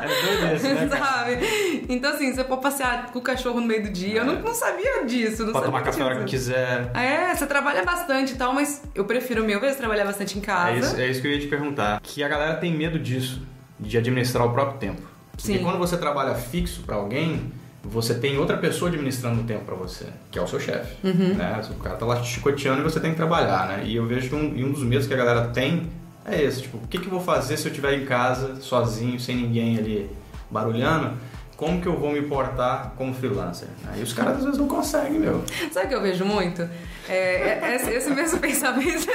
é 0.00 0.54
isso, 0.54 0.68
né? 0.68 0.88
Sabe? 0.88 1.84
Então, 1.88 2.12
assim, 2.12 2.32
você 2.32 2.44
pode 2.44 2.62
passear 2.62 3.10
com 3.10 3.18
o 3.18 3.22
cachorro 3.22 3.60
no 3.60 3.66
meio 3.66 3.82
do 3.82 3.90
dia, 3.90 4.20
eu 4.20 4.24
não, 4.24 4.40
não 4.40 4.54
sabia 4.54 5.04
disso. 5.04 5.44
Não 5.44 5.52
pode 5.52 5.66
sabia 5.66 5.80
tomar 5.80 5.82
café 5.82 6.02
a 6.02 6.06
hora 6.06 6.18
que 6.20 6.24
quiser. 6.26 6.90
É, 6.94 7.34
você 7.34 7.46
trabalha 7.46 7.84
bastante 7.84 8.34
e 8.34 8.36
tal, 8.36 8.52
mas 8.54 8.84
eu 8.94 9.04
prefiro 9.04 9.42
mil 9.44 9.60
vezes 9.60 9.76
trabalhar 9.76 10.04
bastante 10.04 10.38
em 10.38 10.40
casa. 10.40 10.70
É 10.70 10.78
isso, 10.78 10.96
é 11.00 11.08
isso 11.08 11.20
que 11.20 11.26
eu 11.26 11.32
ia 11.32 11.40
te 11.40 11.48
perguntar. 11.48 12.00
Que 12.00 12.22
a 12.22 12.28
galera 12.28 12.54
tem 12.58 12.72
medo 12.72 12.96
disso, 12.96 13.42
de 13.80 13.98
administrar 13.98 14.46
o 14.46 14.52
próprio 14.52 14.78
tempo. 14.78 15.02
Porque 15.32 15.58
Sim. 15.58 15.64
quando 15.64 15.78
você 15.78 15.96
trabalha 15.96 16.36
fixo 16.36 16.82
para 16.82 16.94
alguém 16.94 17.52
você 17.84 18.14
tem 18.14 18.38
outra 18.38 18.56
pessoa 18.56 18.88
administrando 18.90 19.42
o 19.42 19.44
tempo 19.44 19.64
para 19.64 19.74
você, 19.74 20.06
que 20.30 20.38
é 20.38 20.42
o 20.42 20.46
seu 20.46 20.58
chefe. 20.58 20.94
Uhum. 21.06 21.34
Né? 21.34 21.60
O 21.70 21.74
cara 21.82 21.96
tá 21.96 22.06
lá 22.06 22.20
te 22.20 22.28
chicoteando 22.28 22.80
e 22.80 22.82
você 22.82 22.98
tem 22.98 23.10
que 23.10 23.16
trabalhar, 23.16 23.68
né? 23.68 23.82
E 23.84 23.96
eu 23.96 24.06
vejo 24.06 24.28
que 24.28 24.34
um, 24.34 24.66
um 24.66 24.72
dos 24.72 24.82
medos 24.82 25.06
que 25.06 25.14
a 25.14 25.16
galera 25.16 25.48
tem 25.48 25.90
é 26.24 26.42
esse, 26.42 26.62
tipo, 26.62 26.78
o 26.78 26.88
que, 26.88 26.98
que 26.98 27.06
eu 27.06 27.10
vou 27.10 27.20
fazer 27.20 27.56
se 27.56 27.66
eu 27.66 27.70
estiver 27.70 27.92
em 27.94 28.06
casa, 28.06 28.56
sozinho, 28.56 29.20
sem 29.20 29.36
ninguém 29.36 29.78
ali 29.78 30.10
barulhando? 30.50 31.16
Como 31.56 31.80
que 31.80 31.86
eu 31.86 31.96
vou 31.96 32.10
me 32.10 32.22
portar 32.22 32.94
como 32.96 33.14
freelancer? 33.14 33.68
Aí 33.92 34.02
os 34.02 34.12
caras 34.12 34.38
às 34.38 34.44
vezes 34.44 34.58
não 34.58 34.66
conseguem, 34.66 35.20
meu. 35.20 35.44
Sabe 35.70 35.86
o 35.86 35.88
que 35.88 35.94
eu 35.94 36.02
vejo 36.02 36.24
muito? 36.24 36.68
É, 37.08 37.58
é 37.62 37.76
esse, 37.76 37.90
esse 37.90 38.10
mesmo 38.10 38.38
pensamento. 38.40 39.06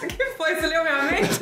Que 0.00 0.24
foi? 0.36 0.54
Você 0.56 0.66
leu 0.66 0.82
minha 0.82 1.02
mente? 1.04 1.40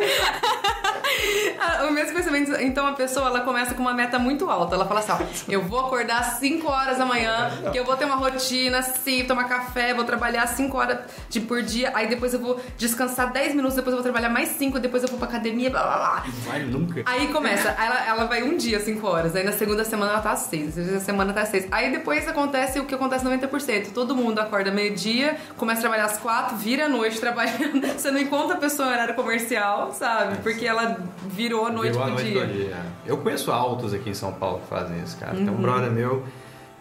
o 1.89 1.93
mesmo 1.93 2.15
pensamento. 2.15 2.53
Então 2.61 2.87
a 2.87 2.93
pessoa 2.93 3.27
ela 3.27 3.41
começa 3.41 3.75
com 3.75 3.83
uma 3.83 3.95
meta 3.95 4.19
muito 4.19 4.49
alta. 4.51 4.75
Ela 4.75 4.87
fala 4.87 5.01
assim: 5.01 5.13
ó, 5.13 5.19
eu 5.49 5.63
vou 5.63 5.81
acordar 5.81 6.21
às 6.21 6.39
5 6.39 6.67
horas 6.67 6.99
da 6.99 7.05
manhã, 7.05 7.51
que 7.73 7.79
eu 7.79 7.85
vou 7.85 7.97
ter 7.97 8.05
uma 8.05 8.17
rotina 8.17 8.79
assim, 8.79 9.25
tomar 9.25 9.45
café, 9.45 9.95
vou 9.95 10.05
trabalhar 10.05 10.47
5 10.47 10.77
horas 10.77 10.99
de 11.29 11.41
por 11.41 11.63
dia, 11.63 11.93
aí 11.95 12.07
depois 12.07 12.35
eu 12.35 12.41
vou 12.41 12.61
descansar 12.77 13.33
10 13.33 13.55
minutos, 13.55 13.77
depois 13.77 13.93
eu 13.93 14.03
vou 14.03 14.03
trabalhar 14.03 14.29
mais 14.29 14.51
5, 14.51 14.79
depois 14.79 15.03
eu 15.03 15.09
vou 15.09 15.19
pra 15.19 15.29
academia, 15.29 15.71
blá 15.71 15.83
blá 15.83 15.97
blá. 15.97 16.25
Vai 16.47 16.61
nunca. 16.61 17.03
Aí 17.07 17.29
começa, 17.29 17.69
ela, 17.71 18.07
ela 18.07 18.25
vai 18.25 18.43
um 18.43 18.57
dia 18.57 18.81
5 18.81 19.07
horas, 19.07 19.35
aí 19.35 19.45
na 19.45 19.53
segunda 19.53 19.85
semana 19.85 20.13
ela 20.13 20.21
tá 20.21 20.33
às 20.33 20.41
6, 20.41 20.67
na 20.69 20.73
terceira 20.73 21.01
semana 21.01 21.33
tá 21.33 21.43
às 21.43 21.49
6. 21.49 21.69
Aí 21.71 21.91
depois 21.91 22.27
acontece 22.29 22.79
o 22.79 22.85
que 22.85 22.95
acontece 22.95 23.25
90%. 23.25 23.93
Todo 23.93 24.15
mundo 24.15 24.39
acorda 24.39 24.71
meio-dia, 24.71 25.37
começa 25.57 25.81
a 25.81 25.83
trabalhar 25.83 26.05
às 26.05 26.19
4, 26.19 26.57
vira 26.57 26.87
a 26.87 26.89
noite 26.89 27.21
trabalhando. 27.21 27.87
Você 27.97 28.11
não 28.11 28.21
encontra 28.21 28.57
a 28.57 28.59
pessoa 28.59 28.89
em 28.89 28.93
horário 28.93 29.15
comercial, 29.15 29.93
sabe? 29.93 30.39
Porque 30.43 30.67
ela 30.67 30.98
virou 31.29 31.67
a 31.67 31.71
noite 31.73 31.93
Virou 31.93 32.03
a 32.03 32.07
pro 32.07 32.15
noite 32.15 32.31
dia. 32.31 32.47
do 32.47 32.53
dia. 32.53 32.77
Eu 33.07 33.19
conheço 33.19 33.51
altos 33.51 33.93
aqui 33.95 34.11
em 34.11 34.15
São 34.15 34.33
Paulo 34.33 34.61
que 34.61 34.67
fazem 34.69 35.01
isso, 35.03 35.17
cara. 35.19 35.35
Tem 35.37 35.49
um 35.49 35.61
brother 35.61 35.91
meu 35.91 36.25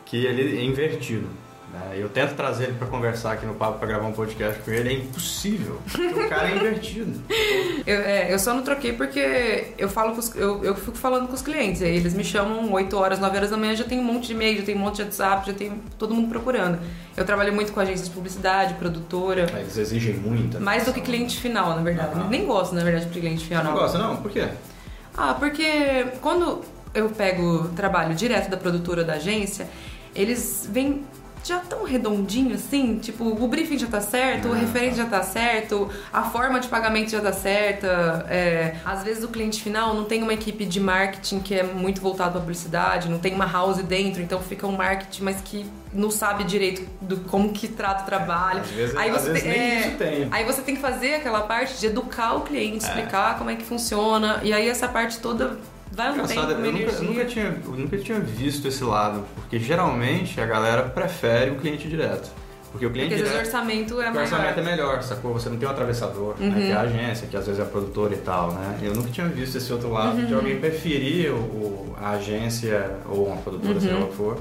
que 0.05 0.25
ele 0.25 0.57
é 0.57 0.63
invertido. 0.63 1.27
Né? 1.77 1.97
Eu 1.97 2.09
tento 2.09 2.35
trazer 2.35 2.65
ele 2.65 2.73
para 2.73 2.87
conversar 2.87 3.33
aqui 3.33 3.45
no 3.45 3.53
papo 3.53 3.79
para 3.79 3.87
gravar 3.87 4.07
um 4.07 4.11
podcast 4.11 4.61
com 4.61 4.71
ele, 4.71 4.89
é 4.89 4.93
impossível. 4.93 5.79
O 5.95 6.29
cara 6.29 6.49
é 6.49 6.55
invertido. 6.55 7.21
Eu, 7.85 8.01
é, 8.01 8.33
eu 8.33 8.37
só 8.37 8.53
não 8.53 8.63
troquei 8.63 8.91
porque 8.91 9.73
eu 9.77 9.87
falo 9.87 10.11
os, 10.11 10.35
eu, 10.35 10.61
eu 10.61 10.75
fico 10.75 10.97
falando 10.97 11.27
com 11.27 11.33
os 11.33 11.41
clientes. 11.41 11.81
Aí 11.81 11.95
eles 11.95 12.13
me 12.13 12.23
chamam 12.23 12.69
8 12.73 12.97
horas, 12.97 13.17
9 13.17 13.37
horas 13.37 13.49
da 13.49 13.55
manhã, 13.55 13.73
já 13.75 13.85
tem 13.85 13.97
um 13.97 14.03
monte 14.03 14.27
de 14.27 14.33
e-mail, 14.33 14.57
já 14.57 14.65
tem 14.65 14.75
um 14.75 14.79
monte 14.79 14.97
de 14.97 15.03
WhatsApp, 15.03 15.47
já 15.47 15.53
tem 15.53 15.81
todo 15.97 16.13
mundo 16.13 16.27
procurando. 16.27 16.79
Eu 17.15 17.25
trabalho 17.25 17.53
muito 17.53 17.71
com 17.71 17.79
agências 17.79 18.09
de 18.09 18.13
publicidade, 18.13 18.73
produtora. 18.73 19.49
Eles 19.57 19.77
exigem 19.77 20.15
muito. 20.15 20.59
Mais 20.59 20.83
do 20.83 20.91
que 20.91 20.99
cliente 20.99 21.39
final, 21.39 21.69
na 21.69 21.81
verdade. 21.81 22.19
Uhum. 22.19 22.27
Nem 22.27 22.45
gosto, 22.45 22.75
na 22.75 22.83
verdade, 22.83 23.05
de 23.05 23.19
cliente 23.19 23.45
final. 23.45 23.63
Não, 23.63 23.71
não 23.71 23.79
gosta, 23.79 23.97
não? 23.97 24.17
Por 24.17 24.31
quê? 24.31 24.49
Ah, 25.15 25.33
porque 25.33 26.07
quando 26.21 26.61
eu 26.93 27.09
pego 27.09 27.69
trabalho 27.69 28.13
direto 28.15 28.49
da 28.49 28.57
produtora 28.57 29.03
da 29.03 29.13
agência, 29.13 29.67
eles 30.13 30.67
vêm 30.69 31.05
já 31.47 31.59
tão 31.59 31.83
redondinho 31.83 32.55
assim, 32.55 32.97
tipo, 32.97 33.23
o 33.23 33.47
briefing 33.47 33.77
já 33.77 33.87
tá 33.87 34.01
certo, 34.01 34.49
o 34.49 34.53
ah. 34.53 34.55
referente 34.55 34.97
já 34.97 35.05
tá 35.05 35.23
certo, 35.23 35.89
a 36.11 36.23
forma 36.23 36.59
de 36.59 36.67
pagamento 36.67 37.11
já 37.11 37.21
tá 37.21 37.31
certa. 37.31 38.25
É, 38.29 38.75
às 38.83 39.03
vezes 39.03 39.23
o 39.23 39.29
cliente 39.29 39.61
final 39.61 39.93
não 39.93 40.03
tem 40.03 40.21
uma 40.21 40.33
equipe 40.33 40.65
de 40.65 40.79
marketing 40.79 41.39
que 41.39 41.55
é 41.55 41.63
muito 41.63 42.01
voltado 42.01 42.31
pra 42.31 42.41
publicidade, 42.41 43.09
não 43.09 43.19
tem 43.19 43.33
uma 43.33 43.45
house 43.45 43.77
dentro, 43.77 44.21
então 44.21 44.41
fica 44.41 44.67
um 44.67 44.75
marketing, 44.75 45.23
mas 45.23 45.41
que 45.41 45.65
não 45.93 46.11
sabe 46.11 46.43
direito 46.43 46.87
do 47.01 47.17
como 47.21 47.51
que 47.53 47.67
trata 47.67 48.03
o 48.03 48.05
trabalho. 48.05 48.61
Às 48.61 48.69
vezes, 48.69 48.95
aí 48.95 49.11
você 49.11 49.33
tem, 49.33 49.51
é, 49.51 49.89
tem. 49.97 50.27
Aí 50.31 50.43
você 50.43 50.61
tem 50.61 50.75
que 50.75 50.81
fazer 50.81 51.15
aquela 51.15 51.41
parte 51.41 51.79
de 51.79 51.87
educar 51.87 52.35
o 52.35 52.41
cliente, 52.41 52.85
é. 52.85 52.87
explicar 52.87 53.35
é. 53.35 53.37
como 53.37 53.49
é 53.49 53.55
que 53.55 53.63
funciona, 53.63 54.41
e 54.43 54.51
aí 54.51 54.67
essa 54.67 54.87
parte 54.87 55.19
toda 55.19 55.57
Vai 55.97 56.11
um 56.11 56.27
tempo, 56.27 56.41
eu 56.41 56.71
nunca, 56.71 56.91
eu 56.91 57.03
nunca, 57.05 57.25
tinha, 57.25 57.45
eu 57.65 57.71
nunca 57.71 57.97
tinha 57.97 58.19
visto 58.19 58.67
esse 58.67 58.83
lado, 58.83 59.25
porque 59.33 59.57
geralmente 59.57 60.39
a 60.39 60.45
galera 60.45 60.83
prefere 60.83 61.49
o 61.49 61.55
cliente 61.55 61.89
direto. 61.89 62.29
Porque 62.71 62.85
o 62.85 62.91
cliente 62.91 63.15
porque 63.15 63.23
direto, 63.23 63.35
o 63.35 63.45
orçamento 63.45 64.01
é 64.01 64.11
o 64.11 64.15
orçamento 64.15 64.59
é 64.59 64.63
melhor, 64.63 65.01
sacou? 65.01 65.33
Você 65.33 65.49
não 65.49 65.57
tem 65.57 65.67
um 65.67 65.71
atravessador, 65.71 66.35
uhum. 66.39 66.51
né, 66.51 66.67
que 66.67 66.71
é 66.71 66.75
a 66.75 66.81
agência, 66.81 67.27
que 67.27 67.35
às 67.35 67.47
vezes 67.47 67.59
é 67.59 67.63
a 67.63 67.65
produtora 67.65 68.13
e 68.13 68.17
tal, 68.17 68.51
né? 68.51 68.77
Eu 68.83 68.93
nunca 68.93 69.09
tinha 69.09 69.27
visto 69.27 69.57
esse 69.57 69.73
outro 69.73 69.91
lado 69.91 70.19
uhum. 70.19 70.25
de 70.27 70.33
alguém 70.35 70.59
preferir 70.59 71.33
o, 71.33 71.95
a 71.99 72.11
agência 72.11 72.91
ou 73.09 73.25
uma 73.25 73.37
produtora, 73.37 73.73
uhum. 73.73 73.81
seja 73.81 73.95
lá 73.95 74.05
o 74.05 74.09
que 74.09 74.15
for, 74.15 74.37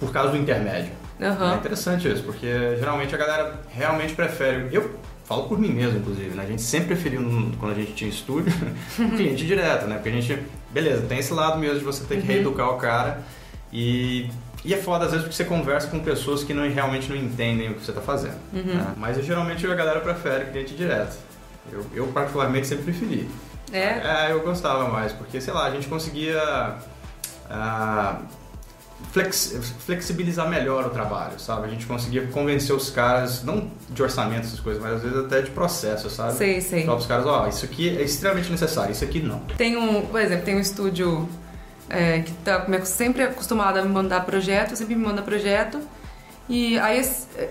por 0.00 0.10
causa 0.12 0.30
do 0.30 0.38
intermédio. 0.38 0.92
É 1.20 1.56
interessante 1.56 2.10
isso, 2.10 2.22
porque 2.22 2.76
geralmente 2.78 3.14
a 3.14 3.18
galera 3.18 3.60
realmente 3.68 4.14
prefere. 4.14 4.74
Eu 4.74 4.98
falo 5.24 5.44
por 5.48 5.58
mim 5.58 5.70
mesmo, 5.70 5.98
inclusive, 5.98 6.30
né? 6.30 6.42
A 6.42 6.46
gente 6.46 6.62
sempre 6.62 6.88
preferiu, 6.88 7.20
quando 7.58 7.72
a 7.72 7.74
gente 7.74 7.92
tinha 7.92 8.10
estúdio, 8.10 8.52
cliente 9.16 9.46
direto, 9.46 9.86
né? 9.86 9.96
Porque 9.96 10.10
a 10.10 10.12
gente, 10.12 10.38
beleza, 10.70 11.02
tem 11.06 11.18
esse 11.18 11.32
lado 11.32 11.58
mesmo 11.58 11.78
de 11.78 11.84
você 11.84 12.04
ter 12.04 12.16
que 12.16 12.22
uhum. 12.22 12.34
reeducar 12.34 12.70
o 12.70 12.76
cara 12.76 13.22
e, 13.72 14.30
e 14.64 14.74
é 14.74 14.76
foda 14.76 15.06
às 15.06 15.10
vezes 15.10 15.24
porque 15.26 15.36
você 15.36 15.44
conversa 15.44 15.88
com 15.88 15.98
pessoas 16.00 16.44
que 16.44 16.52
não, 16.52 16.68
realmente 16.68 17.08
não 17.08 17.16
entendem 17.16 17.70
o 17.70 17.74
que 17.74 17.84
você 17.84 17.90
está 17.90 18.02
fazendo. 18.02 18.38
Uhum. 18.52 18.62
Né? 18.62 18.94
Mas 18.96 19.24
geralmente 19.24 19.66
a 19.66 19.74
galera 19.74 20.00
prefere 20.00 20.46
cliente 20.46 20.74
direto. 20.74 21.16
Eu, 21.72 21.84
eu 21.94 22.06
particularmente 22.08 22.66
sempre 22.66 22.84
preferi. 22.84 23.28
É? 23.72 24.26
É, 24.26 24.28
eu 24.30 24.40
gostava 24.42 24.88
mais, 24.88 25.12
porque, 25.12 25.40
sei 25.40 25.52
lá, 25.52 25.66
a 25.66 25.70
gente 25.70 25.88
conseguia... 25.88 26.76
Uh, 27.46 28.43
flex, 29.12 29.74
flexibilizar 29.86 30.48
melhor 30.48 30.86
o 30.86 30.90
trabalho, 30.90 31.38
sabe? 31.38 31.66
A 31.66 31.70
gente 31.70 31.86
conseguia 31.86 32.26
convencer 32.28 32.74
os 32.74 32.90
caras, 32.90 33.42
não 33.42 33.70
de 33.90 34.02
orçamento, 34.02 34.46
essas 34.46 34.60
coisas, 34.60 34.82
mas 34.82 34.94
às 34.94 35.02
vezes 35.02 35.18
até 35.18 35.42
de 35.42 35.50
processo, 35.50 36.10
sabe? 36.10 36.34
Sei, 36.34 36.60
sei. 36.60 36.84
Falar 36.84 36.98
os 36.98 37.06
caras, 37.06 37.26
ó, 37.26 37.44
oh, 37.44 37.48
isso 37.48 37.64
aqui 37.64 37.96
é 37.96 38.02
extremamente 38.02 38.50
necessário, 38.50 38.92
isso 38.92 39.04
aqui 39.04 39.20
não. 39.20 39.40
Tem 39.56 39.76
um, 39.76 40.02
por 40.02 40.20
exemplo, 40.20 40.44
tem 40.44 40.56
um 40.56 40.60
estúdio 40.60 41.28
é, 41.88 42.20
que 42.20 42.32
tá 42.32 42.66
sempre 42.84 43.22
acostumado 43.22 43.78
a 43.78 43.82
me 43.82 43.88
mandar 43.88 44.24
projeto, 44.24 44.74
sempre 44.76 44.94
me 44.94 45.04
manda 45.04 45.22
projeto. 45.22 45.80
E 46.48 46.78
aí, 46.78 47.00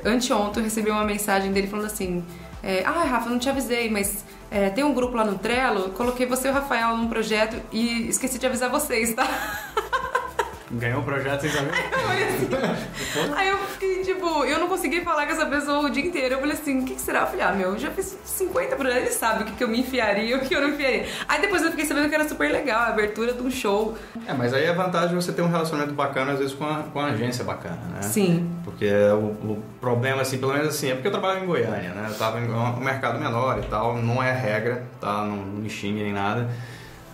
anteontem, 0.05 0.61
eu 0.61 0.63
recebi 0.65 0.91
uma 0.91 1.03
mensagem 1.03 1.51
dele 1.51 1.67
falando 1.67 1.87
assim: 1.87 2.23
é, 2.61 2.83
Ah, 2.85 3.03
Rafa, 3.03 3.29
não 3.29 3.39
te 3.39 3.49
avisei, 3.49 3.89
mas 3.89 4.23
é, 4.51 4.69
tem 4.69 4.83
um 4.83 4.93
grupo 4.93 5.15
lá 5.15 5.25
no 5.25 5.37
Trello, 5.37 5.89
coloquei 5.91 6.25
você 6.25 6.47
e 6.47 6.51
o 6.51 6.53
Rafael 6.53 6.95
num 6.95 7.07
projeto 7.07 7.59
e 7.71 8.07
esqueci 8.07 8.37
de 8.37 8.45
avisar 8.45 8.69
vocês, 8.69 9.13
tá? 9.13 9.27
Ganhou 10.73 11.01
o 11.01 11.03
projeto 11.03 11.41
sem 11.41 11.49
saber? 11.51 11.71
Aí 13.35 13.49
eu 13.49 13.57
fiquei, 13.59 14.03
tipo, 14.03 14.43
eu 14.45 14.59
não 14.59 14.67
consegui 14.67 15.01
falar 15.01 15.25
com 15.25 15.33
essa 15.33 15.45
pessoa 15.45 15.87
o 15.87 15.89
dia 15.89 16.05
inteiro. 16.05 16.35
Eu 16.35 16.39
falei 16.39 16.55
assim, 16.55 16.81
o 16.81 16.85
que, 16.85 16.95
que 16.95 17.01
será? 17.01 17.21
Eu 17.21 17.27
falei, 17.27 17.41
ah, 17.41 17.51
meu, 17.51 17.73
eu 17.73 17.79
já 17.79 17.91
fiz 17.91 18.17
50 18.23 18.75
projetos, 18.75 19.01
ele 19.03 19.11
sabe 19.11 19.43
o 19.43 19.45
que, 19.45 19.53
que 19.53 19.63
eu 19.63 19.67
me 19.67 19.79
enfiaria 19.79 20.23
e 20.23 20.33
o 20.33 20.39
que 20.41 20.53
eu 20.53 20.61
não 20.61 20.69
enfiaria. 20.69 21.05
Aí 21.27 21.41
depois 21.41 21.61
eu 21.61 21.69
fiquei 21.69 21.85
sabendo 21.85 22.09
que 22.09 22.15
era 22.15 22.27
super 22.27 22.51
legal, 22.51 22.81
a 22.81 22.87
abertura 22.87 23.33
de 23.33 23.41
um 23.41 23.51
show. 23.51 23.97
É, 24.27 24.33
mas 24.33 24.53
aí 24.53 24.67
a 24.67 24.73
vantagem 24.73 25.09
de 25.09 25.15
você 25.15 25.31
ter 25.31 25.41
um 25.41 25.49
relacionamento 25.49 25.93
bacana, 25.93 26.33
às 26.33 26.39
vezes, 26.39 26.53
com 26.53 26.65
a, 26.65 26.83
com 26.91 26.99
a 26.99 27.05
agência 27.07 27.43
bacana, 27.43 27.79
né? 27.93 28.01
Sim. 28.01 28.49
Porque 28.63 28.89
o, 29.11 29.51
o 29.51 29.63
problema, 29.79 30.21
assim, 30.21 30.37
pelo 30.37 30.53
menos 30.53 30.69
assim, 30.69 30.89
é 30.89 30.93
porque 30.93 31.07
eu 31.07 31.11
trabalho 31.11 31.43
em 31.43 31.45
Goiânia, 31.45 31.93
né? 31.93 32.07
Eu 32.09 32.15
tava 32.15 32.39
em 32.39 32.49
um 32.51 32.79
mercado 32.79 33.19
menor 33.19 33.59
e 33.59 33.67
tal, 33.67 33.97
não 33.97 34.21
é 34.21 34.31
regra, 34.31 34.83
tá? 34.99 35.23
Não, 35.23 35.35
não 35.37 35.61
me 35.61 35.69
xingue 35.69 36.01
nem 36.03 36.13
nada. 36.13 36.49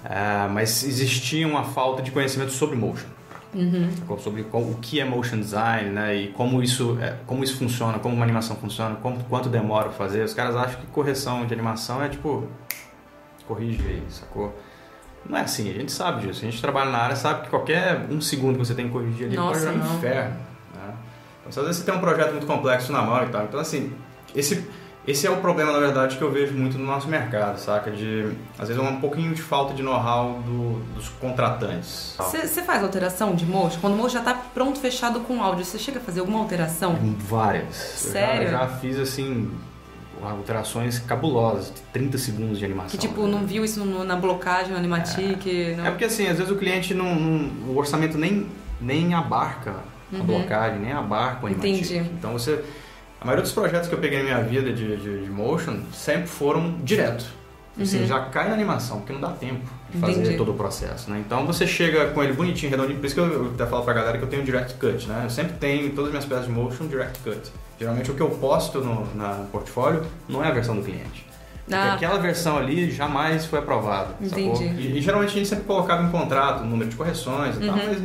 É, 0.04 0.48
mas 0.48 0.84
existia 0.84 1.46
uma 1.46 1.64
falta 1.64 2.02
de 2.02 2.12
conhecimento 2.12 2.52
sobre 2.52 2.78
motion. 2.78 3.08
Uhum. 3.54 3.90
Sobre 4.20 4.46
o 4.52 4.76
que 4.76 5.00
é 5.00 5.06
motion 5.06 5.40
design, 5.40 5.90
né? 5.90 6.16
E 6.16 6.28
como 6.30 6.62
isso, 6.62 6.98
é, 7.02 7.16
como 7.26 7.44
isso 7.44 7.58
funciona, 7.58 7.98
como 7.98 8.16
uma 8.16 8.24
animação 8.24 8.56
funciona, 8.56 8.96
como, 8.98 9.24
quanto 9.24 9.50
demora 9.50 9.86
pra 9.86 9.94
fazer. 9.94 10.24
Os 10.24 10.34
caras 10.34 10.56
acham 10.56 10.80
que 10.80 10.88
correção 10.88 11.46
de 11.46 11.54
animação 11.54 12.04
é 12.04 12.10
tipo, 12.10 12.48
corrige 13.48 13.82
aí, 13.88 14.04
sacou? 14.10 14.56
Não 15.28 15.38
é 15.38 15.42
assim, 15.42 15.70
a 15.70 15.74
gente 15.74 15.92
sabe 15.92 16.28
disso. 16.28 16.46
A 16.46 16.50
gente 16.50 16.62
trabalha 16.62 16.92
na 16.92 17.00
área, 17.00 17.16
sabe 17.16 17.42
que 17.44 17.50
qualquer 17.50 18.06
um 18.10 18.22
segundo 18.22 18.54
que 18.54 18.66
você 18.66 18.76
tem 18.76 18.86
que 18.86 18.92
corrigir 18.92 19.28
ali 19.28 19.36
Nossa, 19.36 19.60
pode 19.60 19.78
virar 19.78 19.86
um 19.86 19.98
inferno. 19.98 20.36
Né? 20.76 20.94
Então, 21.40 21.50
às 21.50 21.56
vezes 21.56 21.78
você 21.78 21.84
tem 21.84 21.96
um 21.96 22.00
projeto 22.00 22.32
muito 22.32 22.46
complexo 22.46 22.92
na 22.92 23.02
mão 23.02 23.24
e 23.24 23.30
tal. 23.30 23.44
Então, 23.46 23.60
assim, 23.60 23.94
esse 24.36 24.68
esse 25.10 25.26
é 25.26 25.30
o 25.30 25.38
problema, 25.38 25.72
na 25.72 25.80
verdade, 25.80 26.18
que 26.18 26.22
eu 26.22 26.32
vejo 26.32 26.54
muito 26.54 26.78
no 26.78 26.86
nosso 26.86 27.08
mercado, 27.08 27.58
saca? 27.58 27.90
De, 27.90 28.32
às 28.58 28.68
vezes, 28.68 28.82
um 28.82 29.00
pouquinho 29.00 29.34
de 29.34 29.42
falta 29.42 29.74
de 29.74 29.82
know-how 29.82 30.42
do, 30.46 30.80
dos 30.94 31.10
contratantes. 31.10 32.16
Você 32.18 32.62
faz 32.62 32.84
alteração 32.84 33.34
de 33.34 33.46
motion? 33.46 33.80
Quando 33.80 33.94
o 33.94 33.98
motion 33.98 34.10
já 34.10 34.20
está 34.20 34.34
pronto, 34.34 34.80
fechado 34.80 35.22
com 35.22 35.42
áudio, 35.42 35.66
você 35.66 35.80
chega 35.80 36.00
a 36.00 36.02
fazer 36.02 36.20
alguma 36.20 36.40
alteração? 36.40 36.96
Várias. 37.18 37.76
Sério? 37.76 38.44
Eu 38.44 38.52
já, 38.52 38.60
já 38.60 38.68
fiz, 38.68 39.00
assim, 39.00 39.52
alterações 40.22 41.00
cabulosas, 41.00 41.74
de 41.74 41.82
30 41.94 42.18
segundos 42.18 42.60
de 42.60 42.66
animação. 42.66 42.92
Que 42.92 42.98
tipo, 42.98 43.26
não 43.26 43.46
viu 43.46 43.64
isso 43.64 43.84
no, 43.84 44.04
na 44.04 44.16
blocagem, 44.16 44.72
no 44.72 44.78
Animatic? 44.78 45.48
É. 45.48 45.76
Não... 45.76 45.86
é 45.86 45.90
porque 45.90 46.06
assim, 46.06 46.28
às 46.28 46.38
vezes 46.38 46.52
o 46.52 46.56
cliente 46.56 46.94
não. 46.94 47.16
não 47.16 47.74
o 47.74 47.78
orçamento 47.78 48.18
nem, 48.18 48.48
nem 48.80 49.14
abarca 49.14 49.76
uhum. 50.12 50.22
a 50.22 50.24
blocagem, 50.24 50.80
nem 50.80 50.92
abarca 50.92 51.44
o 51.44 51.48
Animatic. 51.48 51.86
Entendi. 51.86 52.12
Então 52.18 52.34
você. 52.34 52.64
A 53.22 53.26
maioria 53.26 53.44
dos 53.44 53.52
projetos 53.52 53.90
que 53.90 53.96
eu 53.96 54.00
peguei 54.00 54.20
na 54.20 54.24
minha 54.24 54.42
vida 54.42 54.72
de, 54.72 54.98
de, 54.98 55.24
de 55.26 55.30
motion 55.30 55.80
sempre 55.94 56.28
foram 56.28 56.78
direto. 56.84 57.26
Assim, 57.80 58.02
uhum. 58.02 58.08
já 58.08 58.20
cai 58.26 58.50
na 58.50 58.54
animação, 58.54 58.98
porque 58.98 59.14
não 59.14 59.22
dá 59.22 59.30
tempo 59.30 59.62
de 59.90 59.98
fazer 60.00 60.20
Entendi. 60.20 60.38
todo 60.38 60.52
o 60.52 60.54
processo, 60.54 61.10
né? 61.10 61.24
Então 61.26 61.46
você 61.46 61.66
chega 61.66 62.08
com 62.08 62.22
ele 62.22 62.34
bonitinho, 62.34 62.70
redondinho, 62.70 63.00
por 63.00 63.06
isso 63.06 63.16
que 63.16 63.22
eu, 63.22 63.32
eu 63.32 63.52
até 63.54 63.66
falo 63.66 63.84
pra 63.84 63.94
galera 63.94 64.18
que 64.18 64.24
eu 64.24 64.28
tenho 64.28 64.44
direct 64.44 64.74
cut, 64.74 65.08
né? 65.08 65.22
Eu 65.24 65.30
sempre 65.30 65.54
tenho 65.54 65.90
todas 65.92 66.06
as 66.06 66.12
minhas 66.12 66.26
peças 66.26 66.46
de 66.46 66.52
motion 66.52 66.88
direct 66.88 67.20
cut. 67.20 67.52
Geralmente 67.80 68.12
o 68.12 68.16
que 68.16 68.22
eu 68.22 68.30
posto 68.32 68.82
no 68.82 69.08
na 69.16 69.46
portfólio 69.52 70.06
não 70.28 70.44
é 70.44 70.50
a 70.50 70.52
versão 70.52 70.76
do 70.76 70.82
cliente. 70.82 71.26
Porque 71.64 71.76
ah, 71.76 71.94
aquela 71.94 72.16
tá. 72.16 72.22
versão 72.22 72.58
ali 72.58 72.92
jamais 72.92 73.46
foi 73.46 73.60
aprovada. 73.60 74.16
Entendi. 74.20 74.66
E, 74.66 74.98
e, 74.98 75.02
geralmente 75.02 75.30
a 75.30 75.34
gente 75.34 75.48
sempre 75.48 75.66
colocava 75.66 76.04
em 76.04 76.10
contrato 76.10 76.64
o 76.64 76.66
número 76.66 76.90
de 76.90 76.96
correções 76.96 77.56
e 77.56 77.60
uhum. 77.60 77.68
tal, 77.68 77.78
mas 77.78 78.04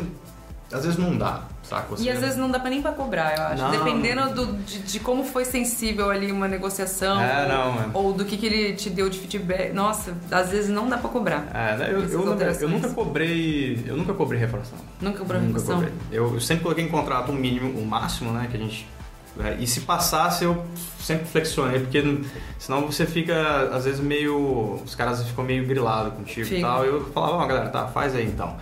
às 0.70 0.84
vezes 0.84 0.98
não 0.98 1.16
dá. 1.16 1.44
Saco, 1.64 1.96
e 1.98 2.10
às 2.10 2.20
vezes 2.20 2.36
não 2.36 2.50
dá 2.50 2.60
pra 2.60 2.68
nem 2.68 2.82
pra 2.82 2.92
cobrar, 2.92 3.36
eu 3.36 3.42
acho. 3.44 3.62
Não. 3.62 3.70
Dependendo 3.70 4.34
do, 4.34 4.52
de, 4.58 4.80
de, 4.80 5.00
como 5.00 5.24
foi 5.24 5.46
sensível 5.46 6.10
ali 6.10 6.30
uma 6.30 6.46
negociação. 6.46 7.18
É, 7.18 7.48
não, 7.48 7.80
é. 7.80 7.86
Ou 7.94 8.12
do 8.12 8.24
que, 8.24 8.36
que 8.36 8.46
ele 8.46 8.74
te 8.74 8.90
deu 8.90 9.08
de 9.08 9.18
feedback. 9.18 9.72
Nossa, 9.72 10.14
às 10.30 10.50
vezes 10.50 10.68
não 10.68 10.88
dá 10.88 10.98
pra 10.98 11.08
cobrar. 11.08 11.48
É, 11.54 11.76
né, 11.76 11.88
eu, 11.90 12.02
eu, 12.02 12.26
nunca, 12.26 12.44
eu, 12.44 12.68
nunca 12.68 12.88
cobrei. 12.90 13.82
Eu 13.86 13.96
nunca 13.96 14.12
cobrei 14.12 14.38
reforçação. 14.38 14.78
Nunca 15.00 15.18
cobrou 15.18 15.40
nunca 15.40 15.58
reforçação? 15.58 15.76
Cobrei. 15.76 15.94
Eu, 16.12 16.34
eu, 16.34 16.40
sempre 16.40 16.64
coloquei 16.64 16.84
em 16.84 16.88
contrato 16.88 17.32
o 17.32 17.34
mínimo, 17.34 17.80
o 17.80 17.86
máximo, 17.86 18.30
né? 18.30 18.46
Que 18.50 18.58
a 18.58 18.60
gente. 18.60 18.86
Né, 19.34 19.56
e 19.58 19.66
se 19.66 19.80
passasse, 19.80 20.44
eu 20.44 20.64
sempre 21.00 21.26
flexionei, 21.26 21.80
porque 21.80 22.22
senão 22.58 22.86
você 22.86 23.06
fica, 23.06 23.70
às 23.72 23.86
vezes, 23.86 24.00
meio. 24.00 24.80
Os 24.84 24.94
caras 24.94 25.26
ficam 25.26 25.44
meio 25.44 25.66
grilados 25.66 26.12
contigo 26.12 26.46
Fica. 26.46 26.58
e 26.58 26.62
tal. 26.62 26.84
Eu 26.84 27.06
falava, 27.06 27.32
ó, 27.32 27.42
oh, 27.42 27.46
galera, 27.46 27.70
tá, 27.70 27.86
faz 27.86 28.14
aí 28.14 28.26
então. 28.26 28.54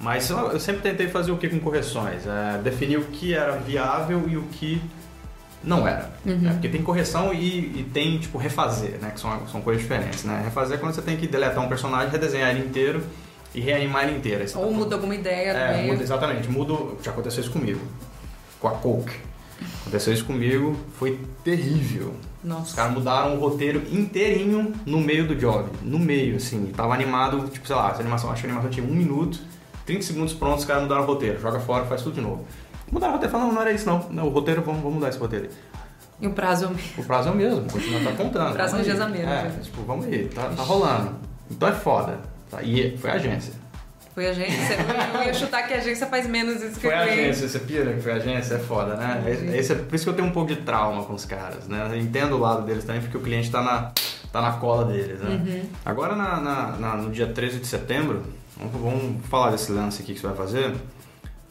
Mas 0.00 0.30
eu 0.30 0.60
sempre 0.60 0.82
tentei 0.82 1.08
fazer 1.08 1.32
o 1.32 1.36
que 1.36 1.48
com 1.48 1.58
correções? 1.58 2.22
É, 2.26 2.58
definir 2.58 2.98
o 2.98 3.04
que 3.06 3.34
era 3.34 3.56
viável 3.56 4.24
e 4.28 4.36
o 4.36 4.42
que 4.42 4.80
não 5.62 5.88
era. 5.88 6.10
Uhum. 6.24 6.36
Né? 6.36 6.52
Porque 6.52 6.68
tem 6.68 6.82
correção 6.82 7.34
e, 7.34 7.80
e, 7.80 7.90
tem, 7.92 8.18
tipo, 8.18 8.38
refazer, 8.38 8.98
né? 9.00 9.10
Que 9.10 9.18
são, 9.18 9.46
são 9.48 9.60
coisas 9.60 9.82
diferentes, 9.82 10.22
né? 10.22 10.42
Refazer 10.44 10.76
é 10.76 10.80
quando 10.80 10.94
você 10.94 11.02
tem 11.02 11.16
que 11.16 11.26
deletar 11.26 11.64
um 11.64 11.68
personagem, 11.68 12.10
redesenhar 12.10 12.50
ele 12.50 12.66
inteiro 12.66 13.02
e 13.52 13.60
reanimar 13.60 14.04
ele 14.04 14.18
inteiro. 14.18 14.44
Ou 14.54 14.66
tá 14.66 14.72
muda 14.72 14.94
alguma 14.94 15.14
ideia 15.16 15.50
é, 15.50 15.82
muda, 15.82 16.02
Exatamente. 16.02 16.48
Muda, 16.48 16.74
já 17.02 17.10
aconteceu 17.10 17.42
isso 17.42 17.50
comigo. 17.50 17.80
Com 18.60 18.68
a 18.68 18.72
Coke. 18.72 19.16
Aconteceu 19.80 20.12
isso 20.12 20.24
comigo, 20.24 20.76
foi 20.96 21.18
terrível. 21.42 22.14
Nossa. 22.44 22.62
Os 22.62 22.74
caras 22.74 22.92
mudaram 22.92 23.36
o 23.36 23.40
roteiro 23.40 23.82
inteirinho 23.90 24.72
no 24.86 25.00
meio 25.00 25.26
do 25.26 25.34
job. 25.34 25.68
No 25.82 25.98
meio, 25.98 26.36
assim. 26.36 26.66
Tava 26.66 26.94
animado, 26.94 27.48
tipo, 27.48 27.66
sei 27.66 27.74
lá, 27.74 27.90
essa 27.90 28.00
animação, 28.00 28.30
acho 28.30 28.42
que 28.42 28.46
a 28.46 28.50
animação 28.50 28.70
tinha 28.70 28.86
um 28.86 28.94
minuto 28.94 29.40
30 29.88 30.02
segundos 30.02 30.34
prontos, 30.34 30.60
os 30.60 30.66
caras 30.66 30.82
mudaram 30.82 31.02
o 31.02 31.06
roteiro, 31.06 31.40
joga 31.40 31.58
fora, 31.60 31.86
faz 31.86 32.02
tudo 32.02 32.14
de 32.16 32.20
novo. 32.20 32.44
Mudaram 32.92 33.14
o 33.14 33.16
roteiro, 33.16 33.32
falaram, 33.32 33.48
não, 33.48 33.54
não 33.54 33.62
era 33.62 33.72
isso 33.72 33.86
não. 33.86 34.06
não 34.10 34.26
o 34.26 34.28
roteiro, 34.28 34.60
vamos, 34.60 34.82
vamos 34.82 34.96
mudar 34.96 35.08
esse 35.08 35.18
roteiro. 35.18 35.48
E 36.20 36.26
o 36.26 36.32
prazo 36.32 36.64
é 36.64 36.68
o 36.68 36.70
mesmo. 36.70 36.90
O 36.98 37.04
prazo 37.04 37.28
é 37.28 37.32
o 37.32 37.34
mesmo, 37.34 37.70
continua 37.70 38.00
tá 38.00 38.12
contando. 38.12 38.50
O 38.52 38.54
prazo 38.54 38.76
é 38.76 38.82
dias 38.82 39.00
a 39.00 39.08
menos. 39.08 39.30
É, 39.30 39.50
tipo, 39.62 39.82
vamos 39.84 40.04
aí, 40.04 40.28
tá, 40.28 40.50
tá 40.54 40.62
rolando. 40.62 41.14
Então 41.50 41.68
é 41.68 41.72
foda. 41.72 42.18
Tá? 42.50 42.62
E 42.62 42.98
foi 42.98 43.10
a 43.10 43.14
agência. 43.14 43.54
Foi 44.14 44.26
a 44.26 44.30
agência. 44.30 44.76
Eu 45.14 45.22
ia 45.22 45.32
chutar 45.32 45.66
que 45.66 45.72
a 45.72 45.78
agência 45.78 46.06
faz 46.06 46.26
menos 46.26 46.56
isso 46.62 46.74
que 46.74 46.80
Foi 46.80 46.92
a 46.94 47.02
agência, 47.04 47.48
você 47.48 47.58
pira 47.60 47.94
que 47.94 48.00
foi 48.02 48.12
a 48.12 48.16
agência, 48.16 48.56
é 48.56 48.58
foda, 48.58 48.94
né? 48.96 49.22
Esse 49.54 49.72
é, 49.72 49.76
por 49.76 49.94
isso 49.94 50.04
que 50.04 50.10
eu 50.10 50.14
tenho 50.14 50.28
um 50.28 50.32
pouco 50.32 50.52
de 50.52 50.60
trauma 50.60 51.02
com 51.04 51.14
os 51.14 51.24
caras, 51.24 51.66
né? 51.66 51.88
Eu 51.92 51.98
entendo 51.98 52.34
o 52.34 52.38
lado 52.38 52.62
deles 52.62 52.84
também, 52.84 53.00
porque 53.00 53.16
o 53.16 53.20
cliente 53.20 53.50
tá 53.50 53.62
na, 53.62 53.92
tá 54.32 54.42
na 54.42 54.52
cola 54.52 54.84
deles, 54.86 55.20
né? 55.20 55.30
Uhum. 55.30 55.62
Agora, 55.84 56.14
na, 56.14 56.40
na- 56.40 56.72
na- 56.76 56.96
no 56.96 57.10
dia 57.10 57.28
13 57.28 57.60
de 57.60 57.66
setembro, 57.66 58.24
vamos, 58.72 59.24
falar 59.26 59.50
desse 59.50 59.70
lance 59.72 60.02
aqui 60.02 60.14
que 60.14 60.20
você 60.20 60.26
vai 60.26 60.36
fazer. 60.36 60.74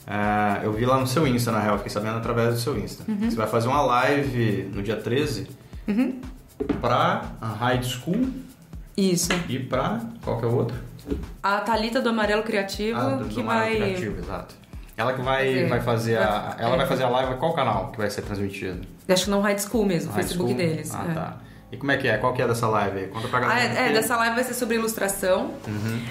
É, 0.06 0.65
eu 0.65 0.72
vi 0.74 0.86
lá 0.86 0.98
no 1.00 1.08
seu 1.08 1.28
Insta, 1.28 1.52
na 1.52 1.60
real, 1.60 1.78
fiquei 1.78 1.91
sabendo 1.91 2.17
através 2.17 2.54
do 2.54 2.60
seu 2.60 2.78
Insta. 2.78 3.04
Uhum. 3.08 3.30
Você 3.30 3.36
vai 3.36 3.48
fazer 3.48 3.67
uma 3.67 3.82
live 3.82 4.70
no 4.74 4.82
dia 4.82 4.96
13 4.96 5.48
Uhum. 5.88 6.20
pra 6.82 7.24
a 7.41 7.48
High 7.48 7.82
School 7.84 8.28
Isso. 8.96 9.30
e 9.48 9.58
pra... 9.60 10.02
qual 10.24 10.38
que 10.39 10.46
é 10.46 10.48
o 10.48 10.56
outro? 10.56 10.78
A 11.41 11.62
Thalita 11.62 12.02
do 12.02 12.10
Amarelo 12.10 12.43
Criativo, 12.43 13.00
Ah, 13.00 13.15
do, 13.15 13.26
que 13.30 13.36
do 13.36 13.43
Marco 13.43 13.63
vai. 13.70 13.76
Criativo, 13.78 14.20
exato. 14.20 14.56
Ela 14.98 15.13
que 15.13 15.22
vai, 15.22 15.46
Fazer. 15.46 15.70
vai 15.70 15.82
fazer 15.82 16.17
a... 16.17 16.56
Ela 16.58 16.74
é. 16.74 16.78
vai 16.78 16.86
fazer 16.88 17.04
a 17.04 17.10
live, 17.10 17.36
qual 17.36 17.54
canal 17.54 17.91
que 17.91 17.98
vai 17.98 18.10
ser 18.10 18.24
transmitido? 18.24 18.82
Acho 19.08 19.26
que 19.26 19.30
não 19.30 19.41
High 19.41 19.60
School 19.60 19.86
mesmo, 19.86 20.12
o 20.12 20.13
High 20.15 20.24
Facebook 20.24 20.52
School? 20.54 20.58
deles. 20.67 20.93
Ah, 20.93 21.06
é. 21.10 21.13
tá. 21.13 21.38
E 21.72 21.78
como 21.78 21.91
é 21.91 21.98
que 21.98 22.08
é? 22.08 22.17
Qual 22.17 22.34
que 22.34 22.41
é 22.41 22.48
dessa 22.48 22.67
live 22.67 22.98
aí? 23.00 23.08
Conta 23.08 23.28
pra 23.28 23.39
Ah, 23.39 23.41
galera. 23.41 23.80
é, 23.80 23.89
é, 23.89 23.93
dessa 23.93 24.17
live 24.17 24.36
vai 24.36 24.43
ser 24.43 24.54
sobre 24.56 24.76
ilustração. 24.76 25.54
Uhum. 25.67 26.02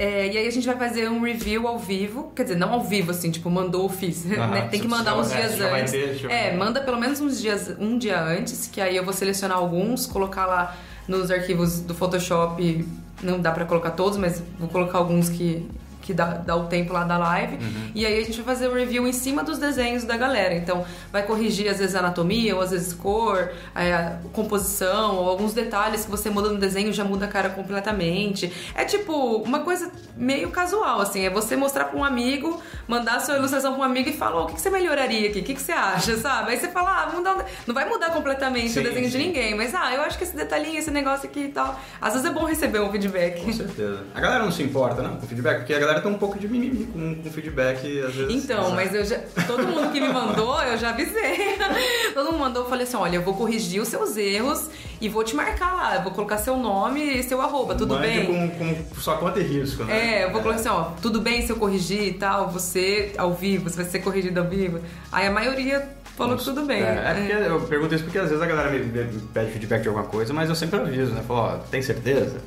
É, 0.00 0.32
e 0.32 0.38
aí 0.38 0.46
a 0.46 0.50
gente 0.50 0.66
vai 0.66 0.78
fazer 0.78 1.10
um 1.10 1.20
review 1.20 1.68
ao 1.68 1.78
vivo. 1.78 2.32
Quer 2.34 2.44
dizer, 2.44 2.56
não 2.56 2.72
ao 2.72 2.82
vivo, 2.82 3.10
assim, 3.10 3.30
tipo, 3.30 3.50
mandou, 3.50 3.86
fiz. 3.86 4.24
Aham, 4.24 4.46
né? 4.46 4.68
Tem 4.70 4.80
que 4.80 4.88
mandar 4.88 5.14
uns 5.18 5.30
é, 5.30 5.36
dias 5.36 5.58
vai 5.58 5.82
antes. 5.82 5.92
ter, 5.92 6.30
É, 6.30 6.56
manda 6.56 6.80
pelo 6.80 6.98
menos 6.98 7.20
uns 7.20 7.38
dias, 7.38 7.74
um 7.78 7.98
dia 7.98 8.18
antes, 8.18 8.66
que 8.66 8.80
aí 8.80 8.96
eu 8.96 9.04
vou 9.04 9.12
selecionar 9.12 9.58
alguns, 9.58 10.06
colocar 10.06 10.46
lá 10.46 10.74
nos 11.06 11.30
arquivos 11.30 11.80
do 11.80 11.94
Photoshop. 11.94 12.88
Não 13.22 13.38
dá 13.38 13.52
pra 13.52 13.66
colocar 13.66 13.90
todos, 13.90 14.16
mas 14.16 14.42
vou 14.58 14.70
colocar 14.70 14.96
alguns 14.96 15.28
que, 15.28 15.68
que 16.10 16.14
dá, 16.14 16.24
dá 16.44 16.56
o 16.56 16.66
tempo 16.66 16.92
lá 16.92 17.04
da 17.04 17.16
live. 17.16 17.54
Uhum. 17.54 17.90
E 17.94 18.04
aí 18.04 18.20
a 18.20 18.24
gente 18.24 18.40
vai 18.42 18.54
fazer 18.56 18.66
o 18.68 18.74
review 18.74 19.06
em 19.06 19.12
cima 19.12 19.44
dos 19.44 19.58
desenhos 19.58 20.02
da 20.02 20.16
galera. 20.16 20.54
Então, 20.54 20.84
vai 21.12 21.22
corrigir 21.22 21.70
às 21.70 21.78
vezes 21.78 21.94
anatomia, 21.94 22.56
ou 22.56 22.60
às 22.62 22.72
vezes 22.72 22.92
cor, 22.92 23.50
é, 23.76 23.92
a 23.94 24.16
composição, 24.32 25.16
ou 25.16 25.28
alguns 25.28 25.52
detalhes 25.54 26.04
que 26.04 26.10
você 26.10 26.28
muda 26.28 26.48
no 26.50 26.58
desenho 26.58 26.92
já 26.92 27.04
muda 27.04 27.26
a 27.26 27.28
cara 27.28 27.48
completamente. 27.50 28.52
É 28.74 28.84
tipo 28.84 29.12
uma 29.36 29.60
coisa 29.60 29.90
meio 30.16 30.50
casual, 30.50 31.00
assim. 31.00 31.24
É 31.24 31.30
você 31.30 31.54
mostrar 31.56 31.84
pra 31.84 31.96
um 31.98 32.04
amigo, 32.04 32.60
mandar 32.88 33.16
a 33.16 33.20
sua 33.20 33.36
ilustração 33.36 33.72
pra 33.74 33.80
um 33.80 33.84
amigo 33.84 34.08
e 34.08 34.12
falar: 34.12 34.40
"Ô, 34.40 34.44
o 34.44 34.46
que, 34.46 34.54
que 34.54 34.60
você 34.60 34.70
melhoraria 34.70 35.28
aqui? 35.28 35.38
O 35.40 35.44
que, 35.44 35.54
que 35.54 35.62
você 35.62 35.72
acha, 35.72 36.16
sabe? 36.18 36.50
Aí 36.50 36.58
você 36.58 36.68
fala: 36.68 37.04
ah, 37.04 37.12
mudar 37.14 37.36
um- 37.36 37.42
não 37.66 37.74
vai 37.74 37.88
mudar 37.88 38.10
completamente 38.10 38.70
Sim, 38.70 38.80
o 38.80 38.82
desenho 38.82 39.06
de 39.06 39.12
sim. 39.12 39.18
ninguém, 39.18 39.54
mas 39.54 39.74
ah, 39.74 39.94
eu 39.94 40.02
acho 40.02 40.18
que 40.18 40.24
esse 40.24 40.34
detalhinho, 40.36 40.78
esse 40.78 40.90
negócio 40.90 41.28
aqui 41.28 41.44
e 41.44 41.48
tal. 41.48 41.78
Às 42.00 42.14
vezes 42.14 42.28
é 42.28 42.32
bom 42.32 42.44
receber 42.44 42.80
um 42.80 42.90
feedback. 42.90 43.44
Com 43.44 43.52
certeza. 43.52 44.00
A 44.14 44.20
galera 44.20 44.42
não 44.44 44.50
se 44.50 44.62
importa, 44.62 45.02
não, 45.02 45.16
com 45.16 45.26
feedback, 45.26 45.58
porque 45.58 45.74
a 45.74 45.78
galera 45.78 45.99
tem 46.00 46.10
um 46.10 46.18
pouco 46.18 46.38
de 46.38 46.48
mimimi 46.48 46.86
com, 46.86 47.14
com 47.22 47.30
feedback, 47.30 47.78
às 48.00 48.14
vezes. 48.14 48.44
Então, 48.44 48.70
mas 48.72 48.94
eu 48.94 49.04
já. 49.04 49.18
Todo 49.46 49.66
mundo 49.66 49.92
que 49.92 50.00
me 50.00 50.08
mandou, 50.12 50.60
eu 50.62 50.76
já 50.76 50.90
avisei. 50.90 51.56
Todo 52.14 52.32
mundo 52.32 52.38
mandou, 52.38 52.62
eu 52.64 52.68
falei 52.68 52.86
assim: 52.86 52.96
olha, 52.96 53.16
eu 53.16 53.22
vou 53.22 53.34
corrigir 53.34 53.80
os 53.80 53.88
seus 53.88 54.16
erros 54.16 54.68
e 55.00 55.08
vou 55.08 55.24
te 55.24 55.34
marcar 55.34 55.74
lá. 55.74 55.96
Eu 55.96 56.02
vou 56.02 56.12
colocar 56.12 56.38
seu 56.38 56.56
nome 56.56 57.18
e 57.18 57.22
seu 57.22 57.40
arroba, 57.40 57.74
tudo 57.74 57.94
Mande 57.94 58.06
bem? 58.06 58.26
Com, 58.26 58.84
com 58.84 59.00
sua 59.00 59.16
conta 59.16 59.40
e 59.40 59.42
risco, 59.42 59.84
né? 59.84 60.20
É, 60.20 60.24
eu 60.24 60.32
vou 60.32 60.42
colocar 60.42 60.60
assim, 60.60 60.68
ó, 60.68 60.90
tudo 61.00 61.20
bem 61.20 61.44
se 61.44 61.50
eu 61.50 61.56
corrigir 61.56 62.02
e 62.02 62.12
tal, 62.14 62.50
você 62.50 63.12
ao 63.16 63.32
vivo, 63.32 63.68
você 63.68 63.76
vai 63.76 63.86
ser 63.86 64.00
corrigido 64.00 64.40
ao 64.40 64.46
vivo. 64.46 64.80
Aí 65.10 65.26
a 65.26 65.30
maioria 65.30 65.88
falou 66.16 66.36
que 66.36 66.44
tudo 66.44 66.64
bem. 66.64 66.82
É, 66.82 67.04
é 67.06 67.14
porque 67.14 67.32
eu 67.32 67.60
pergunto 67.62 67.94
isso 67.94 68.04
porque 68.04 68.18
às 68.18 68.28
vezes 68.28 68.42
a 68.42 68.46
galera 68.46 68.70
me, 68.70 68.78
me 68.78 69.20
pede 69.32 69.52
feedback 69.52 69.82
de 69.82 69.88
alguma 69.88 70.06
coisa, 70.06 70.32
mas 70.32 70.48
eu 70.48 70.54
sempre 70.54 70.78
aviso, 70.78 71.12
né? 71.12 71.22
Falo, 71.26 71.40
ó, 71.40 71.56
tem 71.70 71.82
certeza? 71.82 72.40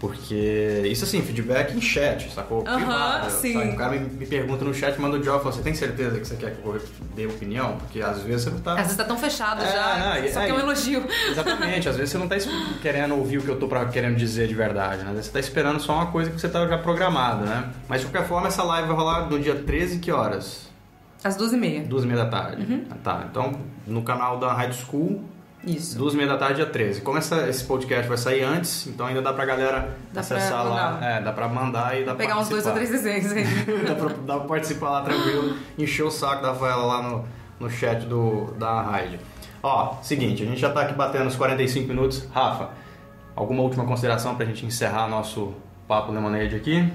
Porque 0.00 0.82
isso 0.90 1.04
assim, 1.04 1.20
feedback 1.20 1.76
em 1.76 1.80
chat, 1.80 2.32
sacou? 2.32 2.64
Aham, 2.66 2.76
Privado, 2.78 3.30
sim. 3.30 3.52
sabe? 3.52 3.68
O 3.68 3.76
cara 3.76 3.92
me, 3.92 3.98
me 4.08 4.24
pergunta 4.26 4.64
no 4.64 4.72
chat, 4.72 4.98
manda 4.98 5.18
o 5.18 5.20
job, 5.20 5.42
fala, 5.42 5.54
você 5.54 5.60
tem 5.60 5.74
certeza 5.74 6.18
que 6.18 6.26
você 6.26 6.36
quer 6.36 6.52
que 6.56 6.64
eu 6.66 6.80
dê 7.14 7.26
opinião? 7.26 7.76
Porque 7.76 8.00
às 8.00 8.22
vezes 8.22 8.44
você 8.44 8.50
não 8.50 8.60
tá. 8.60 8.72
Às 8.72 8.80
vezes 8.82 8.96
tá 8.96 9.04
tão 9.04 9.18
fechado 9.18 9.62
É, 9.62 9.70
já, 9.70 9.98
não, 10.22 10.28
só 10.32 10.40
que 10.40 10.50
é 10.50 10.54
um 10.54 10.60
elogio. 10.60 11.04
Exatamente, 11.30 11.86
às 11.86 11.96
vezes 11.96 12.10
você 12.12 12.16
não 12.18 12.26
tá 12.28 12.36
querendo 12.80 13.14
ouvir 13.14 13.38
o 13.38 13.42
que 13.42 13.48
eu 13.50 13.58
tô 13.58 13.68
pra- 13.68 13.84
querendo 13.84 14.16
dizer 14.16 14.48
de 14.48 14.54
verdade, 14.54 15.02
né? 15.02 15.08
Às 15.10 15.16
vezes 15.16 15.26
você 15.26 15.32
tá 15.32 15.40
esperando 15.40 15.78
só 15.80 15.92
uma 15.96 16.06
coisa 16.06 16.30
que 16.30 16.40
você 16.40 16.48
tá 16.48 16.66
já 16.66 16.78
programado, 16.78 17.44
né? 17.44 17.68
Mas 17.86 18.00
de 18.00 18.06
qualquer 18.06 18.26
forma, 18.26 18.48
essa 18.48 18.62
live 18.62 18.88
vai 18.88 18.96
rolar 18.96 19.28
no 19.28 19.38
dia 19.38 19.54
13, 19.54 19.98
que 19.98 20.10
horas? 20.10 20.70
Às 21.22 21.36
duas 21.36 21.52
e 21.52 21.56
meia. 21.58 21.82
Duas 21.82 22.04
e 22.04 22.06
meia 22.06 22.24
da 22.24 22.30
tarde. 22.30 22.62
Uhum. 22.62 22.84
Tá, 23.04 23.26
então 23.30 23.52
no 23.86 24.00
canal 24.02 24.38
da 24.38 24.50
High 24.54 24.72
School, 24.72 25.22
Isso. 25.66 25.98
duas 25.98 26.14
e 26.14 26.16
meia 26.16 26.28
da 26.28 26.38
tarde, 26.38 26.56
dia 26.56 26.66
13. 26.66 27.00
Como 27.02 27.18
essa- 27.18 27.46
esse 27.48 27.62
podcast 27.64 28.08
vai 28.08 28.16
sair 28.16 28.42
antes, 28.42 28.86
então 28.86 29.06
ainda 29.06 29.20
dá 29.20 29.32
pra 29.32 29.44
galera 29.44 29.96
Dá 30.12 30.22
pra 30.22 30.36
acessar 30.36 30.64
lá. 30.64 30.92
mandar. 30.92 31.02
É, 31.02 31.20
dá 31.20 31.32
pra 31.32 31.48
mandar 31.48 31.96
e 32.00 32.04
dá 32.04 32.14
pra 32.14 32.24
Pegar 32.26 32.38
uns 32.38 32.48
dois 32.48 32.66
ou 32.66 32.72
três 32.72 32.88
desenhos 32.90 33.30
aí. 33.32 33.44
dá, 33.86 33.94
pra, 33.94 34.08
dá 34.26 34.36
pra 34.38 34.48
participar 34.48 34.90
lá 34.90 35.02
tranquilo, 35.02 35.56
encher 35.78 36.02
o 36.04 36.10
saco 36.10 36.40
da 36.42 36.48
Rafaela 36.48 36.84
lá 36.84 37.02
no, 37.02 37.24
no 37.60 37.68
chat 37.70 38.06
do, 38.06 38.52
da 38.58 38.80
Raid. 38.82 39.20
Ó, 39.62 39.96
seguinte, 40.02 40.42
a 40.42 40.46
gente 40.46 40.58
já 40.60 40.70
tá 40.70 40.80
aqui 40.80 40.94
batendo 40.94 41.26
os 41.26 41.36
45 41.36 41.86
minutos. 41.88 42.26
Rafa, 42.32 42.70
alguma 43.36 43.62
última 43.62 43.84
consideração 43.84 44.34
pra 44.34 44.46
gente 44.46 44.64
encerrar 44.64 45.06
nosso 45.08 45.52
papo 45.86 46.10
Lemonade 46.10 46.56
aqui? 46.56 46.90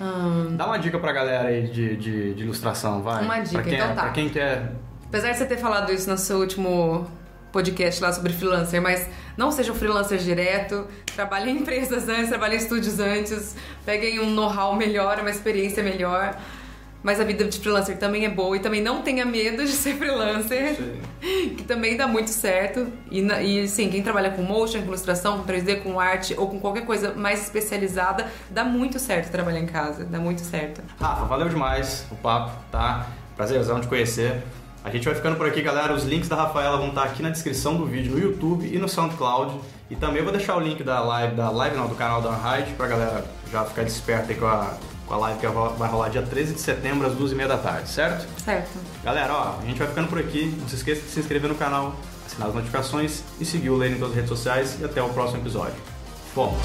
Hum, 0.00 0.56
Dá 0.56 0.66
uma 0.66 0.78
dica 0.78 0.98
pra 0.98 1.12
galera 1.12 1.48
aí 1.48 1.68
de, 1.68 1.96
de, 1.96 2.34
de 2.34 2.42
ilustração, 2.42 3.02
vai. 3.02 3.22
Uma 3.22 3.38
dica, 3.38 3.52
pra 3.52 3.62
quem, 3.62 3.74
então 3.74 3.94
tá. 3.94 4.02
Pra 4.02 4.10
quem 4.10 4.28
quer... 4.28 4.72
apesar 5.06 5.30
de 5.30 5.38
você 5.38 5.44
ter 5.46 5.58
falado 5.58 5.92
isso 5.92 6.10
no 6.10 6.18
seu 6.18 6.38
último 6.38 7.06
podcast 7.52 8.02
lá 8.02 8.12
sobre 8.12 8.32
freelancer, 8.32 8.80
mas 8.80 9.08
não 9.36 9.50
seja 9.50 9.72
um 9.72 9.74
freelancer 9.74 10.18
direto, 10.18 10.86
trabalhe 11.14 11.50
em 11.50 11.58
empresas 11.58 12.08
antes, 12.08 12.28
trabalhe 12.28 12.54
em 12.54 12.58
estúdios 12.58 12.98
antes, 12.98 13.56
peguem 13.84 14.20
um 14.20 14.30
know-how 14.30 14.74
melhor, 14.76 15.18
uma 15.20 15.30
experiência 15.30 15.82
melhor. 15.82 16.36
Mas 17.02 17.18
a 17.18 17.24
vida 17.24 17.44
de 17.44 17.58
freelancer 17.58 17.96
também 17.96 18.26
é 18.26 18.28
boa 18.28 18.54
e 18.54 18.60
também 18.60 18.82
não 18.82 19.00
tenha 19.00 19.24
medo 19.24 19.64
de 19.64 19.72
ser 19.72 19.94
freelancer, 19.94 20.76
que 21.56 21.64
também 21.66 21.96
dá 21.96 22.06
muito 22.06 22.28
certo. 22.28 22.92
E, 23.10 23.20
e 23.20 23.66
sim, 23.68 23.88
quem 23.88 24.02
trabalha 24.02 24.30
com 24.30 24.42
motion, 24.42 24.80
com 24.80 24.88
ilustração, 24.88 25.38
com 25.38 25.50
3D, 25.50 25.82
com 25.82 25.98
arte 25.98 26.34
ou 26.36 26.46
com 26.46 26.60
qualquer 26.60 26.84
coisa 26.84 27.14
mais 27.14 27.42
especializada, 27.42 28.26
dá 28.50 28.64
muito 28.64 28.98
certo 28.98 29.30
trabalhar 29.30 29.60
em 29.60 29.66
casa, 29.66 30.04
dá 30.04 30.18
muito 30.18 30.42
certo. 30.42 30.82
Rafa, 31.00 31.24
valeu 31.24 31.48
demais 31.48 32.06
o 32.10 32.16
papo, 32.16 32.52
tá? 32.70 33.06
Prazerzão 33.34 33.80
de 33.80 33.88
conhecer. 33.88 34.42
A 34.82 34.90
gente 34.90 35.04
vai 35.04 35.14
ficando 35.14 35.36
por 35.36 35.46
aqui, 35.46 35.60
galera. 35.60 35.92
Os 35.92 36.04
links 36.04 36.28
da 36.28 36.36
Rafaela 36.36 36.78
vão 36.78 36.88
estar 36.88 37.04
aqui 37.04 37.22
na 37.22 37.30
descrição 37.30 37.76
do 37.76 37.84
vídeo 37.84 38.12
no 38.12 38.18
YouTube 38.18 38.66
e 38.66 38.78
no 38.78 38.88
SoundCloud. 38.88 39.60
E 39.90 39.96
também 39.96 40.22
vou 40.22 40.32
deixar 40.32 40.56
o 40.56 40.60
link 40.60 40.82
da 40.82 41.00
live, 41.00 41.34
da 41.34 41.50
live 41.50 41.76
não, 41.76 41.86
do 41.86 41.94
canal 41.94 42.22
da 42.22 42.30
Unhide 42.30 42.72
pra 42.72 42.86
galera 42.86 43.24
já 43.50 43.64
ficar 43.64 43.82
desperta 43.82 44.32
aí 44.32 44.38
com 44.38 44.46
a, 44.46 44.74
com 45.06 45.14
a 45.14 45.16
live 45.18 45.40
que 45.40 45.46
vai 45.46 45.88
rolar 45.88 46.08
dia 46.08 46.22
13 46.22 46.54
de 46.54 46.60
setembro 46.60 47.06
às 47.06 47.14
2h30 47.14 47.46
da 47.46 47.58
tarde, 47.58 47.88
certo? 47.88 48.26
Certo. 48.42 48.70
Galera, 49.04 49.34
ó, 49.34 49.58
a 49.60 49.66
gente 49.66 49.78
vai 49.78 49.88
ficando 49.88 50.08
por 50.08 50.18
aqui. 50.18 50.54
Não 50.58 50.68
se 50.68 50.76
esqueça 50.76 51.02
de 51.02 51.08
se 51.08 51.20
inscrever 51.20 51.50
no 51.50 51.56
canal, 51.56 51.94
assinar 52.24 52.48
as 52.48 52.54
notificações 52.54 53.22
e 53.38 53.44
seguir 53.44 53.70
o 53.70 53.76
Lane 53.76 53.96
em 53.96 53.98
todas 53.98 54.10
as 54.10 54.16
redes 54.16 54.30
sociais. 54.30 54.78
E 54.80 54.84
até 54.84 55.02
o 55.02 55.10
próximo 55.10 55.40
episódio. 55.40 55.76
Fomos! 56.34 56.58